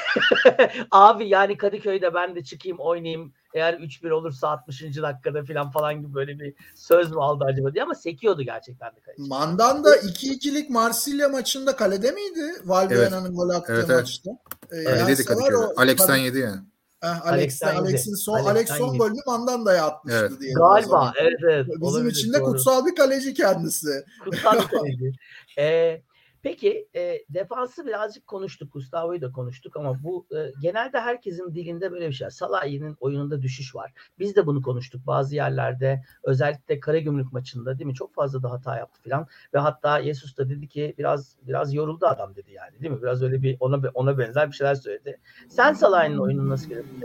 abi 0.91 1.27
yani 1.27 1.57
Kadıköy'de 1.57 2.13
ben 2.13 2.35
de 2.35 2.43
çıkayım 2.43 2.77
oynayayım. 2.79 3.33
Eğer 3.53 3.73
3-1 3.73 4.11
olursa 4.11 4.47
60. 4.49 4.81
dakikada 4.81 5.43
falan 5.45 5.71
falan 5.71 6.01
gibi 6.01 6.13
böyle 6.13 6.39
bir 6.39 6.53
söz 6.75 7.11
mü 7.11 7.17
aldı 7.19 7.43
acaba 7.47 7.73
diye 7.73 7.83
ama 7.83 7.95
sekiyordu 7.95 8.41
gerçekten 8.41 8.95
de 8.95 8.99
kaleci. 8.99 9.21
Mandanda 9.29 9.95
2-2'lik 9.97 10.69
Marsilya 10.69 11.29
maçında 11.29 11.75
kalede 11.75 12.11
miydi? 12.11 12.51
Valbuena'nın 12.65 13.35
gol 13.35 13.49
attığı 13.49 13.73
Evet, 13.73 13.85
evet. 13.89 13.99
maçta. 13.99 14.31
Ee, 14.71 14.75
dedi 14.77 15.15
sever 15.15 15.25
Kadıköy'de. 15.37 15.57
o- 15.57 15.73
Alex'ten 15.77 16.15
yedi 16.15 16.39
yani. 16.39 16.59
Yedi. 17.03 17.19
Alex'in 17.23 18.15
son, 18.15 18.39
Alex 18.39 18.69
son 18.69 18.97
golünü 18.97 19.19
Mandanda'ya 19.27 19.85
atmıştı 19.85 20.19
Evet. 20.29 20.39
diye. 20.41 20.53
Galiba 20.53 21.13
evet 21.21 21.39
evet. 21.43 21.65
Bizim 21.67 21.83
olabilir, 21.83 22.11
için 22.11 22.33
de 22.33 22.39
doğru. 22.39 22.45
kutsal 22.51 22.85
bir 22.85 22.95
kaleci 22.95 23.33
kendisi. 23.33 24.05
Kutsal 24.23 24.53
bir 24.59 24.67
kaleci. 24.67 25.11
Ee, 25.57 26.01
peki 26.43 26.87
e, 26.95 27.19
defansı 27.29 27.85
birazcık 27.85 28.27
konuştuk. 28.27 28.73
Gustavo'yu 28.73 29.21
da 29.21 29.31
konuştuk 29.31 29.77
ama 29.77 30.03
bu 30.03 30.25
e, 30.35 30.51
genelde 30.61 30.99
herkesin 30.99 31.55
dilinde 31.55 31.91
böyle 31.91 32.07
bir 32.07 32.13
şey. 32.13 32.29
Salah'ın 32.29 32.97
oyununda 32.99 33.41
düşüş 33.41 33.75
var. 33.75 33.93
Biz 34.19 34.35
de 34.35 34.45
bunu 34.45 34.61
konuştuk 34.61 35.07
bazı 35.07 35.35
yerlerde. 35.35 36.03
Özellikle 36.23 36.79
Karagümrük 36.79 37.33
maçında 37.33 37.79
değil 37.79 37.87
mi? 37.87 37.95
Çok 37.95 38.13
fazla 38.13 38.43
da 38.43 38.51
hata 38.51 38.77
yaptı 38.77 39.01
falan. 39.09 39.27
Ve 39.53 39.59
hatta 39.59 40.03
Jesus 40.03 40.37
da 40.37 40.49
dedi 40.49 40.67
ki 40.67 40.95
biraz 40.97 41.35
biraz 41.47 41.73
yoruldu 41.73 42.05
adam 42.05 42.35
dedi 42.35 42.51
yani 42.51 42.79
değil 42.81 42.93
mi? 42.93 43.01
Biraz 43.01 43.23
öyle 43.23 43.41
bir 43.41 43.57
ona 43.59 43.89
ona 43.93 44.17
benzer 44.17 44.47
bir 44.47 44.55
şeyler 44.55 44.75
söyledi. 44.75 45.19
Sen 45.49 45.73
Salah'ın 45.73 46.17
oyununu 46.17 46.49
nasıl 46.49 46.69
görüyorsun? 46.69 47.01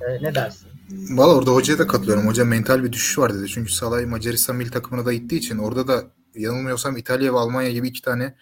Ee, 0.00 0.22
ne 0.22 0.34
dersin? 0.34 0.68
Valla 0.90 1.34
orada 1.34 1.50
hocaya 1.50 1.78
da 1.78 1.86
katılıyorum. 1.86 2.26
Hoca 2.26 2.44
mental 2.44 2.84
bir 2.84 2.92
düşüş 2.92 3.18
var 3.18 3.34
dedi. 3.34 3.48
Çünkü 3.48 3.72
Salah 3.72 4.06
Macaristan 4.06 4.56
milli 4.56 4.70
takımına 4.70 5.06
da 5.06 5.12
gittiği 5.12 5.36
için 5.36 5.58
orada 5.58 5.88
da 5.88 6.02
yanılmıyorsam 6.34 6.96
İtalya 6.96 7.34
ve 7.34 7.38
Almanya 7.38 7.70
gibi 7.70 7.88
iki 7.88 8.02
tane 8.02 8.34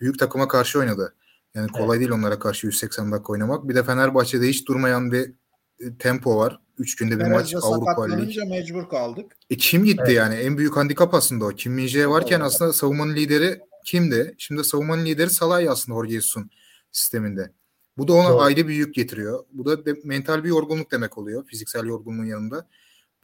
büyük 0.00 0.18
takıma 0.18 0.48
karşı 0.48 0.78
oynadı. 0.78 1.14
Yani 1.54 1.68
kolay 1.72 1.98
değil 1.98 2.10
onlara 2.10 2.38
karşı 2.38 2.66
180 2.66 3.12
dakika 3.12 3.32
oynamak. 3.32 3.68
Bir 3.68 3.74
de 3.74 3.82
Fenerbahçe'de 3.82 4.48
hiç 4.48 4.68
durmayan 4.68 5.12
bir 5.12 5.32
e, 5.80 5.96
tempo 5.98 6.36
var. 6.36 6.60
Üç 6.78 6.96
günde 6.96 7.18
bir 7.18 7.24
maç 7.30 7.54
Avrupa 7.62 8.04
Ligi. 8.16 8.40
mecbur 8.44 8.88
kaldık. 8.88 9.32
E 9.50 9.56
kim 9.56 9.84
gitti 9.84 10.02
Evet. 10.06 10.16
yani? 10.16 10.34
En 10.34 10.58
büyük 10.58 10.76
handikap 10.76 11.14
aslında 11.14 11.44
o. 11.44 11.48
Kim 11.48 11.78
Min-jae 11.78 12.08
varken 12.08 12.36
Evet. 12.40 12.46
aslında 12.46 12.72
savunmanın 12.72 13.14
lideri 13.16 13.60
kimdi? 13.84 14.34
Şimdi 14.38 14.64
savunmanın 14.64 15.04
lideri 15.04 15.30
Salah 15.30 15.70
aslında 15.70 15.96
Jorge 15.96 16.12
Jesus'un 16.14 16.50
sisteminde. 16.92 17.50
Bu 17.96 18.08
da 18.08 18.12
ona 18.12 18.28
Doğru. 18.28 18.40
ayrı 18.40 18.68
bir 18.68 18.74
yük 18.74 18.94
getiriyor. 18.94 19.44
Bu 19.52 19.64
da 19.66 19.86
de- 19.86 20.00
mental 20.04 20.44
bir 20.44 20.48
yorgunluk 20.48 20.90
demek 20.90 21.18
oluyor. 21.18 21.44
Fiziksel 21.46 21.84
yorgunluğun 21.86 22.24
yanında. 22.24 22.68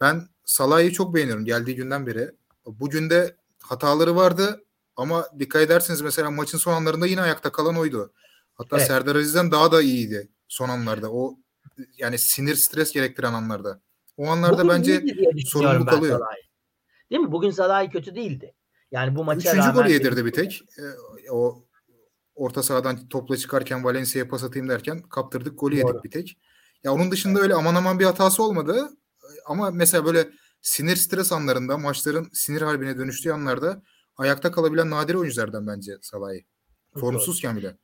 Ben 0.01 0.21
Salah'ı 0.45 0.91
çok 0.91 1.15
beğeniyorum 1.15 1.45
geldiği 1.45 1.75
günden 1.75 2.07
beri. 2.07 2.31
Bugün 2.65 3.09
de 3.09 3.35
hataları 3.63 4.15
vardı 4.15 4.63
ama 4.95 5.27
dikkat 5.39 5.61
ederseniz 5.61 6.01
mesela 6.01 6.31
maçın 6.31 6.57
son 6.57 6.73
anlarında 6.73 7.07
yine 7.07 7.21
ayakta 7.21 7.51
kalan 7.51 7.75
oydu. 7.75 8.13
Hatta 8.53 8.77
Evet. 8.77 8.87
Serdar 8.87 9.15
Aziz'den 9.15 9.51
daha 9.51 9.71
da 9.71 9.81
iyiydi 9.81 10.29
son 10.47 10.69
anlarda. 10.69 11.11
O 11.11 11.37
yani 11.97 12.17
sinir 12.17 12.55
stres 12.55 12.91
gerektiren 12.91 13.33
anlarda. 13.33 13.81
O 14.17 14.27
anlarda 14.27 14.57
Bugün 14.57 14.69
bence 14.69 14.91
iyiydi 14.91 15.05
diye 15.05 15.15
düşünüyorum 15.15 15.45
sorumluluk 15.45 15.87
ben 15.87 15.97
alıyor. 15.97 16.19
Salah'ı. 16.19 16.35
Değil 17.11 17.21
mi? 17.21 17.31
Bugün 17.31 17.51
Salah'ı 17.51 17.89
kötü 17.89 18.15
değildi. 18.15 18.53
Yani 18.91 19.15
bu 19.15 19.23
maça 19.23 19.49
Üçüncü 19.49 19.67
rağmen... 19.67 19.73
golü 19.73 19.93
yedirdi 19.93 20.25
bir 20.25 20.31
tek. 20.31 20.61
E, 20.77 21.31
o 21.31 21.65
orta 22.35 22.63
sahadan 22.63 23.07
topla 23.09 23.37
çıkarken 23.37 23.83
Valencia'ya 23.83 24.27
pas 24.27 24.43
atayım 24.43 24.69
derken 24.69 25.01
kaptırdık 25.01 25.59
golü 25.59 25.75
yedik 25.75 26.03
bir 26.03 26.11
tek. 26.11 26.37
Ya 26.83 26.93
onun 26.93 27.11
dışında 27.11 27.39
öyle 27.39 27.55
aman 27.55 27.75
aman 27.75 27.99
bir 27.99 28.05
hatası 28.05 28.43
olmadı. 28.43 28.89
Ama 29.45 29.71
mesela 29.71 30.05
böyle 30.05 30.29
sinir 30.61 30.95
stres 30.95 31.31
anlarında 31.31 31.77
maçların 31.77 32.29
sinir 32.33 32.61
harbine 32.61 32.97
dönüştüğü 32.97 33.31
anlarda 33.31 33.81
ayakta 34.21 34.51
kalabilen 34.51 34.89
nadir 34.89 35.15
oyunculardan 35.15 35.67
bence 35.67 35.91
Salah'ı. 36.01 36.39
Formsuzken 36.99 37.57
bile. 37.57 37.77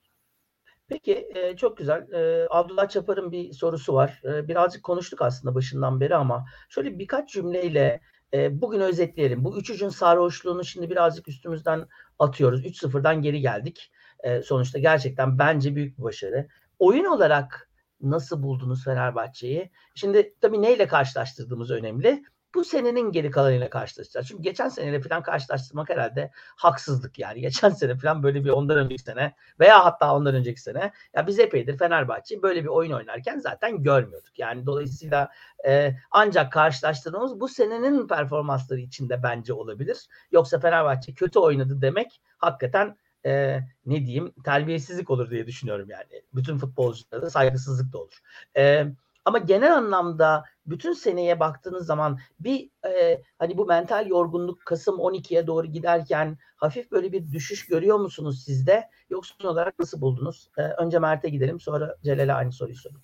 Peki 0.87 1.29
e, 1.35 1.55
çok 1.55 1.77
güzel. 1.77 2.11
E, 2.11 2.47
Abdullah 2.49 2.89
Çapar'ın 2.89 3.31
bir 3.31 3.53
sorusu 3.53 3.93
var. 3.93 4.21
E, 4.23 4.47
birazcık 4.47 4.83
konuştuk 4.83 5.21
aslında 5.21 5.55
başından 5.55 5.99
beri 5.99 6.15
ama 6.15 6.45
şöyle 6.69 6.99
birkaç 6.99 7.29
cümleyle 7.29 8.01
e, 8.33 8.61
bugün 8.61 8.79
özetleyelim. 8.79 9.43
Bu 9.43 9.59
üç 9.59 9.69
ucun 9.69 9.89
sarhoşluğunu 9.89 10.65
şimdi 10.65 10.89
birazcık 10.89 11.27
üstümüzden 11.27 11.87
atıyoruz. 12.19 12.65
3-0'dan 12.65 13.21
geri 13.21 13.41
geldik. 13.41 13.91
E, 14.23 14.41
sonuçta 14.41 14.79
gerçekten 14.79 15.39
bence 15.39 15.75
büyük 15.75 15.97
bir 15.97 16.03
başarı. 16.03 16.47
Oyun 16.79 17.05
olarak 17.05 17.69
nasıl 18.01 18.43
buldunuz 18.43 18.83
Fenerbahçe'yi? 18.83 19.71
Şimdi 19.95 20.35
tabii 20.41 20.61
neyle 20.61 20.87
karşılaştırdığımız 20.87 21.71
önemli 21.71 22.23
bu 22.57 22.63
senenin 22.63 23.11
geri 23.11 23.31
kalanıyla 23.31 23.69
karşılaşacağız. 23.69 24.27
Çünkü 24.27 24.43
geçen 24.43 24.69
seneyle 24.69 25.01
falan 25.01 25.23
karşılaştırmak 25.23 25.89
herhalde 25.89 26.31
haksızlık 26.55 27.19
yani. 27.19 27.41
Geçen 27.47 27.69
sene 27.69 27.97
falan 27.97 28.23
böyle 28.23 28.45
bir 28.45 28.49
ondan 28.49 28.77
önceki 28.77 29.03
sene 29.03 29.35
veya 29.59 29.85
hatta 29.85 30.15
ondan 30.15 30.35
önceki 30.35 30.61
sene 30.61 30.91
ya 31.15 31.27
biz 31.27 31.39
epeydir 31.39 31.77
Fenerbahçe 31.77 32.41
böyle 32.41 32.63
bir 32.63 32.69
oyun 32.69 32.91
oynarken 32.91 33.39
zaten 33.39 33.83
görmüyorduk. 33.83 34.39
Yani 34.39 34.65
dolayısıyla 34.65 35.29
e, 35.67 35.95
ancak 36.11 36.51
karşılaştırdığımız 36.51 37.39
bu 37.39 37.47
senenin 37.47 38.07
performansları 38.07 38.79
içinde 38.79 39.23
bence 39.23 39.53
olabilir. 39.53 40.07
Yoksa 40.31 40.59
Fenerbahçe 40.59 41.13
kötü 41.13 41.39
oynadı 41.39 41.81
demek 41.81 42.21
hakikaten 42.37 42.97
e, 43.25 43.59
ne 43.85 44.05
diyeyim 44.05 44.33
terbiyesizlik 44.45 45.09
olur 45.09 45.29
diye 45.29 45.47
düşünüyorum 45.47 45.89
yani. 45.89 46.23
Bütün 46.33 46.57
futbolculara 46.57 47.21
da 47.21 47.29
saygısızlık 47.29 47.93
da 47.93 47.97
olur. 47.97 48.19
E, 48.57 48.85
ama 49.25 49.37
genel 49.37 49.75
anlamda 49.75 50.43
bütün 50.67 50.93
seneye 50.93 51.39
baktığınız 51.39 51.85
zaman 51.85 52.19
bir 52.39 52.69
e, 52.87 53.21
hani 53.39 53.57
bu 53.57 53.65
mental 53.65 54.07
yorgunluk 54.07 54.65
Kasım 54.65 54.95
12'ye 54.95 55.47
doğru 55.47 55.67
giderken 55.67 56.37
hafif 56.55 56.91
böyle 56.91 57.11
bir 57.11 57.31
düşüş 57.31 57.65
görüyor 57.65 57.99
musunuz 57.99 58.43
sizde? 58.45 58.89
Yoksa 59.09 59.47
olarak 59.49 59.79
nasıl 59.79 60.01
buldunuz? 60.01 60.49
E, 60.57 60.61
önce 60.61 60.99
Mert'e 60.99 61.29
gidelim 61.29 61.59
sonra 61.59 61.95
Celal'e 62.03 62.33
aynı 62.33 62.51
soruyu 62.51 62.75
sorayım. 62.75 63.01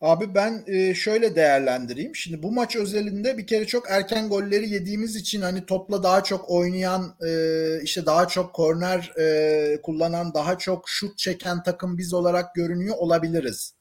Abi 0.00 0.34
ben 0.34 0.64
e, 0.66 0.94
şöyle 0.94 1.36
değerlendireyim. 1.36 2.16
Şimdi 2.16 2.42
bu 2.42 2.52
maç 2.52 2.76
özelinde 2.76 3.38
bir 3.38 3.46
kere 3.46 3.66
çok 3.66 3.90
erken 3.90 4.28
golleri 4.28 4.70
yediğimiz 4.70 5.16
için 5.16 5.40
hani 5.40 5.66
topla 5.66 6.02
daha 6.02 6.24
çok 6.24 6.50
oynayan, 6.50 7.16
e, 7.26 7.80
işte 7.82 8.06
daha 8.06 8.28
çok 8.28 8.54
korner 8.54 9.12
e, 9.18 9.80
kullanan, 9.82 10.34
daha 10.34 10.58
çok 10.58 10.88
şut 10.88 11.18
çeken 11.18 11.62
takım 11.62 11.98
biz 11.98 12.14
olarak 12.14 12.54
görünüyor 12.54 12.94
olabiliriz. 12.98 13.74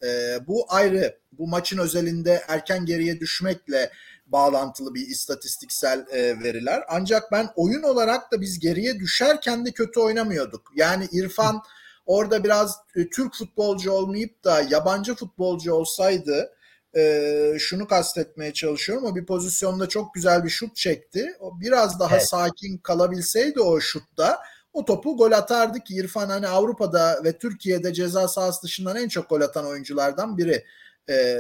Bu 0.47 0.65
ayrı. 0.69 1.19
Bu 1.31 1.47
maçın 1.47 1.77
özelinde 1.77 2.43
erken 2.47 2.85
geriye 2.85 3.19
düşmekle 3.19 3.91
bağlantılı 4.27 4.93
bir 4.95 5.07
istatistiksel 5.07 6.05
veriler. 6.43 6.83
Ancak 6.89 7.31
ben 7.31 7.49
oyun 7.55 7.83
olarak 7.83 8.31
da 8.31 8.41
biz 8.41 8.59
geriye 8.59 8.99
düşerken 8.99 9.65
de 9.65 9.71
kötü 9.71 9.99
oynamıyorduk. 9.99 10.71
Yani 10.75 11.07
İrfan 11.11 11.61
orada 12.05 12.43
biraz 12.43 12.75
e, 12.95 13.09
Türk 13.09 13.35
futbolcu 13.35 13.91
olmayıp 13.91 14.43
da 14.43 14.61
yabancı 14.69 15.15
futbolcu 15.15 15.73
olsaydı 15.73 16.51
e, 16.97 17.53
şunu 17.59 17.87
kastetmeye 17.87 18.53
çalışıyorum. 18.53 19.05
O 19.05 19.15
bir 19.15 19.25
pozisyonda 19.25 19.89
çok 19.89 20.13
güzel 20.13 20.43
bir 20.43 20.49
şut 20.49 20.75
çekti. 20.75 21.37
O 21.39 21.59
biraz 21.61 21.99
daha 21.99 22.15
evet. 22.15 22.27
sakin 22.27 22.77
kalabilseydi 22.77 23.59
o 23.59 23.79
şutta 23.79 24.39
o 24.73 24.85
topu 24.85 25.17
gol 25.17 25.31
atardı 25.31 25.79
ki 25.79 25.95
İrfan 25.95 26.29
hani 26.29 26.47
Avrupa'da 26.47 27.23
ve 27.23 27.37
Türkiye'de 27.37 27.93
ceza 27.93 28.27
sahası 28.27 28.63
dışından 28.63 28.95
en 28.95 29.07
çok 29.07 29.29
gol 29.29 29.41
atan 29.41 29.65
oyunculardan 29.65 30.37
biri. 30.37 30.65
Ee, 31.09 31.37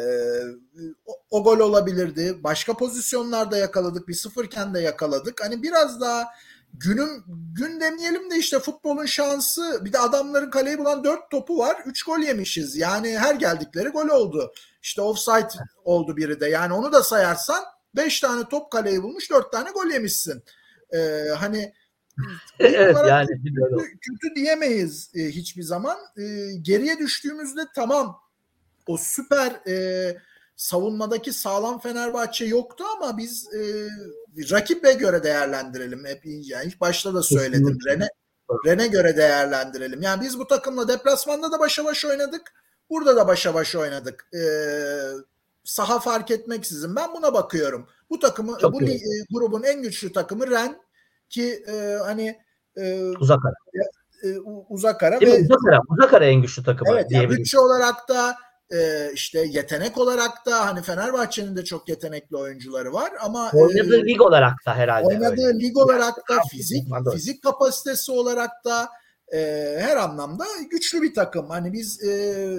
o, 1.05 1.13
o 1.29 1.43
gol 1.43 1.59
olabilirdi. 1.59 2.43
Başka 2.43 2.77
pozisyonlarda 2.77 3.57
yakaladık. 3.57 4.07
Bir 4.07 4.13
sıfırken 4.13 4.73
de 4.73 4.79
yakaladık. 4.79 5.43
Hani 5.43 5.63
biraz 5.63 6.01
daha 6.01 6.27
günüm 6.79 7.23
gün 7.53 7.79
demeyelim 7.81 8.31
de 8.31 8.37
işte 8.37 8.59
futbolun 8.59 9.05
şansı 9.05 9.85
bir 9.85 9.93
de 9.93 9.99
adamların 9.99 10.49
kaleyi 10.49 10.77
bulan 10.77 11.03
dört 11.03 11.31
topu 11.31 11.57
var. 11.57 11.77
Üç 11.85 12.03
gol 12.03 12.19
yemişiz. 12.19 12.77
Yani 12.77 13.17
her 13.17 13.35
geldikleri 13.35 13.89
gol 13.89 14.07
oldu. 14.07 14.53
İşte 14.81 15.01
offside 15.01 15.47
oldu 15.83 16.17
biri 16.17 16.39
de. 16.39 16.49
Yani 16.49 16.73
onu 16.73 16.93
da 16.93 17.03
sayarsan 17.03 17.63
beş 17.95 18.19
tane 18.19 18.49
top 18.49 18.71
kaleyi 18.71 19.03
bulmuş 19.03 19.31
dört 19.31 19.51
tane 19.51 19.71
gol 19.71 19.91
yemişsin. 19.91 20.43
Ee, 20.93 21.27
hani 21.37 21.73
evet 22.59 22.97
yani 23.07 23.27
kötü, 23.27 23.99
kötü 23.99 24.35
diyemeyiz 24.35 25.11
e, 25.15 25.19
hiçbir 25.19 25.63
zaman. 25.63 25.97
E, 26.17 26.23
geriye 26.61 26.99
düştüğümüzde 26.99 27.61
tamam 27.75 28.19
o 28.87 28.97
süper 28.97 29.51
e, 29.67 30.17
savunmadaki 30.55 31.33
sağlam 31.33 31.79
Fenerbahçe 31.79 32.45
yoktu 32.45 32.83
ama 32.97 33.17
biz 33.17 33.53
e, 33.53 33.89
rakibe 34.51 34.93
göre 34.93 35.23
değerlendirelim. 35.23 36.05
Hep 36.05 36.21
yani 36.25 36.65
ilk 36.65 36.81
başta 36.81 37.13
da 37.13 37.23
söyledim. 37.23 37.77
Rene 37.87 38.07
Rene 38.65 38.87
göre 38.87 39.17
değerlendirelim. 39.17 40.01
Yani 40.01 40.21
biz 40.21 40.39
bu 40.39 40.47
takımla 40.47 40.87
deplasmanda 40.87 41.51
da 41.51 41.59
başa 41.59 41.85
baş 41.85 42.05
oynadık. 42.05 42.53
Burada 42.89 43.15
da 43.15 43.27
başa 43.27 43.53
baş 43.53 43.75
oynadık. 43.75 44.27
Ee, 44.33 44.39
saha 45.63 45.99
fark 45.99 46.31
etmeksizin. 46.31 46.95
Ben 46.95 47.13
buna 47.13 47.33
bakıyorum. 47.33 47.87
Bu 48.09 48.19
takımı 48.19 48.57
Çok 48.57 48.73
bu 48.73 48.81
li, 48.81 48.93
e, 48.93 49.25
grubun 49.31 49.63
en 49.63 49.81
güçlü 49.81 50.13
takımı 50.13 50.49
Ren 50.51 50.77
ki 51.29 51.63
e, 51.67 51.97
hani 52.03 52.39
e, 52.77 53.01
uzak 53.19 53.39
ara. 53.45 53.55
E, 54.23 54.39
uzak 54.69 55.03
ara 55.03 55.21
ve 55.21 55.39
uzak 55.39 55.59
ara, 55.69 55.79
uzak 55.89 56.13
ara 56.13 56.25
en 56.25 56.41
güçlü 56.41 56.63
takımı 56.63 56.91
evet, 56.93 57.11
yani 57.11 57.29
bütçe 57.29 57.59
olarak 57.59 58.09
da 58.09 58.37
e, 58.73 59.11
işte 59.13 59.45
yetenek 59.49 59.97
olarak 59.97 60.45
da 60.45 60.65
hani 60.65 60.81
Fenerbahçe'nin 60.81 61.55
de 61.55 61.63
çok 61.63 61.89
yetenekli 61.89 62.37
oyuncuları 62.37 62.93
var 62.93 63.11
ama 63.21 63.51
oynadığı 63.53 63.99
e, 63.99 64.05
lig 64.05 64.21
olarak 64.21 64.53
da 64.65 64.75
herhalde 64.75 65.07
oynadığı 65.07 65.45
öyle. 65.47 65.59
lig 65.59 65.77
olarak 65.77 66.17
da 66.29 66.41
fizik 66.51 66.87
fizik 67.13 67.43
kapasitesi 67.43 68.11
olarak 68.11 68.51
da 68.65 68.89
e, 69.33 69.39
her 69.79 69.97
anlamda 69.97 70.45
güçlü 70.71 71.01
bir 71.01 71.13
takım. 71.13 71.49
Hani 71.49 71.73
biz 71.73 72.03
e, 72.03 72.09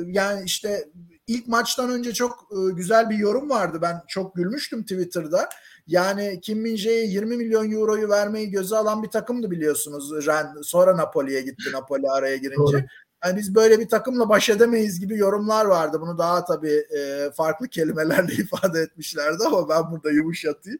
yani 0.07 0.45
işte 0.45 0.85
ilk 1.27 1.49
maçtan 1.49 1.91
önce 1.91 2.13
çok 2.13 2.49
e, 2.53 2.73
güzel 2.75 3.11
bir 3.11 3.17
yorum 3.17 3.51
vardı. 3.51 3.79
Ben 3.83 4.03
çok 4.09 4.35
gülmüştüm 4.35 4.83
Twitter'da. 4.83 5.49
Yani 5.87 6.41
Kim 6.43 6.59
Min 6.59 6.77
20 6.77 7.37
milyon 7.37 7.73
euroyu 7.73 8.09
vermeyi 8.09 8.51
göze 8.51 8.77
alan 8.77 9.03
bir 9.03 9.09
takımdı 9.09 9.51
biliyorsunuz. 9.51 10.27
Ren 10.27 10.47
sonra 10.63 10.97
Napoli'ye 10.97 11.41
gitti 11.41 11.73
Napoli 11.73 12.11
araya 12.11 12.37
girince. 12.37 12.57
Doğru 12.57 12.83
yani 13.27 13.39
biz 13.39 13.55
böyle 13.55 13.81
bir 13.81 13.89
takımla 13.89 14.29
baş 14.29 14.49
edemeyiz 14.49 15.01
gibi 15.01 15.19
yorumlar 15.19 15.65
vardı. 15.65 16.01
Bunu 16.01 16.19
daha 16.19 16.45
tabii 16.45 16.87
e, 16.99 17.31
farklı 17.31 17.69
kelimelerle 17.69 18.33
ifade 18.39 18.81
etmişlerdi 18.81 19.45
ama 19.47 19.69
ben 19.69 19.91
burada 19.91 20.11
yumuşatayım. 20.11 20.79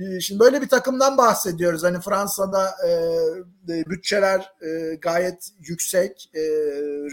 E, 0.00 0.20
şimdi 0.20 0.40
böyle 0.40 0.62
bir 0.62 0.68
takımdan 0.68 1.18
bahsediyoruz. 1.18 1.82
Hani 1.82 2.00
Fransa'da 2.00 2.70
e, 2.88 3.90
bütçeler 3.90 4.52
gayet 5.00 5.50
yüksek. 5.60 6.30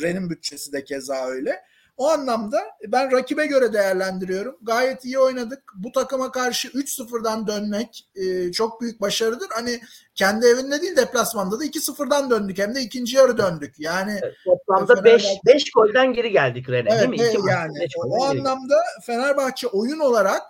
Ren'in 0.02 0.30
bütçesi 0.30 0.74
de 0.74 0.84
keza 0.84 1.26
öyle. 1.26 1.71
O 1.98 2.10
anlamda 2.10 2.62
ben 2.88 3.12
rakibe 3.12 3.46
göre 3.46 3.74
değerlendiriyorum. 3.74 4.58
Gayet 4.62 5.06
iyi 5.06 5.20
oynadık. 5.20 5.64
Bu 5.76 5.92
takıma 5.92 6.32
karşı 6.32 6.68
3-0'dan 6.68 7.48
dönmek 7.48 8.10
e, 8.16 8.52
çok 8.52 8.82
büyük 8.82 9.02
başarıdır. 9.02 9.48
Hani 9.50 9.80
kendi 10.16 10.46
evinde 10.46 10.82
değil 10.82 10.98
deplasmanda 10.98 11.60
da 11.60 11.66
2-0'dan 11.66 12.30
döndük. 12.30 12.58
Hem 12.58 12.76
de 12.76 12.82
ikinci 12.82 13.16
yarı 13.16 13.38
döndük. 13.38 13.76
Yani 13.80 14.20
evet, 14.24 14.36
toplamda 14.46 15.04
5 15.04 15.28
5 15.46 15.72
golden 15.72 16.14
geri 16.14 16.32
geldik 16.32 16.70
Rene 16.70 16.90
evet, 16.92 17.00
değil 17.00 17.10
mi? 17.10 17.18
Evet, 17.22 17.38
yani 17.50 17.88
o 17.96 18.24
anlamda 18.24 18.76
Fenerbahçe 19.06 19.68
oyun 19.68 20.00
olarak 20.00 20.42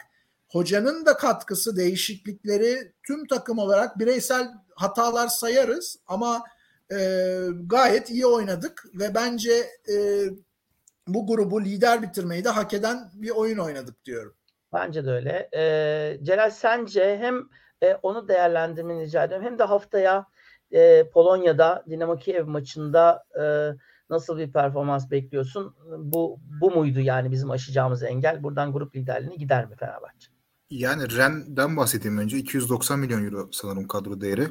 hocanın 0.48 1.06
da 1.06 1.18
katkısı, 1.18 1.78
değişiklikleri 1.78 2.94
tüm 3.08 3.28
takım 3.28 3.58
olarak 3.58 4.00
bireysel 4.00 4.48
hatalar 4.76 5.28
sayarız 5.28 5.98
ama 6.08 6.44
e, 6.92 6.98
gayet 7.66 8.10
iyi 8.10 8.26
oynadık 8.26 8.86
ve 8.94 9.16
bence 9.16 9.54
e, 9.90 9.96
bu 11.08 11.28
grubu 11.28 11.64
lider 11.64 12.02
bitirmeyi 12.02 12.44
de 12.44 12.50
hak 12.50 12.74
eden 12.74 13.12
bir 13.14 13.30
oyun 13.30 13.58
oynadık 13.58 14.06
diyorum. 14.06 14.34
Bence 14.74 15.06
de 15.06 15.12
öyle. 15.12 15.50
Ee, 15.56 16.20
Celal 16.24 16.50
sence 16.50 17.18
hem 17.22 17.44
e, 17.84 17.96
onu 17.96 18.28
değerlendirmeni 18.28 19.02
rica 19.02 19.24
ediyorum 19.24 19.46
hem 19.46 19.60
de 19.60 19.64
haftaya 19.64 20.26
e, 20.72 21.10
Polonya'da 21.10 21.86
Dinamo 21.90 22.18
Kiev 22.18 22.48
maçında 22.48 23.24
e, 23.42 23.44
nasıl 24.10 24.38
bir 24.38 24.52
performans 24.52 25.12
bekliyorsun? 25.12 25.76
Bu 25.98 26.40
bu 26.62 26.72
muydu 26.72 27.00
yani 27.00 27.32
bizim 27.32 27.52
aşacağımız 27.52 28.04
engel? 28.04 28.44
Buradan 28.44 28.74
grup 28.74 28.96
liderliğine 28.96 29.36
gider 29.36 29.66
mi 29.66 29.76
Fenerbahçe? 29.76 30.28
Yani 30.70 31.18
Rennes'den 31.18 31.78
bahsedeyim 31.78 32.18
önce. 32.18 32.38
290 32.38 33.00
milyon 33.00 33.26
euro 33.26 33.50
sanırım 33.52 33.88
kadro 33.88 34.22
değeri. 34.22 34.48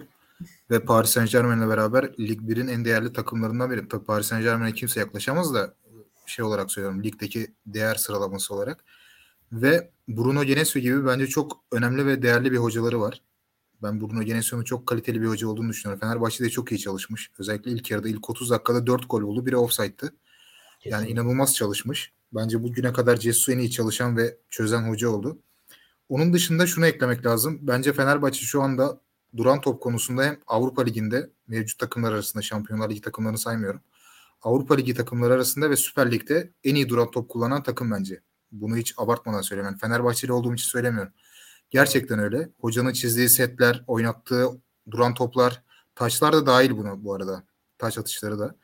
Ve 0.71 0.85
Paris 0.85 1.11
Saint 1.11 1.31
Germain'le 1.31 1.69
beraber 1.69 2.05
Lig 2.19 2.41
1'in 2.41 2.69
en 2.69 2.85
değerli 2.85 3.13
takımlarından 3.13 3.71
biri. 3.71 3.89
Tabii 3.89 4.05
Paris 4.05 4.27
Saint 4.27 4.45
Germain'e 4.45 4.73
kimse 4.73 5.01
yaklaşamaz 5.01 5.55
da 5.55 5.75
şey 6.31 6.45
olarak 6.45 6.71
söylüyorum 6.71 7.05
ligdeki 7.05 7.55
değer 7.67 7.95
sıralaması 7.95 8.55
olarak. 8.55 8.85
Ve 9.53 9.91
Bruno 10.09 10.45
Genesio 10.45 10.81
gibi 10.81 11.07
bence 11.07 11.27
çok 11.27 11.65
önemli 11.73 12.07
ve 12.07 12.23
değerli 12.23 12.53
bir 12.53 12.57
hocaları 12.57 13.01
var. 13.01 13.23
Ben 13.83 14.01
Bruno 14.01 14.23
Genesio'nun 14.23 14.65
çok 14.65 14.87
kaliteli 14.87 15.23
bir 15.23 15.27
hoca 15.27 15.49
olduğunu 15.49 15.69
düşünüyorum. 15.69 16.01
Fenerbahçe'de 16.01 16.51
çok 16.51 16.73
iyi 16.73 16.79
çalışmış. 16.79 17.31
Özellikle 17.39 17.71
ilk 17.71 17.91
yarıda 17.91 18.09
ilk 18.09 18.31
30 18.31 18.51
dakikada 18.51 18.87
4 18.87 19.11
gol 19.11 19.23
oldu. 19.23 19.47
Biri 19.47 19.57
offside'tı. 19.57 20.15
Yani 20.85 21.09
inanılmaz 21.09 21.55
çalışmış. 21.55 22.13
Bence 22.33 22.63
bugüne 22.63 22.93
kadar 22.93 23.17
Cesu 23.17 23.53
en 23.53 23.59
iyi 23.59 23.71
çalışan 23.71 24.17
ve 24.17 24.37
çözen 24.51 24.89
hoca 24.89 25.09
oldu. 25.09 25.39
Onun 26.09 26.33
dışında 26.33 26.67
şunu 26.67 26.87
eklemek 26.87 27.27
lazım. 27.27 27.59
Bence 27.63 27.93
Fenerbahçe 27.93 28.45
şu 28.45 28.63
anda 28.63 29.01
duran 29.37 29.61
top 29.61 29.83
konusunda 29.83 30.25
hem 30.25 30.39
Avrupa 30.47 30.83
Ligi'nde 30.83 31.31
mevcut 31.49 31.79
takımlar 31.79 32.13
arasında 32.13 32.43
Şampiyonlar 32.43 32.91
Ligi 32.91 33.01
takımlarını 33.01 33.39
saymıyorum. 33.39 33.81
Avrupa 34.43 34.75
Ligi 34.75 34.95
takımları 34.95 35.35
arasında 35.35 35.71
ve 35.71 35.77
Süper 35.77 36.11
Lig'de 36.11 36.53
en 36.65 36.75
iyi 36.75 36.89
duran 36.89 37.11
top 37.11 37.29
kullanan 37.29 37.63
takım 37.63 37.91
bence. 37.91 38.21
Bunu 38.53 38.77
hiç 38.77 38.95
abartmadan 38.97 39.41
söyleyeyim. 39.41 39.67
Yani 39.67 39.79
Fenerbahçeli 39.79 40.33
olduğum 40.33 40.55
için 40.55 40.69
söylemiyorum. 40.69 41.13
Gerçekten 41.71 42.19
öyle. 42.19 42.49
Hocanın 42.61 42.93
çizdiği 42.93 43.29
setler, 43.29 43.85
oynattığı 43.87 44.49
duran 44.91 45.15
toplar, 45.15 45.63
taçlar 45.95 46.33
da 46.33 46.47
dahil 46.47 46.77
buna 46.77 47.05
bu 47.05 47.15
arada. 47.15 47.43
Taç 47.79 47.99
atışları 47.99 48.39
da. 48.39 48.55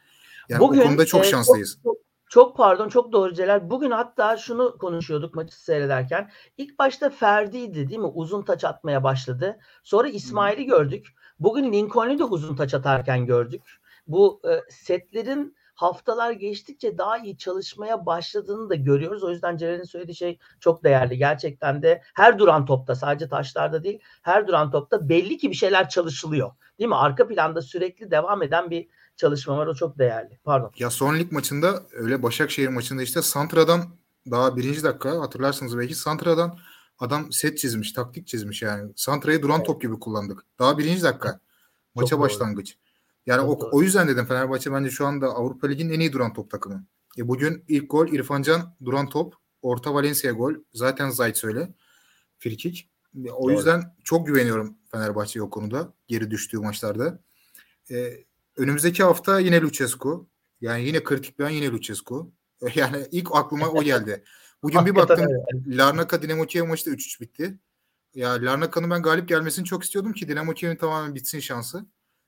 Yani 0.48 0.60
Bugün, 0.60 0.80
o 0.80 0.84
konuda 0.84 1.06
çok 1.06 1.24
e, 1.24 1.28
şanslıyız. 1.28 1.78
Çok, 1.82 1.96
çok 2.28 2.56
pardon 2.56 2.88
çok 2.88 3.12
doğru 3.12 3.34
Celal. 3.34 3.70
Bugün 3.70 3.90
hatta 3.90 4.36
şunu 4.36 4.78
konuşuyorduk 4.78 5.34
maçı 5.34 5.62
seyrederken. 5.62 6.30
İlk 6.56 6.78
başta 6.78 7.10
Ferdi'ydi 7.10 7.88
değil 7.88 8.00
mi? 8.00 8.06
Uzun 8.06 8.42
taç 8.42 8.64
atmaya 8.64 9.02
başladı. 9.02 9.58
Sonra 9.84 10.08
İsmail'i 10.08 10.64
gördük. 10.64 11.06
Bugün 11.40 11.72
Lincoln'u 11.72 12.18
da 12.18 12.24
uzun 12.24 12.56
taç 12.56 12.74
atarken 12.74 13.26
gördük. 13.26 13.62
Bu 14.06 14.40
e, 14.44 14.70
setlerin 14.70 15.56
haftalar 15.76 16.30
geçtikçe 16.30 16.98
daha 16.98 17.18
iyi 17.18 17.38
çalışmaya 17.38 18.06
başladığını 18.06 18.70
da 18.70 18.74
görüyoruz. 18.74 19.22
O 19.22 19.30
yüzden 19.30 19.56
Ceren'in 19.56 19.84
söylediği 19.84 20.16
şey 20.16 20.38
çok 20.60 20.84
değerli. 20.84 21.18
Gerçekten 21.18 21.82
de 21.82 22.02
her 22.14 22.38
duran 22.38 22.66
topta 22.66 22.94
sadece 22.94 23.28
taşlarda 23.28 23.84
değil 23.84 24.00
her 24.22 24.48
duran 24.48 24.70
topta 24.70 25.08
belli 25.08 25.38
ki 25.38 25.50
bir 25.50 25.56
şeyler 25.56 25.88
çalışılıyor. 25.88 26.50
Değil 26.78 26.88
mi? 26.88 26.96
Arka 26.96 27.28
planda 27.28 27.62
sürekli 27.62 28.10
devam 28.10 28.42
eden 28.42 28.70
bir 28.70 28.88
çalışma 29.16 29.56
var. 29.56 29.66
O 29.66 29.74
çok 29.74 29.98
değerli. 29.98 30.38
Pardon. 30.44 30.70
Ya 30.78 30.90
son 30.90 31.18
lig 31.18 31.32
maçında 31.32 31.82
öyle 31.92 32.22
Başakşehir 32.22 32.68
maçında 32.68 33.02
işte 33.02 33.22
Santra'dan 33.22 33.84
daha 34.30 34.56
birinci 34.56 34.82
dakika 34.82 35.20
hatırlarsınız 35.20 35.78
belki 35.78 35.94
Santra'dan 35.94 36.58
adam 36.98 37.32
set 37.32 37.58
çizmiş, 37.58 37.92
taktik 37.92 38.26
çizmiş 38.26 38.62
yani. 38.62 38.92
Santra'yı 38.96 39.42
duran 39.42 39.56
evet. 39.56 39.66
top 39.66 39.82
gibi 39.82 40.00
kullandık. 40.00 40.42
Daha 40.58 40.78
birinci 40.78 41.02
dakika. 41.02 41.40
Maça 41.94 42.08
çok 42.08 42.20
başlangıç. 42.20 42.76
Doğru. 42.76 42.86
Yani 43.26 43.40
o, 43.40 43.68
o 43.72 43.82
yüzden 43.82 44.08
dedim 44.08 44.26
Fenerbahçe 44.26 44.72
bence 44.72 44.90
şu 44.90 45.06
anda 45.06 45.26
Avrupa 45.26 45.66
Ligi'nin 45.66 45.92
en 45.92 46.00
iyi 46.00 46.12
duran 46.12 46.32
top 46.32 46.50
takımı. 46.50 46.86
E 47.18 47.28
bugün 47.28 47.64
ilk 47.68 47.90
gol 47.90 48.08
İrfancan 48.08 48.76
duran 48.84 49.08
top. 49.08 49.34
Orta 49.62 49.94
Valencia 49.94 50.32
gol. 50.32 50.54
Zaten 50.72 51.10
Zayt 51.10 51.36
söyle. 51.36 51.74
Frikik. 52.38 52.90
E, 53.24 53.30
o 53.30 53.42
Doğru. 53.42 53.52
yüzden 53.52 53.94
çok 54.04 54.26
güveniyorum 54.26 54.76
Fenerbahçe'ye 54.92 55.42
o 55.42 55.50
konuda. 55.50 55.92
Geri 56.06 56.30
düştüğü 56.30 56.58
maçlarda. 56.58 57.18
E, 57.90 58.24
önümüzdeki 58.56 59.02
hafta 59.02 59.40
yine 59.40 59.60
Lucescu. 59.60 60.28
Yani 60.60 60.84
yine 60.84 61.04
kritik 61.04 61.38
bir 61.38 61.44
an 61.44 61.50
yine 61.50 61.68
Lucescu. 61.70 62.32
Yani 62.74 63.06
ilk 63.10 63.28
aklıma 63.32 63.68
o 63.68 63.82
geldi. 63.82 64.24
Bugün 64.62 64.86
bir 64.86 64.94
baktım 64.94 65.26
Larnaka 65.66 66.22
Dinamo 66.22 66.46
Kiev 66.46 66.66
maçı 66.66 66.86
da 66.86 66.90
3-3 66.90 67.20
bitti. 67.20 67.58
Ya 68.14 68.30
Larnaka'nın 68.30 68.90
ben 68.90 69.02
galip 69.02 69.28
gelmesini 69.28 69.64
çok 69.64 69.84
istiyordum 69.84 70.12
ki 70.12 70.28
Dinamo 70.28 70.54
Kiev'in 70.54 70.76
tamamen 70.76 71.14
bitsin 71.14 71.40
şansı. 71.40 71.86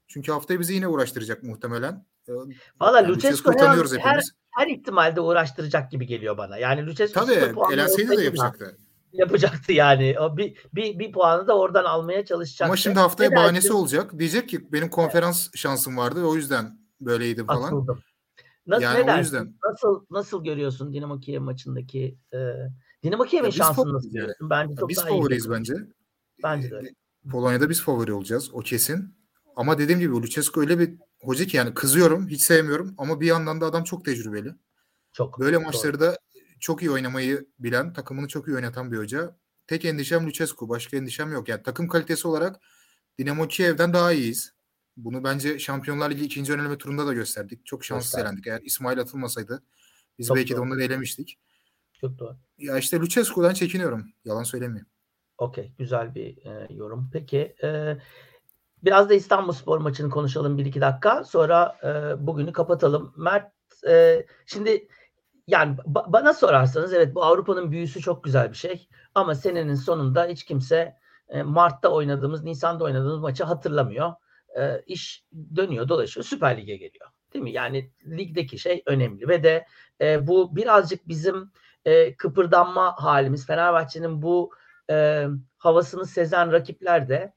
Çünkü 0.09 0.33
haftaya 0.33 0.61
bizi 0.61 0.75
yine 0.75 0.89
uğraştıracak 0.89 1.43
muhtemelen. 1.43 2.07
Ee, 2.29 2.33
Valla 2.81 3.01
yani 3.01 3.09
Lucescu 3.09 3.53
her, 3.59 3.99
her, 4.01 4.23
her 4.51 4.67
ihtimalde 4.67 5.21
uğraştıracak 5.21 5.91
gibi 5.91 6.07
geliyor 6.07 6.39
bana. 6.39 6.57
Yani 6.57 6.87
Lucescu 6.87 7.21
Tabii 7.21 7.73
elenseydi 7.73 8.17
de 8.17 8.23
yapacaktı. 8.23 8.77
Yapacaktı 9.13 9.73
yani. 9.73 10.17
O 10.21 10.37
bir, 10.37 10.57
bir, 10.75 10.99
bir 10.99 11.13
puanı 11.13 11.47
da 11.47 11.59
oradan 11.59 11.85
almaya 11.85 12.25
çalışacaktı. 12.25 12.65
Ama 12.65 12.77
şimdi 12.77 12.99
haftaya 12.99 13.31
Neden 13.31 13.43
bahanesi 13.43 13.69
ki? 13.69 13.75
olacak. 13.75 14.19
Diyecek 14.19 14.49
ki 14.49 14.73
benim 14.73 14.89
konferans 14.89 15.47
evet. 15.47 15.57
şansım 15.57 15.97
vardı 15.97 16.23
ve 16.23 16.27
o 16.27 16.35
yüzden 16.35 16.79
böyleydi 17.01 17.45
falan. 17.45 17.67
Atıldım. 17.67 18.03
Nasıl, 18.67 18.83
yani 18.83 19.07
ne 19.07 19.15
o 19.15 19.19
yüzden. 19.19 19.55
Nasıl 19.71 20.05
nasıl 20.11 20.45
görüyorsun 20.45 20.93
Dinamo 20.93 21.21
Kiev 21.21 21.41
maçındaki 21.41 22.19
e, 22.33 22.39
Dinamo 23.05 23.25
Kiev'in 23.25 23.51
şansını 23.51 23.95
nasıl 23.95 24.11
görüyorsun? 24.11 24.51
Bence 24.51 24.75
çok 24.77 24.89
biz 24.89 24.97
daha 24.97 25.07
favoriyiz 25.07 25.47
iyi. 25.47 25.51
bence. 25.51 25.75
Bence 26.43 26.71
de 26.71 26.75
öyle. 26.77 26.89
Polonya'da 27.31 27.71
biz 27.71 27.83
favori 27.83 28.13
olacağız. 28.13 28.51
O 28.53 28.61
kesin. 28.61 29.18
Ama 29.59 29.79
dediğim 29.79 30.01
gibi 30.01 30.13
Lucescu 30.13 30.61
öyle 30.61 30.79
bir 30.79 30.95
hoca 31.21 31.47
ki 31.47 31.57
yani 31.57 31.75
kızıyorum, 31.75 32.29
hiç 32.29 32.43
sevmiyorum 32.43 32.95
ama 32.99 33.21
bir 33.21 33.27
yandan 33.27 33.61
da 33.61 33.67
adam 33.67 33.85
çok 33.85 34.05
tecrübeli. 34.05 34.55
Çok. 35.13 35.41
Böyle 35.41 35.59
maçları 35.59 36.01
da 36.01 36.19
çok 36.61 36.83
iyi 36.83 36.91
oynamayı 36.91 37.47
bilen, 37.59 37.93
takımını 37.93 38.29
çok 38.29 38.49
iyi 38.49 38.55
oynatan 38.57 38.93
bir 38.93 38.99
hoca. 38.99 39.37
Tek 39.67 39.85
endişem 39.85 40.27
Lucescu, 40.27 40.69
başka 40.69 40.97
endişem 40.97 41.33
yok. 41.33 41.49
Yani 41.49 41.63
takım 41.63 41.89
kalitesi 41.89 42.29
olarak 42.29 42.61
Dinamo 43.19 43.49
Kiev'den 43.49 43.93
daha 43.93 44.13
iyiyiz. 44.13 44.55
Bunu 44.97 45.25
bence 45.25 45.59
Şampiyonlar 45.59 46.11
Ligi 46.11 46.25
ikinci 46.25 46.53
öneleme 46.53 46.79
turunda 46.79 47.07
da 47.07 47.13
gösterdik. 47.13 47.67
Çok 47.67 47.85
şanssız 47.85 48.19
elendik. 48.19 48.47
Eğer 48.47 48.61
İsmail 48.63 49.01
atılmasaydı 49.01 49.63
biz 50.19 50.27
çok 50.27 50.37
belki 50.37 50.51
doğru. 50.51 50.59
de 50.59 50.63
onları 50.63 50.83
elemiştik. 50.83 51.39
Çok 51.93 52.19
doğru. 52.19 52.37
Ya 52.59 52.79
işte 52.79 52.99
Lucescu'dan 53.01 53.55
çekiniyorum. 53.55 54.13
Yalan 54.25 54.43
söylemiyorum. 54.43 54.91
Okey. 55.39 55.73
Güzel 55.79 56.15
bir 56.15 56.47
e, 56.47 56.75
yorum. 56.75 57.11
Peki 57.13 57.55
e, 57.63 57.99
Biraz 58.85 59.11
da 59.11 59.15
İstanbul 59.15 59.53
Spor 59.53 59.79
maçını 59.79 60.11
konuşalım 60.11 60.59
bir 60.59 60.67
iki 60.67 60.81
dakika. 60.81 61.25
Sonra 61.25 61.77
e, 61.85 62.27
bugünü 62.27 62.53
kapatalım. 62.53 63.15
Mert 63.17 63.53
e, 63.89 64.27
şimdi 64.47 64.89
yani 65.47 65.77
ba- 65.77 66.13
bana 66.13 66.35
sorarsanız 66.35 66.93
evet 66.93 67.15
bu 67.15 67.25
Avrupa'nın 67.25 67.71
büyüsü 67.71 68.01
çok 68.01 68.25
güzel 68.25 68.51
bir 68.51 68.57
şey. 68.57 68.89
Ama 69.15 69.35
senenin 69.35 69.75
sonunda 69.75 70.27
hiç 70.27 70.45
kimse 70.45 70.97
e, 71.29 71.43
Mart'ta 71.43 71.89
oynadığımız, 71.89 72.45
Nisan'da 72.45 72.85
oynadığımız 72.85 73.21
maçı 73.21 73.45
hatırlamıyor. 73.45 74.13
E, 74.59 74.83
iş 74.87 75.25
dönüyor, 75.57 75.89
dolaşıyor. 75.89 76.25
Süper 76.25 76.57
Lig'e 76.57 76.77
geliyor. 76.77 77.07
Değil 77.35 77.43
mi? 77.43 77.53
Yani 77.53 77.91
ligdeki 78.07 78.59
şey 78.59 78.83
önemli 78.87 79.29
ve 79.29 79.43
de 79.43 79.67
e, 80.01 80.27
bu 80.27 80.57
birazcık 80.57 81.09
bizim 81.09 81.53
e, 81.85 82.17
kıpırdanma 82.17 82.95
halimiz. 82.99 83.47
Fenerbahçe'nin 83.47 84.23
bu 84.23 84.51
e, 84.91 85.27
havasını 85.59 86.07
sezen 86.07 86.53
rakipler 86.53 87.09
de 87.09 87.33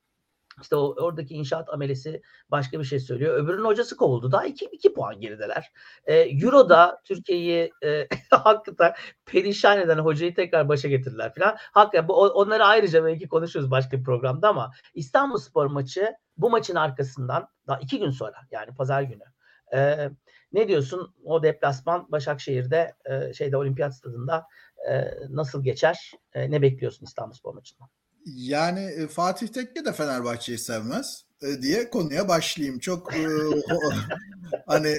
işte 0.62 0.76
o, 0.76 0.96
oradaki 1.04 1.34
inşaat 1.34 1.70
amelesi 1.70 2.22
başka 2.52 2.80
bir 2.80 2.84
şey 2.84 3.00
söylüyor. 3.00 3.44
Öbürünün 3.44 3.66
hocası 3.66 3.98
kovuldu. 3.98 4.32
Daha 4.32 4.46
2, 4.46 4.66
2 4.66 4.94
puan 4.94 5.22
gerideler. 5.22 5.72
E, 6.06 6.16
Euro'da 6.16 7.02
Türkiye'yi 7.06 7.72
e, 7.84 8.08
hakikaten 8.30 8.94
perişan 9.26 9.80
eden 9.80 9.98
hocayı 9.98 10.36
tekrar 10.36 10.70
başa 10.70 10.88
getirdiler 10.88 11.34
falan. 11.34 11.56
Hakikaten 11.58 12.08
bu, 12.08 12.14
onları 12.14 12.66
ayrıca 12.66 13.06
belki 13.06 13.28
konuşuruz 13.28 13.72
başka 13.72 13.98
bir 13.98 14.04
programda 14.04 14.50
ama 14.50 14.72
İstanbul 14.94 15.38
Spor 15.38 15.66
maçı 15.66 16.14
bu 16.38 16.50
maçın 16.50 16.76
arkasından 16.76 17.48
daha 17.68 17.80
iki 17.80 18.00
gün 18.00 18.12
sonra 18.12 18.38
yani 18.52 18.76
pazar 18.76 19.02
günü 19.02 19.24
e, 19.74 20.10
ne 20.54 20.68
diyorsun 20.68 21.16
o 21.24 21.44
deplasman 21.44 22.12
Başakşehir'de 22.12 22.96
e, 23.06 23.34
şeyde 23.34 23.58
olimpiyat 23.58 23.96
stadında 23.96 24.48
e, 24.90 25.04
nasıl 25.30 25.64
geçer? 25.64 26.12
E, 26.34 26.52
ne 26.52 26.62
bekliyorsun 26.62 27.06
İstanbul 27.06 27.34
Spor 27.34 27.54
maçından? 27.54 27.90
Yani 28.26 28.80
e, 28.80 29.08
Fatih 29.08 29.48
Tekke 29.48 29.86
de 29.86 29.94
Fenerbahçe'yi 29.94 30.58
sevmez 30.58 31.26
e, 31.42 31.62
diye 31.62 31.90
konuya 31.90 32.28
başlayayım. 32.28 32.80
Çok 32.80 33.14
e, 33.16 33.28
hani 34.68 34.96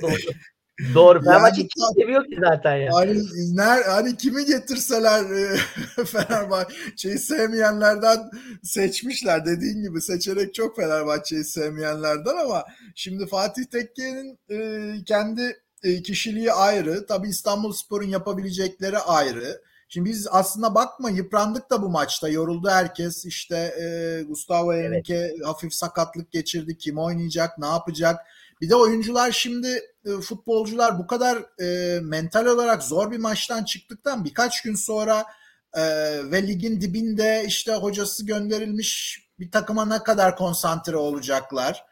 Doğru. 0.95 1.25
Fenerbahçe 1.25 1.61
yani, 1.61 1.69
kim 1.69 2.03
seviyor 2.03 2.25
ki 2.25 2.37
zaten 2.41 2.77
ya. 2.77 2.91
Hani, 2.95 3.23
ner, 3.57 3.83
hani 3.83 4.17
kimi 4.17 4.45
getirseler 4.45 5.25
e, 5.25 5.57
Fenerbahçe'yi 6.05 7.19
sevmeyenlerden 7.19 8.31
seçmişler. 8.63 9.47
Dediğin 9.47 9.83
gibi 9.83 10.01
seçerek 10.01 10.55
çok 10.55 10.77
Fenerbahçe'yi 10.77 11.45
sevmeyenlerden 11.45 12.37
ama 12.37 12.65
şimdi 12.95 13.27
Fatih 13.27 13.65
Tekke'nin 13.65 14.39
e, 14.51 15.05
kendi 15.05 15.57
e, 15.83 16.03
kişiliği 16.03 16.53
ayrı. 16.53 17.07
Tabii 17.07 17.29
İstanbul 17.29 17.73
Spor'un 17.73 18.09
yapabilecekleri 18.09 18.99
ayrı. 18.99 19.63
Şimdi 19.93 20.11
biz 20.11 20.29
aslında 20.31 20.75
bakma 20.75 21.11
yıprandık 21.11 21.71
da 21.71 21.83
bu 21.83 21.89
maçta. 21.89 22.29
Yoruldu 22.29 22.69
herkes. 22.69 23.25
İşte 23.25 23.57
e, 23.57 24.23
Gustavo 24.23 24.73
Henrique 24.73 25.19
evet. 25.19 25.47
hafif 25.47 25.75
sakatlık 25.75 26.33
geçirdi. 26.33 26.79
Kim 26.79 26.99
oynayacak, 26.99 27.59
ne 27.59 27.67
yapacak? 27.67 28.21
Bir 28.61 28.71
de 28.71 28.75
oyuncular 28.75 29.33
şimdi 29.33 29.69
e, 30.05 30.11
futbolcular 30.11 30.99
bu 30.99 31.07
kadar 31.07 31.63
e, 31.63 32.01
mental 32.01 32.47
olarak 32.47 32.83
zor 32.83 33.11
bir 33.11 33.19
maçtan 33.19 33.65
çıktıktan 33.65 34.25
birkaç 34.25 34.63
gün 34.63 34.75
sonra 34.75 35.25
e, 35.75 35.83
ve 36.31 36.47
ligin 36.47 36.81
dibinde 36.81 37.45
işte 37.47 37.75
hocası 37.75 38.27
gönderilmiş 38.27 39.23
bir 39.41 39.51
takıma 39.51 39.85
ne 39.85 40.03
kadar 40.03 40.37
konsantre 40.37 40.97
olacaklar? 40.97 41.85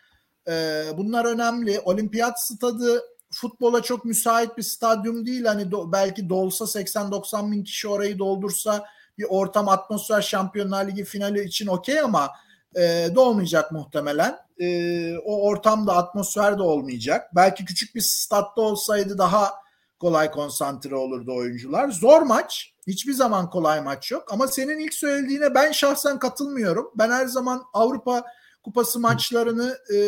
E, 0.49 0.85
bunlar 0.97 1.25
önemli. 1.25 1.81
Olimpiyat 1.81 2.43
stadı 2.43 3.03
futbola 3.41 3.83
çok 3.83 4.05
müsait 4.05 4.59
bir 4.59 4.63
stadyum 4.63 5.27
değil. 5.27 5.45
Hani 5.45 5.71
do, 5.71 5.93
belki 5.93 6.29
dolsa 6.29 6.65
80-90 6.65 7.53
bin 7.53 7.65
kişi 7.65 7.89
orayı 7.89 8.19
doldursa 8.19 8.87
bir 9.19 9.27
ortam 9.29 9.69
atmosfer 9.69 10.23
Şampiyonlar 10.23 10.89
Ligi 10.89 11.05
finali 11.05 11.45
için 11.45 11.67
okey 11.67 12.01
ama 12.01 12.31
e, 12.77 13.09
dolmayacak 13.15 13.73
muhtemelen. 13.73 14.39
E, 14.61 15.19
o 15.19 15.43
ortamda 15.43 15.97
atmosfer 15.97 16.59
de 16.59 16.63
olmayacak. 16.63 17.31
Belki 17.37 17.65
küçük 17.65 17.95
bir 17.95 18.01
statta 18.01 18.61
olsaydı 18.61 19.19
daha 19.19 19.55
kolay 20.01 20.31
konsantre 20.31 20.97
olurdu 20.97 21.37
oyuncular. 21.37 21.91
Zor 21.91 22.23
maç. 22.23 22.75
Hiçbir 22.87 23.13
zaman 23.13 23.51
kolay 23.51 23.81
maç 23.81 24.11
yok. 24.11 24.33
Ama 24.33 24.49
senin 24.49 24.79
ilk 24.79 24.95
söylediğine 24.95 25.55
ben 25.55 25.73
şahsen 25.73 26.19
katılmıyorum. 26.19 26.91
Ben 26.95 27.11
her 27.11 27.27
zaman 27.27 27.63
Avrupa 27.73 28.25
Kupası 28.63 29.01
maçlarını 29.01 29.79
e, 29.95 29.99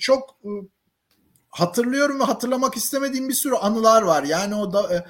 çok 0.00 0.30
e, 0.44 0.50
hatırlıyorum 1.52 2.20
ve 2.20 2.24
hatırlamak 2.24 2.76
istemediğim 2.76 3.28
bir 3.28 3.34
sürü 3.34 3.54
anılar 3.54 4.02
var. 4.02 4.22
Yani 4.22 4.54
o 4.54 4.72
da 4.72 4.94
e, 4.94 5.04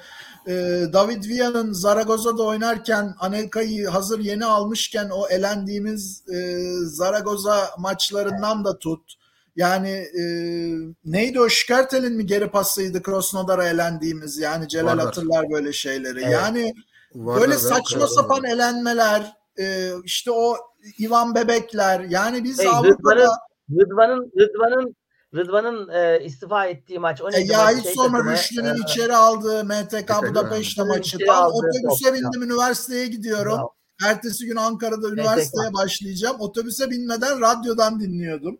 e, 0.47 0.53
David 0.93 1.23
Villa'nın 1.23 1.73
Zaragoza'da 1.73 2.43
oynarken 2.43 3.15
Anelka'yı 3.19 3.87
hazır 3.87 4.19
yeni 4.19 4.45
almışken 4.45 5.09
o 5.09 5.27
elendiğimiz 5.27 6.23
e, 6.29 6.57
Zaragoza 6.85 7.69
maçlarından 7.79 8.65
da 8.65 8.79
tut. 8.79 9.13
Yani 9.55 9.89
e, 9.89 10.23
neydi 11.05 11.39
o 11.39 11.49
Şikertel'in 11.49 12.13
mi 12.13 12.25
geri 12.25 12.51
pasıydı 12.51 13.03
Krosnodar'a 13.03 13.65
elendiğimiz 13.67 14.37
yani 14.37 14.67
Celal 14.67 14.87
Varlar. 14.87 15.05
hatırlar 15.05 15.45
böyle 15.51 15.73
şeyleri. 15.73 16.19
Evet. 16.19 16.33
Yani 16.33 16.73
Varlar 17.15 17.41
böyle 17.41 17.57
saçma 17.57 17.99
Krasnodar. 17.99 18.07
sapan 18.07 18.43
elenmeler 18.43 19.33
e, 19.59 19.91
işte 20.03 20.31
o 20.31 20.55
Ivan 20.99 21.35
Bebekler 21.35 21.99
yani 21.99 22.43
biz 22.43 22.59
Hey, 22.59 22.67
Avrupa'da 22.67 23.37
Rıdvan'ın 23.71 24.31
Rıdvan'ın 24.39 24.95
Rıdvan'ın 25.35 25.89
e, 25.89 26.23
istifa 26.23 26.65
ettiği 26.65 26.99
maç 26.99 27.21
o 27.21 27.29
E, 27.29 27.31
neydi? 27.31 27.51
ya 27.51 27.63
Maç 27.63 27.77
hiç 27.77 27.83
şey 27.83 27.93
sonra 27.93 28.11
takımı, 28.11 28.31
Rüştü'nün 28.31 28.75
e, 28.75 28.79
içeri 28.87 29.15
aldığı 29.15 29.63
MTK 29.63 30.29
Budapeşte 30.29 30.83
maçı. 30.83 31.17
Tam 31.27 31.51
otobüse 31.51 32.13
bindim 32.13 32.43
üniversiteye 32.43 33.07
gidiyorum. 33.07 33.57
Bravo. 33.57 33.73
Ertesi 34.05 34.45
gün 34.45 34.55
Ankara'da 34.55 35.09
üniversiteye 35.09 35.73
başlayacağım. 35.73 36.35
Otobüse 36.39 36.89
binmeden 36.89 37.41
radyodan 37.41 37.99
dinliyordum. 37.99 38.57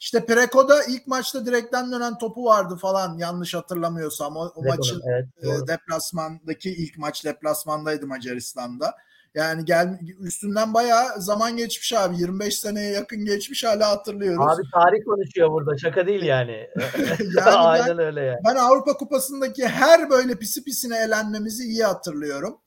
İşte 0.00 0.26
Preko'da 0.26 0.84
ilk 0.84 1.06
maçta 1.06 1.46
direkten 1.46 1.92
dönen 1.92 2.18
topu 2.18 2.44
vardı 2.44 2.76
falan 2.76 3.18
yanlış 3.18 3.54
hatırlamıyorsam. 3.54 4.36
O, 4.36 4.52
o 4.54 4.64
maçın 4.64 5.02
evet, 5.06 5.62
e, 5.62 5.66
deplasmandaki 5.66 6.70
ilk 6.70 6.98
maç 6.98 7.24
deplasmandaydı 7.24 8.06
Macaristan'da. 8.06 8.94
Yani 9.38 9.64
gel 9.64 9.98
üstünden 10.20 10.74
bayağı 10.74 11.20
zaman 11.20 11.56
geçmiş 11.56 11.92
abi. 11.92 12.16
25 12.16 12.58
seneye 12.58 12.92
yakın 12.92 13.24
geçmiş 13.24 13.64
hala 13.64 13.90
hatırlıyoruz. 13.90 14.40
Abi 14.40 14.62
tarih 14.74 15.04
konuşuyor 15.04 15.50
burada. 15.50 15.78
Şaka 15.78 16.06
değil 16.06 16.22
yani. 16.22 16.52
yani 17.18 17.46
ben, 17.46 17.52
Aynen 17.56 17.98
öyle 17.98 18.20
yani. 18.20 18.38
ben 18.48 18.56
Avrupa 18.56 18.92
Kupası'ndaki 18.92 19.68
her 19.68 20.10
böyle 20.10 20.34
pisi 20.34 20.64
pisine 20.64 20.96
elenmemizi 20.96 21.64
iyi 21.64 21.84
hatırlıyorum. 21.84 22.58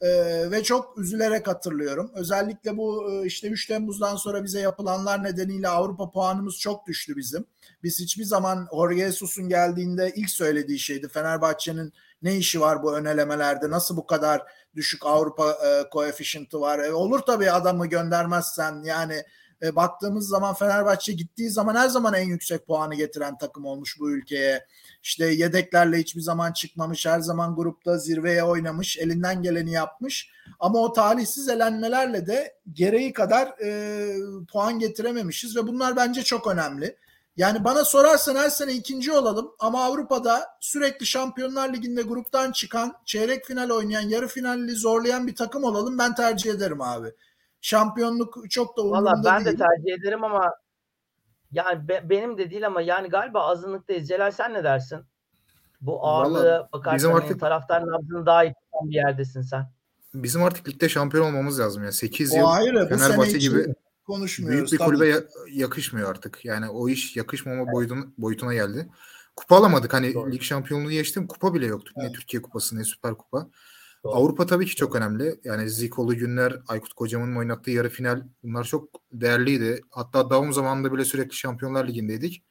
Ee, 0.00 0.50
ve 0.50 0.62
çok 0.62 0.98
üzülerek 0.98 1.48
hatırlıyorum. 1.48 2.10
Özellikle 2.14 2.76
bu 2.76 3.12
e, 3.12 3.26
işte 3.26 3.48
3 3.48 3.66
Temmuz'dan 3.66 4.16
sonra 4.16 4.44
bize 4.44 4.60
yapılanlar 4.60 5.24
nedeniyle 5.24 5.68
Avrupa 5.68 6.10
puanımız 6.10 6.58
çok 6.58 6.86
düştü 6.86 7.16
bizim. 7.16 7.44
Biz 7.82 8.00
hiçbir 8.00 8.24
zaman 8.24 8.68
Jorge 8.74 9.06
Jesus'un 9.06 9.48
geldiğinde 9.48 10.12
ilk 10.16 10.30
söylediği 10.30 10.78
şeydi. 10.78 11.08
Fenerbahçe'nin 11.08 11.92
ne 12.22 12.36
işi 12.36 12.60
var 12.60 12.82
bu 12.82 12.96
önelemelerde? 12.96 13.70
Nasıl 13.70 13.96
bu 13.96 14.06
kadar 14.06 14.42
düşük 14.74 15.06
Avrupa 15.06 15.50
e, 15.50 15.88
koefişiyenti 15.90 16.60
var? 16.60 16.78
E, 16.78 16.92
olur 16.92 17.20
tabii 17.20 17.50
adamı 17.50 17.86
göndermezsen 17.86 18.82
yani 18.82 19.24
e, 19.62 19.76
baktığımız 19.76 20.28
zaman 20.28 20.54
Fenerbahçe 20.54 21.12
gittiği 21.12 21.50
zaman 21.50 21.74
her 21.74 21.88
zaman 21.88 22.14
en 22.14 22.28
yüksek 22.28 22.66
puanı 22.66 22.94
getiren 22.94 23.38
takım 23.38 23.64
olmuş 23.64 24.00
bu 24.00 24.10
ülkeye. 24.10 24.66
İşte 25.02 25.26
yedeklerle 25.26 25.98
hiçbir 25.98 26.20
zaman 26.20 26.52
çıkmamış, 26.52 27.06
her 27.06 27.20
zaman 27.20 27.56
grupta 27.56 27.98
zirveye 27.98 28.42
oynamış, 28.42 28.98
elinden 28.98 29.42
geleni 29.42 29.72
yapmış. 29.72 30.30
Ama 30.60 30.78
o 30.78 30.92
talihsiz 30.92 31.48
elenmelerle 31.48 32.26
de 32.26 32.54
gereği 32.72 33.12
kadar 33.12 33.48
e, 33.64 34.12
puan 34.52 34.78
getirememişiz 34.78 35.56
ve 35.56 35.66
bunlar 35.66 35.96
bence 35.96 36.22
çok 36.22 36.46
önemli. 36.46 36.96
Yani 37.38 37.64
bana 37.64 37.84
sorarsan 37.84 38.36
her 38.36 38.50
sene 38.50 38.72
ikinci 38.72 39.12
olalım 39.12 39.54
ama 39.58 39.84
Avrupa'da 39.84 40.46
sürekli 40.60 41.06
Şampiyonlar 41.06 41.72
Ligi'nde 41.72 42.02
gruptan 42.02 42.52
çıkan, 42.52 42.94
çeyrek 43.04 43.44
final 43.44 43.70
oynayan, 43.70 44.08
yarı 44.08 44.28
finali 44.28 44.76
zorlayan 44.76 45.26
bir 45.26 45.34
takım 45.34 45.64
olalım 45.64 45.98
ben 45.98 46.14
tercih 46.14 46.50
ederim 46.50 46.80
abi. 46.80 47.12
Şampiyonluk 47.60 48.50
çok 48.50 48.76
da 48.76 48.82
umurumda 48.82 49.10
Valla 49.12 49.22
ben 49.24 49.44
değil. 49.44 49.58
de 49.58 49.64
tercih 49.64 50.02
ederim 50.02 50.24
ama 50.24 50.54
yani 51.52 51.88
be- 51.88 52.02
benim 52.10 52.38
de 52.38 52.50
değil 52.50 52.66
ama 52.66 52.80
yani 52.80 53.08
galiba 53.08 53.40
azınlıktayız. 53.46 54.08
Celal 54.08 54.30
sen 54.30 54.54
ne 54.54 54.64
dersin? 54.64 54.98
Bu 55.80 56.06
ağırlığı 56.06 56.38
Vallahi 56.44 56.72
bakarsan 56.72 56.96
bizim 56.96 57.14
artık- 57.14 57.40
taraftar 57.40 57.82
nabzını 57.86 58.26
daha 58.26 58.44
iyi 58.44 58.54
tutan 58.54 58.90
bir 58.90 58.94
yerdesin 58.94 59.40
sen. 59.42 59.70
Bizim 60.14 60.42
artık 60.42 60.68
ligde 60.68 60.88
şampiyon 60.88 61.26
olmamız 61.26 61.60
lazım. 61.60 61.82
Yani 61.82 61.92
8 61.92 62.34
yıl 62.34 62.44
O 62.44 62.48
ayrı. 62.48 62.84
Bu 62.84 62.88
sene 62.88 62.98
Fenerbahçe 62.98 63.38
gibi 63.38 63.74
konuşmuyoruz. 64.06 64.70
büyük 64.70 64.72
bir 64.72 64.86
kulübe 64.86 65.06
ya- 65.08 65.22
yakışmıyor 65.52 66.10
artık. 66.10 66.44
Yani 66.44 66.68
o 66.68 66.88
iş 66.88 67.16
yakışmama 67.16 67.72
boyutuna, 67.72 68.04
boyutuna 68.18 68.54
geldi. 68.54 68.88
Kupa 69.36 69.56
alamadık. 69.56 69.92
Hani 69.94 70.14
Doğru. 70.14 70.32
lig 70.32 70.42
şampiyonluğu 70.42 70.90
geçtim. 70.90 71.26
Kupa 71.26 71.54
bile 71.54 71.66
yoktu. 71.66 71.92
Ne 71.96 72.02
Evet. 72.04 72.14
Türkiye 72.14 72.42
Kupası 72.42 72.78
ne 72.78 72.84
Süper 72.84 73.14
Kupa. 73.14 73.48
Doğru. 74.04 74.14
Avrupa 74.14 74.46
tabii 74.46 74.66
ki 74.66 74.76
çok 74.76 74.96
önemli. 74.96 75.40
Yani 75.44 75.70
Zikolu 75.70 76.16
günler, 76.16 76.62
Aykut 76.68 76.92
Kocaman'ın 76.92 77.36
oynattığı 77.36 77.70
yarı 77.70 77.88
final 77.88 78.22
bunlar 78.42 78.64
çok 78.64 78.88
değerliydi. 79.12 79.80
Hatta 79.90 80.30
Daum 80.30 80.52
zamanında 80.52 80.92
bile 80.92 81.04
sürekli 81.04 81.34
Şampiyonlar 81.34 81.88
Ligi'ndeydik. 81.88 82.44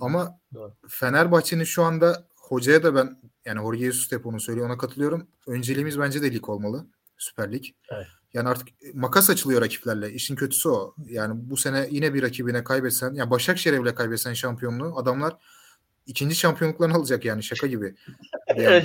Ama 0.00 0.40
Doğru. 0.54 0.72
Fenerbahçe'nin 0.88 1.64
şu 1.64 1.82
anda 1.82 2.26
hocaya 2.36 2.82
da 2.82 2.94
ben 2.94 3.20
yani 3.44 3.60
Jorge 3.60 3.84
Jesus 3.84 4.12
hep 4.12 4.26
onu 4.26 4.40
söylüyor 4.40 4.66
ona 4.66 4.78
katılıyorum. 4.78 5.28
Önceliğimiz 5.46 5.98
bence 5.98 6.22
de 6.22 6.32
lig 6.32 6.48
olmalı. 6.48 6.86
Süper 7.16 7.52
Lig. 7.52 7.64
Evet. 7.90 8.06
Yani 8.32 8.48
artık 8.48 8.68
makas 8.94 9.30
açılıyor 9.30 9.60
rakiplerle. 9.62 10.12
İşin 10.12 10.36
kötüsü 10.36 10.68
o. 10.68 10.94
Yani 11.06 11.50
bu 11.50 11.56
sene 11.56 11.88
yine 11.90 12.14
bir 12.14 12.22
rakibine 12.22 12.64
kaybetsen, 12.64 13.14
ya 13.14 13.30
Başakşehir'e 13.30 13.82
bile 13.82 13.94
kaybetsen 13.94 14.32
şampiyonluğu 14.32 14.98
adamlar 14.98 15.36
ikinci 16.06 16.34
şampiyonluklarını 16.34 16.94
alacak 16.94 17.24
yani 17.24 17.42
şaka 17.42 17.66
gibi. 17.66 17.94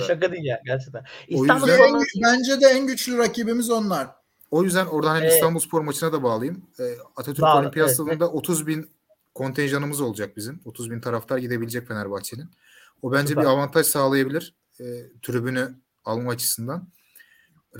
şaka 0.06 0.32
değil 0.32 0.44
ya 0.44 0.60
gerçekten. 0.64 1.04
O 1.34 1.42
İstanbul 1.42 1.68
yüzden- 1.68 1.82
En- 1.82 1.88
Spor'un 1.88 2.04
bence 2.22 2.60
de 2.60 2.66
en 2.66 2.86
güçlü 2.86 3.18
rakibimiz 3.18 3.70
onlar. 3.70 4.08
O 4.50 4.64
yüzden 4.64 4.86
oradan 4.86 5.08
hani 5.10 5.24
Evet. 5.24 5.32
İstanbul 5.34 5.60
Spor 5.60 5.80
maçına 5.80 6.12
da 6.12 6.22
bağlayayım. 6.22 6.62
Ee, 6.80 6.94
Atatürk 7.16 7.42
Bağla, 7.42 7.60
Olimpiyat 7.60 7.88
evet. 7.88 7.96
Stadı'nda 7.96 8.28
30 8.30 8.66
bin 8.66 8.90
kontenjanımız 9.34 10.00
olacak 10.00 10.36
bizim. 10.36 10.60
30 10.64 10.90
bin 10.90 11.00
taraftar 11.00 11.38
gidebilecek 11.38 11.88
Fenerbahçe'nin. 11.88 12.50
O 13.02 13.12
bence 13.12 13.28
Süper. 13.28 13.44
bir 13.44 13.48
avantaj 13.48 13.86
sağlayabilir. 13.86 14.54
E, 14.80 14.84
tribünü 15.22 15.74
alma 16.04 16.30
açısından. 16.30 16.88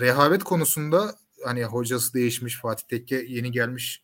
Rehavet 0.01 0.45
konusunda 0.45 1.15
hani 1.45 1.65
hocası 1.65 2.15
değişmiş, 2.15 2.61
Fatih 2.61 2.85
Tekke 2.89 3.25
yeni 3.29 3.53
gelmiş. 3.53 4.03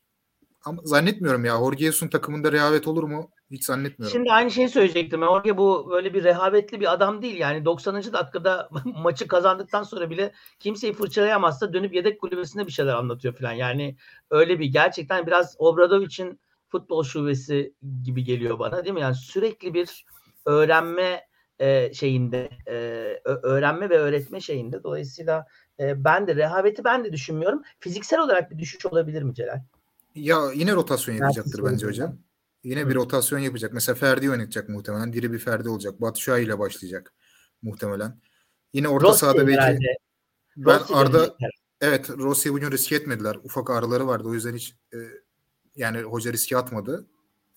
Ama 0.64 0.82
zannetmiyorum 0.84 1.44
ya. 1.44 1.56
Jorge 1.56 1.84
Jesus'un 1.84 2.08
takımında 2.08 2.52
rehavet 2.52 2.88
olur 2.88 3.02
mu? 3.04 3.30
Hiç 3.50 3.64
zannetmiyorum. 3.64 4.18
Şimdi 4.18 4.32
aynı 4.32 4.50
şeyi 4.50 4.68
söyleyecektim. 4.68 5.20
Jorge 5.20 5.56
bu 5.56 5.88
böyle 5.90 6.14
bir 6.14 6.24
rehavetli 6.24 6.80
bir 6.80 6.92
adam 6.92 7.22
değil. 7.22 7.36
Yani 7.36 7.64
90. 7.64 7.94
dakikada 7.94 8.68
maçı 8.84 9.28
kazandıktan 9.28 9.82
sonra 9.82 10.10
bile 10.10 10.32
kimseyi 10.60 10.92
fırçalayamazsa 10.92 11.72
dönüp 11.72 11.94
yedek 11.94 12.20
kulübesinde 12.20 12.66
bir 12.66 12.72
şeyler 12.72 12.94
anlatıyor 12.94 13.34
falan. 13.34 13.52
Yani 13.52 13.96
öyle 14.30 14.58
bir 14.58 14.66
gerçekten 14.66 15.26
biraz 15.26 15.56
Obradovic'in 15.58 16.40
futbol 16.68 17.04
şubesi 17.04 17.74
gibi 18.04 18.24
geliyor 18.24 18.58
bana 18.58 18.84
değil 18.84 18.94
mi? 18.94 19.00
Yani 19.00 19.14
sürekli 19.14 19.74
bir 19.74 20.06
öğrenme 20.44 21.28
e, 21.58 21.94
şeyinde, 21.94 22.50
e, 22.66 22.74
öğrenme 23.24 23.90
ve 23.90 23.98
öğretme 23.98 24.40
şeyinde. 24.40 24.82
Dolayısıyla 24.82 25.46
e, 25.80 26.04
ben 26.04 26.26
de 26.26 26.36
rehaveti 26.36 26.84
ben 26.84 27.04
de 27.04 27.12
düşünmüyorum. 27.12 27.62
Fiziksel 27.80 28.20
olarak 28.20 28.50
bir 28.50 28.58
düşüş 28.58 28.86
olabilir 28.86 29.22
mi 29.22 29.34
Celal? 29.34 29.60
Ya 30.14 30.38
yine 30.54 30.72
rotasyon 30.72 31.14
yapacaktır 31.14 31.64
bence 31.64 31.86
hocam. 31.86 32.18
Yine 32.62 32.88
bir 32.88 32.94
rotasyon 32.94 33.38
yapacak. 33.38 33.72
Mesela 33.72 33.96
Ferdi 33.96 34.30
oynatacak 34.30 34.68
muhtemelen. 34.68 35.12
Diri 35.12 35.32
bir 35.32 35.38
Ferdi 35.38 35.68
olacak. 35.68 36.00
Batshuayi 36.00 36.46
ile 36.46 36.58
başlayacak 36.58 37.14
muhtemelen. 37.62 38.20
Yine 38.72 38.88
orta 38.88 39.06
Rossi 39.06 39.18
sahada 39.18 39.46
belki 39.46 39.60
herhalde. 39.60 39.96
ben 40.56 40.80
Rossi 40.80 40.94
Arda 40.94 41.18
gelecekler. 41.18 41.50
evet 41.80 42.10
Rossi 42.10 42.52
bugün 42.52 42.70
riske 42.70 42.96
etmediler. 42.96 43.36
Ufak 43.42 43.70
ağrıları 43.70 44.06
vardı. 44.06 44.28
O 44.28 44.34
yüzden 44.34 44.54
hiç 44.54 44.74
e, 44.94 44.98
yani 45.76 46.02
hoca 46.02 46.32
riske 46.32 46.56
atmadı. 46.56 47.06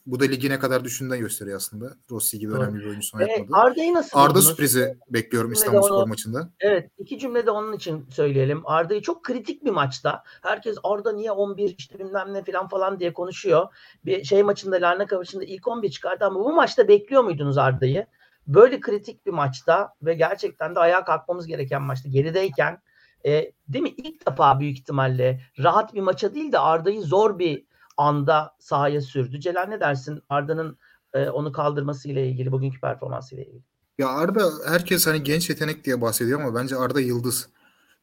Bu 0.05 0.19
da 0.19 0.23
ligi 0.25 0.49
ne 0.49 0.59
kadar 0.59 0.83
düşündüğünden 0.83 1.19
gösteriyor 1.19 1.57
aslında. 1.57 1.93
Rossi 2.11 2.39
gibi 2.39 2.53
önemli 2.53 2.79
bir 2.79 2.85
oyuncu 2.85 3.17
E, 3.19 3.23
oynatmadı. 3.23 3.49
Arda'yı 3.61 3.93
nasıl 3.93 4.19
Arda 4.19 4.29
buldunuz? 4.29 4.47
sürprizi 4.47 4.97
bekliyorum 5.09 5.51
İstanbul 5.51 5.81
Spor 5.81 6.07
maçında. 6.07 6.49
Evet 6.59 6.91
iki 6.97 7.19
cümlede 7.19 7.51
onun 7.51 7.73
için 7.73 8.05
söyleyelim. 8.09 8.61
Arda'yı 8.65 9.01
çok 9.01 9.23
kritik 9.23 9.65
bir 9.65 9.71
maçta. 9.71 10.23
Herkes 10.41 10.77
Arda 10.83 11.11
niye 11.11 11.31
11 11.31 11.75
işte 11.77 11.99
bilmem 11.99 12.33
ne 12.33 12.43
falan 12.43 12.67
falan 12.67 12.99
diye 12.99 13.13
konuşuyor. 13.13 13.67
Bir 14.05 14.23
şey 14.23 14.43
maçında 14.43 14.75
Larnaka 14.75 15.17
maçında 15.17 15.43
ilk 15.43 15.67
11 15.67 15.89
çıkardı 15.91 16.25
ama 16.25 16.39
bu 16.39 16.53
maçta 16.53 16.87
bekliyor 16.87 17.23
muydunuz 17.23 17.57
Arda'yı? 17.57 18.05
Böyle 18.47 18.79
kritik 18.79 19.25
bir 19.25 19.31
maçta 19.31 19.93
ve 20.01 20.13
gerçekten 20.13 20.75
de 20.75 20.79
ayağa 20.79 21.03
kalkmamız 21.03 21.47
gereken 21.47 21.81
maçta 21.81 22.09
gerideyken 22.09 22.81
e, 23.25 23.51
değil 23.67 23.83
mi 23.83 23.89
ilk 23.97 24.27
defa 24.27 24.59
büyük 24.59 24.77
ihtimalle 24.77 25.41
rahat 25.59 25.93
bir 25.93 26.01
maça 26.01 26.33
değil 26.35 26.51
de 26.51 26.59
Arda'yı 26.59 27.01
zor 27.01 27.39
bir 27.39 27.65
anda 28.01 28.55
sahaya 28.59 29.01
sürdü. 29.01 29.39
Celal 29.39 29.67
ne 29.67 29.79
dersin 29.79 30.21
Arda'nın 30.29 30.77
e, 31.13 31.29
onu 31.29 31.51
kaldırması 31.51 32.09
ile 32.09 32.27
ilgili 32.27 32.51
bugünkü 32.51 32.79
performansı 32.81 33.35
ile 33.35 33.45
ilgili? 33.45 33.63
Ya 33.97 34.09
Arda 34.09 34.51
herkes 34.67 35.07
hani 35.07 35.23
genç 35.23 35.49
yetenek 35.49 35.85
diye 35.85 36.01
bahsediyor 36.01 36.41
ama 36.41 36.55
bence 36.55 36.75
Arda 36.75 37.01
yıldız. 37.01 37.49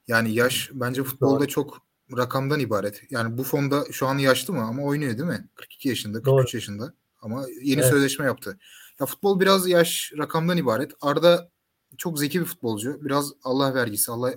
Yani 0.09 0.35
yaş 0.35 0.71
bence 0.73 1.03
futbolda 1.03 1.41
Doğru. 1.41 1.49
çok 1.49 1.79
rakamdan 2.17 2.61
ibaret. 2.61 3.03
Yani 3.11 3.39
bu 3.39 3.43
fonda 3.45 3.85
şu 3.93 4.07
an 4.07 4.19
yaşlı 4.19 4.55
mı 4.55 4.63
ama 4.63 4.83
oynuyor 4.83 5.13
değil 5.19 5.29
mi? 5.29 5.49
42 5.55 5.89
yaşında, 5.89 6.19
43 6.19 6.27
Doğru. 6.27 6.47
yaşında 6.57 6.95
ama 7.23 7.45
yeni 7.63 7.81
Evet. 7.81 7.91
sözleşme 7.91 8.25
yaptı. 8.25 8.59
Ya 9.01 9.07
futbol 9.07 9.41
biraz 9.41 9.69
yaş 9.69 10.13
rakamdan 10.19 10.57
ibaret. 10.57 10.93
Arda 11.01 11.51
çok 11.97 12.19
zeki 12.19 12.41
bir 12.41 12.45
futbolcu. 12.45 13.05
Biraz 13.05 13.33
Allah 13.43 13.75
vergisi. 13.75 14.13
Allah 14.13 14.35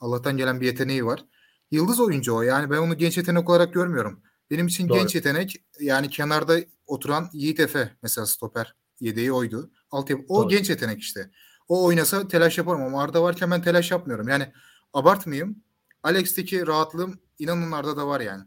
Allah'tan 0.00 0.36
gelen 0.36 0.60
bir 0.60 0.66
yeteneği 0.66 1.06
var. 1.06 1.24
Yıldız 1.70 2.00
oyuncu 2.00 2.34
o. 2.34 2.42
Yani 2.42 2.70
ben 2.70 2.76
onu 2.78 2.98
genç 2.98 3.16
yetenek 3.16 3.50
olarak 3.50 3.74
görmüyorum. 3.74 4.20
Benim 4.50 4.66
için 4.66 4.88
Doğru. 4.88 4.98
genç 4.98 5.14
yetenek 5.14 5.56
yani 5.80 6.10
kenarda 6.10 6.58
oturan 6.86 7.30
Yiğit 7.32 7.60
Efe 7.60 7.96
mesela 8.02 8.26
stoper 8.26 8.74
yedeği 9.00 9.32
oydu. 9.32 9.70
Altyapı, 9.90 10.24
o 10.28 10.42
Doğru. 10.42 10.48
genç 10.48 10.70
yetenek 10.70 11.00
işte. 11.00 11.30
O 11.68 11.84
oynasa 11.84 12.28
telaş 12.28 12.58
yaparım 12.58 12.82
ama 12.82 13.02
Arda 13.02 13.22
varken 13.22 13.50
ben 13.50 13.62
telaş 13.62 13.90
yapmıyorum. 13.90 14.28
Yani 14.28 14.52
abartmayayım. 14.92 15.62
Alex'teki 16.02 16.66
rahatlığım 16.66 17.20
inanın 17.38 17.72
Arda 17.72 17.96
da 17.96 18.06
var 18.06 18.20
yani. 18.20 18.44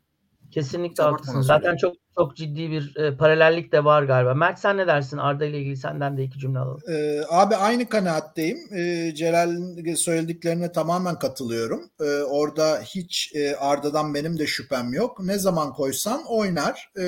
Kesinlikle 0.51 1.03
haklısın. 1.03 1.41
Zaten 1.41 1.77
çok 1.77 1.93
çok 2.17 2.35
ciddi 2.35 2.71
bir 2.71 2.95
e, 2.95 3.17
paralellik 3.17 3.71
de 3.71 3.83
var 3.83 4.03
galiba. 4.03 4.33
Mert 4.33 4.59
sen 4.59 4.77
ne 4.77 4.87
dersin? 4.87 5.17
Arda 5.17 5.45
ile 5.45 5.59
ilgili 5.59 5.77
senden 5.77 6.17
de 6.17 6.23
iki 6.23 6.39
cümle 6.39 6.59
alalım. 6.59 6.81
Ee, 6.89 7.21
abi 7.29 7.55
aynı 7.55 7.89
kanaatteyim. 7.89 8.57
Ee, 8.75 9.13
Celal'in 9.15 9.95
söylediklerine 9.95 10.71
tamamen 10.71 11.19
katılıyorum. 11.19 11.81
Ee, 12.01 12.21
orada 12.21 12.79
hiç 12.81 13.31
e, 13.35 13.55
Arda'dan 13.55 14.13
benim 14.13 14.39
de 14.39 14.47
şüphem 14.47 14.93
yok. 14.93 15.19
Ne 15.19 15.39
zaman 15.39 15.73
koysan 15.73 16.21
oynar 16.27 16.91
Ee, 16.97 17.03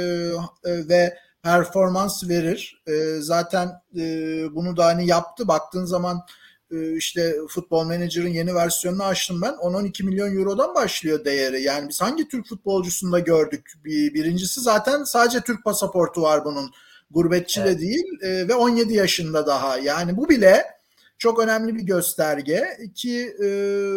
e, 0.65 0.89
ve 0.89 1.17
performans 1.43 2.29
verir. 2.29 2.83
Ee, 2.87 2.91
zaten 3.19 3.69
e, 3.97 4.01
bunu 4.55 4.77
da 4.77 4.85
hani 4.85 5.07
yaptı. 5.07 5.47
Baktığın 5.47 5.85
zaman 5.85 6.17
e, 6.17 6.42
işte 6.71 7.35
Futbol 7.49 7.83
Manager'ın 7.83 8.27
yeni 8.27 8.55
versiyonunu 8.55 9.03
açtım 9.03 9.41
ben. 9.41 9.53
10-12 9.53 10.03
milyon 10.03 10.37
eurodan 10.37 10.75
başlıyor 10.75 11.25
değeri. 11.25 11.61
Yani 11.61 11.89
biz 11.89 12.01
hangi 12.01 12.27
Türk 12.27 12.47
futbolcusunda 12.47 13.19
gördük? 13.19 13.71
Bir, 13.85 14.13
birincisi 14.13 14.61
zaten 14.61 15.03
sadece 15.03 15.41
Türk 15.41 15.63
pasaportu 15.63 16.21
var 16.21 16.45
bunun. 16.45 16.71
Gurbetçi 17.11 17.59
de 17.59 17.69
Evet. 17.69 17.81
değil 17.81 18.03
e, 18.21 18.47
ve 18.47 18.55
17 18.55 18.93
yaşında 18.93 19.47
daha. 19.47 19.77
Yani 19.77 20.17
bu 20.17 20.29
bile 20.29 20.63
çok 21.17 21.39
önemli 21.39 21.75
bir 21.75 21.81
gösterge 21.81 22.77
ki 22.95 23.35
e, 23.43 23.47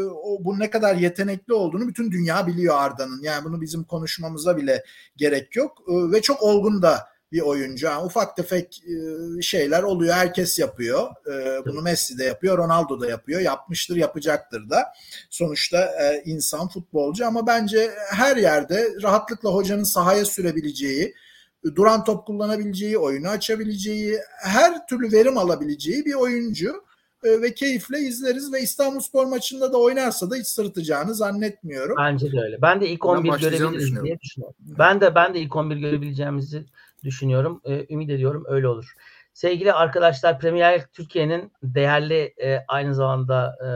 o, 0.05 0.45
bu 0.45 0.59
ne 0.59 0.71
kadar 0.71 0.95
yetenekli 0.95 1.55
olduğunu 1.55 1.89
bütün 1.89 2.13
dünya 2.13 2.47
biliyor 2.47 2.75
Arda'nın. 2.79 3.23
Yani 3.23 3.45
bunu 3.45 3.61
bizim 3.61 3.85
konuşmamıza 3.85 4.57
bile 4.57 4.85
gerek 5.17 5.57
yok 5.57 5.83
E, 5.89 6.13
ve 6.13 6.23
çok 6.23 6.43
olgun 6.43 6.83
da 6.83 7.09
bir 7.33 7.41
oyuncu. 7.41 7.87
Yani 7.87 8.05
ufak 8.05 8.37
tefek 8.37 8.83
e, 8.85 9.43
şeyler 9.43 9.83
oluyor. 9.83 10.15
Herkes 10.15 10.59
yapıyor. 10.59 11.09
E, 11.33 11.67
bunu 11.67 11.83
Messi 11.83 12.19
de 12.19 12.25
yapıyor, 12.25 12.59
Ronaldo 12.59 13.01
da 13.01 13.11
yapıyor. 13.11 13.41
Yapmıştır, 13.41 13.97
yapacaktır 13.97 14.71
da. 14.71 14.85
Sonuçta 15.31 15.79
e, 15.79 16.23
insan, 16.25 16.69
futbolcu 16.69 17.27
ama 17.27 17.47
bence 17.47 17.91
her 18.11 18.37
yerde 18.37 18.89
rahatlıkla 19.03 19.51
hocanın 19.51 19.85
sahaya 19.85 20.25
sürebileceği, 20.25 21.15
duran 21.75 22.05
top 22.05 22.27
kullanabileceği, 22.27 22.99
oyunu 22.99 23.29
açabileceği, 23.29 24.19
her 24.43 24.87
türlü 24.87 25.13
verim 25.13 25.39
alabileceği 25.39 26.05
bir 26.05 26.15
oyuncu 26.15 26.87
ve 27.25 27.55
keyifle 27.55 27.99
izleriz 27.99 28.53
ve 28.53 28.61
İstanbulspor 28.61 29.27
maçında 29.27 29.73
da 29.73 29.79
oynarsa 29.79 30.31
da 30.31 30.37
hiç 30.37 30.47
sırıtacağını 30.47 31.15
zannetmiyorum. 31.15 31.97
Bence 31.99 32.33
de 32.33 32.41
öyle. 32.41 32.63
Ben 32.63 32.81
de 32.81 32.89
ilk 32.89 33.05
Ben 33.05 33.09
11 33.09 33.29
başlayacağını 33.29 33.73
görebiliriz 33.73 34.05
diye 34.05 34.21
düşünüyorum. 34.21 34.57
Ben 34.61 35.01
de 35.01 35.15
ben 35.15 35.35
de 35.35 35.41
ilk 35.41 35.57
11 35.57 35.77
görebileceğimizi 35.77 36.65
düşünüyorum. 37.07 37.61
Ee, 37.65 37.87
ümit 37.91 38.11
ediyorum 38.11 38.45
öyle 38.49 38.69
olur. 38.69 38.95
Sevgili 39.33 39.73
arkadaşlar 39.73 40.39
Premier 40.39 40.87
Türkiye'nin 40.93 41.53
değerli 41.63 42.35
e, 42.43 42.65
aynı 42.69 42.95
zamanda 42.95 43.57
e, 43.65 43.69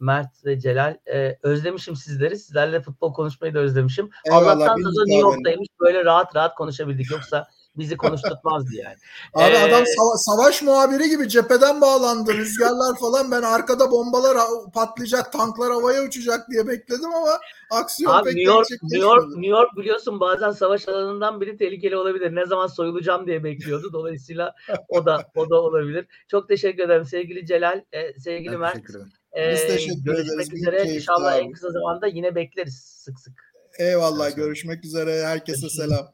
Mert 0.00 0.44
ve 0.44 0.60
Celal 0.60 0.96
e, 1.12 1.38
özlemişim 1.42 1.96
sizleri. 1.96 2.38
Sizlerle 2.38 2.80
futbol 2.80 3.12
konuşmayı 3.12 3.54
da 3.54 3.58
özlemişim. 3.58 4.10
Eyvallah, 4.26 4.56
Allah'tan 4.56 4.84
da 4.84 5.04
New. 5.06 5.20
York'taymış. 5.20 5.68
Böyle 5.80 6.04
rahat 6.04 6.36
rahat 6.36 6.54
konuşabildik. 6.54 7.10
Yoksa 7.10 7.46
bizi 7.78 7.96
konuşturtmazdı 7.96 8.70
yani. 8.74 8.96
Abi 9.34 9.54
Ee, 9.54 9.58
adam 9.58 9.84
sava- 9.86 10.16
savaş 10.18 10.62
muhabiri 10.62 11.08
gibi 11.08 11.28
cepheden 11.28 11.80
bağlandı. 11.80 12.34
Rüzgarlar 12.34 12.98
falan 13.00 13.30
ben 13.30 13.42
arkada 13.42 13.90
bombalar 13.90 14.36
patlayacak, 14.74 15.32
tanklar 15.32 15.72
havaya 15.72 16.02
uçacak 16.02 16.50
diye 16.50 16.66
bekledim 16.68 17.14
ama 17.14 17.40
aksiyon 17.70 18.12
Abi 18.12 18.24
pek 18.24 18.34
New 18.34 18.52
York. 18.52 18.68
New 18.82 18.98
York, 18.98 19.28
New 19.28 19.46
York 19.46 19.76
biliyorsun 19.76 20.20
bazen 20.20 20.50
savaş 20.50 20.88
alanından 20.88 21.40
biri 21.40 21.56
tehlikeli 21.56 21.96
olabilir. 21.96 22.34
Ne 22.34 22.46
zaman 22.46 22.66
soyulacağım 22.66 23.26
diye 23.26 23.44
bekliyordu. 23.44 23.92
Dolayısıyla 23.92 24.54
o 24.88 25.06
da 25.06 25.24
o 25.36 25.50
da 25.50 25.60
olabilir. 25.60 26.06
Çok 26.28 26.48
teşekkür 26.48 26.82
ederim 26.82 27.04
sevgili 27.04 27.46
Celal, 27.46 27.82
e, 27.92 28.20
sevgili 28.20 28.52
Ben 28.52 28.60
Mert. 28.60 28.74
teşekkür 28.74 28.94
ederim. 28.94 29.12
E, 29.32 29.52
Biz 29.52 29.60
teşekkür 29.66 30.04
görüşmek 30.04 30.46
ederiz. 30.46 30.52
Üzere. 30.62 30.94
İnşallah 30.94 31.32
abi. 31.34 31.42
en 31.42 31.52
kısa 31.52 31.70
zamanda 31.70 32.06
yine 32.06 32.34
bekleriz 32.34 32.74
sık 33.04 33.20
sık. 33.20 33.54
Eyvallah 33.78 34.36
görüşmek 34.36 34.84
üzere. 34.84 35.24
Herkese 35.24 35.68
selam. 35.68 36.06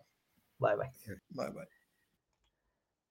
Bay 0.61 0.79
bay. 0.79 0.89
Bay 1.31 1.55
bay. 1.55 1.65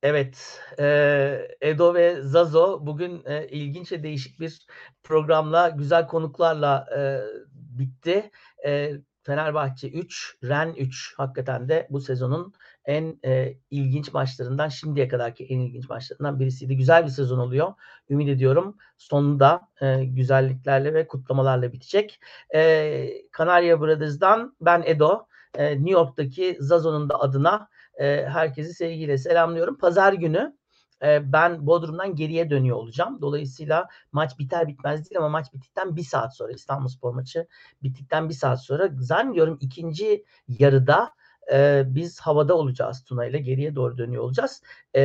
Evet, 0.04 0.62
e, 0.80 1.47
Edo 1.62 1.93
ve 1.93 2.22
Zazo 2.22 2.86
bugün 2.86 3.24
e, 3.26 3.47
ilginç 3.47 3.91
ve 3.91 4.04
değişik 4.04 4.39
bir 4.39 4.68
programla, 5.04 5.70
güzel 5.70 6.08
konuklarla 6.08 6.86
e, 6.97 7.00
bitti. 7.54 8.32
E, 8.66 8.91
Fenerbahçe 9.24 9.89
3, 9.89 10.38
Ren 10.43 10.74
3 10.74 11.14
hakikaten 11.18 11.70
de 11.70 11.88
bu 11.89 12.02
sezonun 12.02 12.54
en 12.86 13.20
e, 13.26 13.58
ilginç 13.72 14.14
maçlarından, 14.14 14.70
şimdiye 14.70 15.08
kadarki 15.08 15.45
en 15.45 15.60
ilginç 15.60 15.89
maçlarından 15.89 16.39
birisiydi. 16.39 16.78
Güzel 16.78 17.04
bir 17.06 17.10
sezon 17.10 17.39
oluyor. 17.39 17.74
Ümit 18.10 18.30
ediyorum 18.30 18.78
sonunda 18.97 19.62
e, 19.82 20.06
güzelliklerle 20.06 20.93
ve 20.93 21.08
kutlamalarla 21.08 21.74
bitecek. 21.74 22.20
E, 22.56 23.10
Kanarya 23.32 23.82
Brothers'dan 23.82 24.56
ben 24.62 24.84
Edo, 24.86 25.28
e, 25.58 25.76
New 25.76 25.91
York'taki 25.91 26.58
Zazo'nun 26.60 27.10
da 27.10 27.20
adına 27.20 27.68
e, 27.97 28.26
herkesi 28.26 28.74
sevgiyle 28.74 29.18
selamlıyorum. 29.18 29.78
Pazar 29.78 30.14
günü 30.14 30.58
e, 31.04 31.34
ben 31.34 31.68
Bodrum'dan 31.68 32.16
geriye 32.16 32.50
dönüyor 32.50 32.78
olacağım. 32.78 33.22
Dolayısıyla 33.22 33.88
maç 34.12 34.39
biter 34.39 34.68
bitmez 34.68 35.10
değil 35.10 35.20
ama 35.20 35.30
maç 35.30 35.54
bittikten 35.54 35.95
bir 35.95 36.04
saat 36.04 36.36
sonra 36.38 36.52
İstanbulspor 36.52 37.14
maçı 37.14 37.47
bittikten 37.84 38.30
bir 38.30 38.34
saat 38.34 38.64
sonra 38.64 38.89
zannediyorum 39.00 39.58
ikinci 39.62 40.24
yarıda 40.47 41.12
e, 41.52 41.84
biz 41.88 42.20
havada 42.20 42.56
olacağız 42.56 43.04
Tuna 43.04 43.26
ile 43.26 43.39
geriye 43.39 43.76
doğru 43.76 43.97
dönüyor 43.97 44.24
olacağız. 44.24 44.62
E, 44.95 45.02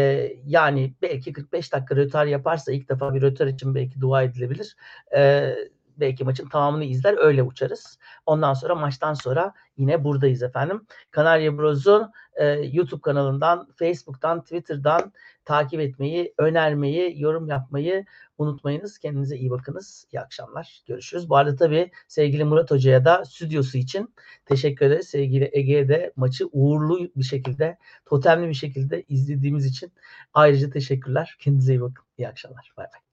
yani 0.46 0.94
belki 1.02 1.32
45 1.32 1.72
dakika 1.72 1.96
rötar 1.96 2.26
yaparsa 2.26 2.72
ilk 2.72 2.88
defa 2.88 3.14
bir 3.14 3.22
rötar 3.22 3.46
için 3.46 3.74
belki 3.74 4.00
dua 4.00 4.22
edilebilir. 4.22 4.76
E, 5.16 5.54
belki 5.96 6.24
maçın 6.24 6.48
tamamını 6.48 6.84
izler 6.84 7.16
öyle 7.18 7.42
uçarız. 7.42 7.98
Ondan 8.26 8.54
sonra 8.54 8.74
maçtan 8.74 9.14
sonra 9.14 9.52
yine 9.76 10.04
buradayız 10.04 10.42
efendim. 10.42 10.86
Kanarya 11.10 11.58
Bros'u 11.58 12.12
e, 12.34 12.46
YouTube 12.46 13.00
kanalından, 13.00 13.68
Facebook'tan, 13.76 14.42
Twitter'dan 14.42 15.12
takip 15.44 15.80
etmeyi, 15.80 16.34
önermeyi, 16.38 17.20
yorum 17.20 17.48
yapmayı 17.48 18.04
unutmayınız. 18.38 18.98
Kendinize 18.98 19.36
iyi 19.36 19.50
bakınız. 19.50 20.06
İyi 20.12 20.20
akşamlar. 20.20 20.82
Görüşürüz. 20.86 21.28
Bu 21.28 21.36
arada 21.36 21.56
tabii 21.56 21.90
sevgili 22.08 22.44
Murat 22.44 22.70
Hoca'ya 22.70 23.04
da 23.04 23.24
stüdyosu 23.24 23.78
için 23.78 24.14
teşekkür 24.46 24.86
ederiz. 24.86 25.08
Sevgili 25.08 25.50
Ege'ye 25.52 25.88
de 25.88 26.12
maçı 26.16 26.46
uğurlu 26.52 26.98
bir 27.16 27.24
şekilde, 27.24 27.78
totemli 28.06 28.48
bir 28.48 28.54
şekilde 28.54 29.02
izlediğimiz 29.08 29.66
için 29.66 29.92
ayrıca 30.34 30.70
teşekkürler. 30.70 31.36
Kendinize 31.40 31.74
iyi 31.74 31.80
bakın. 31.80 32.04
İyi 32.18 32.28
akşamlar. 32.28 32.72
Bay 32.76 32.86
bay. 32.92 33.03